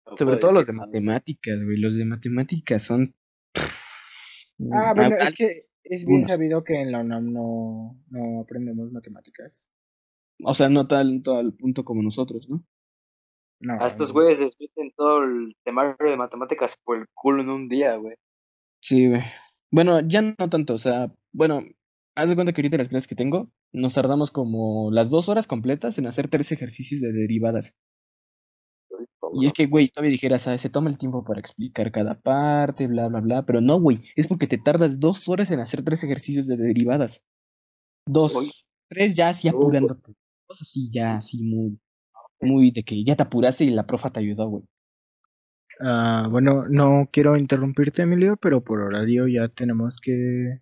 No 0.06 0.18
Sobre 0.18 0.38
todo 0.38 0.52
los 0.52 0.68
de 0.68 0.74
matemáticas, 0.74 1.64
güey. 1.64 1.78
Los 1.78 1.96
de 1.96 2.06
matemáticas 2.06 2.84
son... 2.84 3.16
Ah, 4.72 4.94
bueno, 4.96 5.16
Ah, 5.20 5.26
es 5.26 5.34
que 5.34 5.62
es 5.84 6.06
bien 6.06 6.20
unos. 6.20 6.30
sabido 6.30 6.64
que 6.64 6.82
en 6.82 6.92
la 6.92 7.00
UNAM 7.02 7.32
no, 7.34 7.98
no 8.10 8.42
aprendemos 8.42 8.92
matemáticas. 8.92 9.68
O 10.44 10.54
sea, 10.54 10.70
no 10.70 10.88
tanto 10.88 11.36
al 11.36 11.54
punto 11.54 11.84
como 11.84 12.02
nosotros, 12.02 12.48
¿no? 12.50 12.64
No. 13.60 13.82
A 13.82 13.88
estos 13.88 14.12
güeyes 14.12 14.40
les 14.40 14.60
meten 14.60 14.92
todo 14.96 15.24
el 15.24 15.56
temario 15.64 15.96
de 16.00 16.18
matemáticas 16.18 16.78
por 16.84 16.98
el 16.98 17.06
culo 17.14 17.42
en 17.42 17.50
un 17.50 17.70
día, 17.70 17.96
güey. 17.96 18.16
Sí, 18.82 19.08
güey. 19.10 19.22
Bueno, 19.72 20.00
ya 20.08 20.22
no 20.22 20.50
tanto, 20.50 20.74
o 20.76 20.78
sea, 20.78 21.12
bueno, 21.34 21.64
haz 22.16 22.30
de 22.30 22.36
cuenta 22.36 22.54
que 22.54 22.62
ahorita 22.62 22.78
las 22.78 22.90
clases 22.90 23.08
que 23.08 23.16
tengo, 23.16 23.50
nos 23.74 23.94
tardamos 23.94 24.32
como 24.32 24.92
las 24.92 25.10
dos 25.10 25.28
horas 25.30 25.48
completas 25.48 25.98
en 25.98 26.08
hacer 26.08 26.28
tres 26.28 26.52
ejercicios 26.52 27.02
de 27.02 27.12
derivadas. 27.12 27.76
Y 29.38 29.46
es 29.46 29.54
que, 29.54 29.66
güey, 29.66 29.90
todavía 29.90 30.12
dijeras, 30.12 30.44
¿sabes? 30.44 30.62
Se 30.62 30.70
toma 30.70 30.90
el 30.90 30.98
tiempo 30.98 31.24
para 31.26 31.42
explicar 31.42 31.92
cada 31.92 32.16
parte, 32.16 32.88
bla, 32.88 33.08
bla, 33.10 33.20
bla, 33.20 33.46
pero 33.46 33.60
no, 33.60 33.80
güey, 33.80 34.00
es 34.16 34.28
porque 34.28 34.48
te 34.48 34.58
tardas 34.58 35.00
dos 35.00 35.28
horas 35.28 35.52
en 35.52 35.60
hacer 35.60 35.84
tres 35.84 36.04
ejercicios 36.04 36.48
de 36.48 36.56
derivadas. 36.56 37.22
Dos. 38.08 38.36
Uy. 38.36 38.52
Tres 38.88 39.16
ya 39.16 39.30
así 39.30 39.50
apurándote. 39.50 40.14
Dos 40.48 40.62
así 40.62 40.90
ya, 40.90 41.18
así 41.18 41.44
muy, 41.44 41.78
muy 42.40 42.72
de 42.72 42.84
que 42.84 43.04
ya 43.04 43.16
te 43.16 43.24
apuraste 43.24 43.66
y 43.66 43.72
la 43.72 43.86
profa 43.86 44.12
te 44.12 44.22
ayudó, 44.22 44.48
güey. 44.48 44.64
Ah, 45.82 46.28
bueno, 46.32 46.66
no 46.70 47.10
quiero 47.12 47.36
interrumpirte, 47.36 48.04
Emilio, 48.04 48.38
pero 48.38 48.64
por 48.64 48.80
horario 48.80 49.28
ya 49.28 49.50
tenemos 49.50 49.98
que 49.98 50.62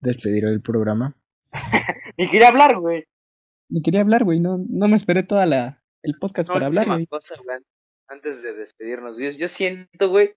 despedir 0.00 0.44
el 0.44 0.60
programa. 0.60 1.16
Ni 2.18 2.28
quería 2.28 2.48
hablar, 2.48 2.78
güey. 2.78 3.04
Ni 3.70 3.82
quería 3.82 4.02
hablar, 4.02 4.24
güey, 4.24 4.40
no, 4.40 4.58
no 4.68 4.88
me 4.88 4.96
esperé 4.96 5.22
toda 5.22 5.46
la, 5.46 5.82
el 6.02 6.16
podcast 6.18 6.48
No, 6.48 6.54
para 6.54 6.66
hablar, 6.66 6.86
güey. 6.88 7.06
cosa, 7.06 7.36
antes 8.10 8.42
de 8.42 8.52
despedirnos. 8.52 9.16
Yo, 9.16 9.30
yo 9.30 9.48
siento, 9.48 10.08
güey, 10.08 10.34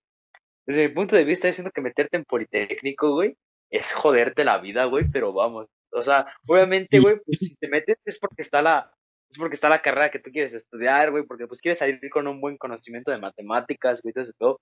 desde 0.66 0.88
mi 0.88 0.94
punto 0.94 1.16
de 1.16 1.24
vista, 1.24 1.48
yo 1.48 1.54
siento 1.54 1.72
que 1.72 1.80
meterte 1.80 2.16
en 2.16 2.24
Politécnico, 2.24 3.12
güey, 3.12 3.36
es 3.70 3.92
joderte 3.92 4.44
la 4.44 4.58
vida, 4.58 4.84
güey, 4.86 5.06
pero 5.12 5.32
vamos. 5.32 5.68
O 5.92 6.02
sea, 6.02 6.26
obviamente, 6.48 6.98
güey, 7.00 7.16
pues 7.24 7.38
si 7.38 7.56
te 7.56 7.68
metes 7.68 7.98
es 8.04 8.18
porque 8.18 8.42
está 8.42 8.62
la, 8.62 8.92
es 9.30 9.38
porque 9.38 9.54
está 9.54 9.68
la 9.68 9.82
carrera 9.82 10.10
que 10.10 10.18
tú 10.18 10.30
quieres 10.30 10.54
estudiar, 10.54 11.10
güey, 11.10 11.24
porque 11.24 11.46
pues 11.46 11.60
quieres 11.60 11.78
salir 11.78 11.98
con 12.10 12.26
un 12.26 12.40
buen 12.40 12.56
conocimiento 12.56 13.10
de 13.10 13.18
matemáticas, 13.18 14.00
güey, 14.02 14.12
todo 14.12 14.24
eso, 14.24 14.32
todo. 14.38 14.60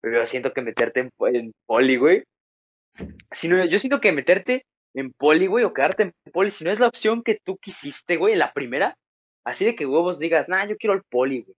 Pero 0.00 0.20
yo 0.20 0.26
siento 0.26 0.52
que 0.52 0.62
meterte 0.62 1.00
en, 1.00 1.10
en 1.34 1.52
poli, 1.66 1.96
güey. 1.96 2.24
Si 3.32 3.48
no, 3.48 3.64
yo 3.64 3.78
siento 3.78 4.00
que 4.00 4.12
meterte 4.12 4.64
en 4.94 5.12
poli, 5.12 5.46
güey, 5.46 5.64
o 5.64 5.72
quedarte 5.72 6.04
en 6.04 6.12
poli, 6.32 6.50
si 6.50 6.64
no 6.64 6.70
es 6.70 6.80
la 6.80 6.88
opción 6.88 7.22
que 7.22 7.38
tú 7.44 7.56
quisiste, 7.58 8.16
güey, 8.16 8.34
en 8.34 8.40
la 8.40 8.52
primera, 8.52 8.96
así 9.44 9.64
de 9.64 9.74
que 9.74 9.86
huevos 9.86 10.18
digas, 10.18 10.48
nah, 10.48 10.66
yo 10.66 10.76
quiero 10.76 10.94
el 10.94 11.02
poli, 11.08 11.42
güey. 11.42 11.56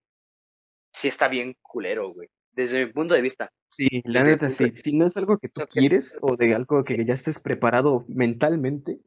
Sí 1.00 1.08
está 1.08 1.28
bien 1.28 1.56
culero, 1.62 2.12
güey. 2.12 2.28
Desde 2.52 2.84
mi 2.84 2.92
punto 2.92 3.14
de 3.14 3.22
vista. 3.22 3.50
Sí, 3.68 3.88
la 4.04 4.20
Desde 4.20 4.32
neta, 4.32 4.48
sí. 4.50 4.70
Si 4.76 4.98
no 4.98 5.06
es 5.06 5.16
algo 5.16 5.38
que 5.38 5.48
tú 5.48 5.62
que 5.62 5.66
quieres 5.68 6.18
o 6.20 6.36
de 6.36 6.54
algo 6.54 6.84
que 6.84 7.02
ya 7.06 7.14
estés 7.14 7.40
preparado 7.40 8.04
mentalmente, 8.08 8.98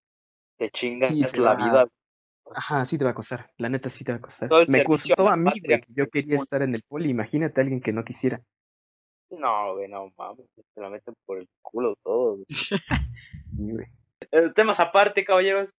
Te 0.58 0.72
chingas 0.72 1.10
Sí, 1.10 1.22
te 1.22 1.38
la 1.40 1.54
va- 1.54 1.56
vida. 1.56 1.88
ajá, 2.56 2.84
sí 2.86 2.98
te 2.98 3.04
va 3.04 3.12
a 3.12 3.14
costar. 3.14 3.52
La 3.58 3.70
neta, 3.70 3.90
sí 3.90 4.04
te 4.04 4.12
va 4.12 4.18
a 4.18 4.22
costar. 4.22 4.50
Me 4.70 4.82
a 4.82 4.84
costó 4.86 5.28
a 5.30 5.36
mí, 5.38 5.52
güey, 5.64 5.82
que 5.82 5.94
yo 5.94 6.10
quería 6.10 6.38
estar 6.38 6.64
en 6.64 6.74
el 6.74 6.82
poli. 6.82 7.12
Imagínate 7.12 7.62
a 7.62 7.64
alguien 7.64 7.80
que 7.80 7.94
no 7.94 8.04
quisiera. 8.04 8.42
No, 9.30 9.76
güey, 9.76 9.88
no 9.88 10.12
mames, 10.18 10.48
se 10.74 10.82
la 10.82 10.90
meten 10.90 11.14
por 11.28 11.38
el 11.38 11.48
culo 11.62 11.96
todo. 12.04 12.40
El 14.32 14.54
temas 14.56 14.80
aparte, 14.80 15.26
caballeros. 15.26 15.70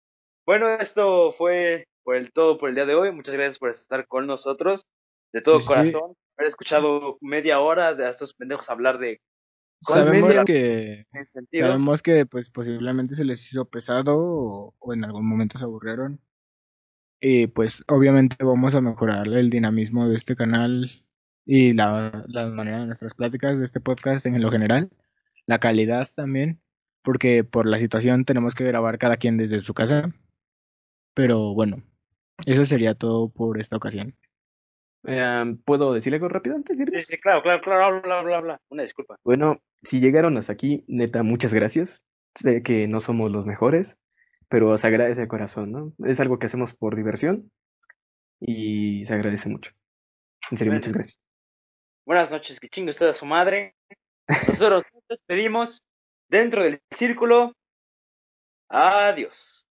Bueno, 0.47 0.69
esto 0.79 1.33
fue 1.33 1.87
por 2.05 2.15
el 2.15 2.31
todo 2.33 2.57
por 2.59 2.69
el 2.69 2.77
día 2.77 2.87
de 2.87 2.95
hoy. 2.95 3.11
Muchas 3.11 3.35
gracias 3.35 3.59
por 3.59 3.71
estar 3.71 4.07
con 4.07 4.27
nosotros. 4.29 4.85
De 5.35 5.43
todo 5.43 5.59
corazón. 5.59 6.15
Haber 6.37 6.49
escuchado 6.49 7.19
media 7.21 7.59
hora 7.59 7.93
de 7.95 8.07
a 8.07 8.11
estos 8.11 8.35
pendejos 8.35 8.71
hablar 8.71 8.99
de. 8.99 9.21
Sabemos 9.81 10.37
que, 10.47 11.07
sabemos 11.53 12.03
que 12.03 12.25
pues 12.25 12.49
posiblemente 12.51 13.17
se 13.17 13.25
les 13.25 13.45
hizo 13.51 13.65
pesado 13.67 14.73
o 14.79 14.95
en 14.95 15.05
algún 15.05 15.29
momento 15.29 15.59
se 15.59 15.65
aburrieron. 15.65 16.21
Y 17.21 17.49
pues 17.49 17.83
obviamente 17.89 18.37
vamos 18.45 18.77
a 18.77 18.81
mejorar 18.81 19.27
el 19.27 19.51
dinamismo 19.51 20.09
de 20.09 20.17
este 20.17 20.37
canal 20.37 21.05
y 21.45 21.73
la, 21.73 22.25
la 22.29 22.47
manera 22.47 22.81
de 22.81 22.87
nuestras 22.87 23.15
pláticas 23.15 23.59
de 23.59 23.65
este 23.65 23.81
podcast 23.81 24.27
en 24.27 24.41
lo 24.41 24.53
general, 24.53 24.89
la 25.47 25.59
calidad 25.59 26.09
también, 26.15 26.61
porque 27.03 27.43
por 27.43 27.67
la 27.67 27.81
situación 27.81 28.25
tenemos 28.25 28.55
que 28.55 28.65
grabar 28.65 28.99
cada 28.99 29.17
quien 29.17 29.37
desde 29.37 29.59
su 29.59 29.75
casa. 29.75 30.15
Pero 31.13 31.55
bueno, 31.55 31.83
eso 32.47 32.65
sería 32.65 32.95
todo 32.95 33.31
por 33.31 33.59
esta 33.59 33.77
ocasión. 33.77 34.15
Em, 35.07 35.59
¿Puedo 35.59 35.93
decir 35.93 36.15
algo 36.15 36.29
rápido 36.29 36.57
antes 36.57 36.79
de 36.79 36.87
Sí, 36.87 37.13
sí, 37.13 37.19
claro, 37.19 37.43
claro, 37.43 37.61
claro, 37.61 37.85
habla, 37.85 38.19
habla, 38.19 38.37
habla. 38.39 38.61
Una 38.71 38.83
disculpa. 38.83 39.17
Bueno, 39.23 39.61
si 39.83 40.01
llegaron 40.01 40.37
hasta 40.39 40.53
aquí, 40.53 40.85
neta, 40.87 41.23
muchas 41.23 41.53
gracias. 41.53 42.03
Sé 42.35 42.63
que 42.63 42.89
no 42.89 43.01
somos 43.01 43.31
los 43.31 43.45
mejores, 43.45 43.97
pero 44.49 44.77
se 44.79 44.87
agradece 44.87 45.23
de 45.23 45.29
corazón, 45.29 45.73
¿no? 45.73 45.93
Es 46.07 46.21
algo 46.21 46.39
que 46.39 46.47
hacemos 46.47 46.75
por 46.75 46.97
diversión 46.97 47.51
y 48.41 49.05
se 49.05 49.15
agradece 49.15 49.49
mucho. 49.49 49.73
En 50.51 50.57
serio, 50.59 50.73
muchas 50.73 50.93
gracias. 50.93 51.19
Buenas 52.07 52.31
noches, 52.31 52.59
que 52.59 52.69
chingue 52.69 52.91
usted 52.91 53.09
a 53.09 53.15
su 53.15 53.27
madre. 53.27 53.75
Nosotros 54.29 54.85
nos 54.93 55.07
despedimos 55.09 55.83
dentro 56.29 56.63
del 56.63 56.81
círculo. 56.91 57.53
Adiós. 58.69 59.64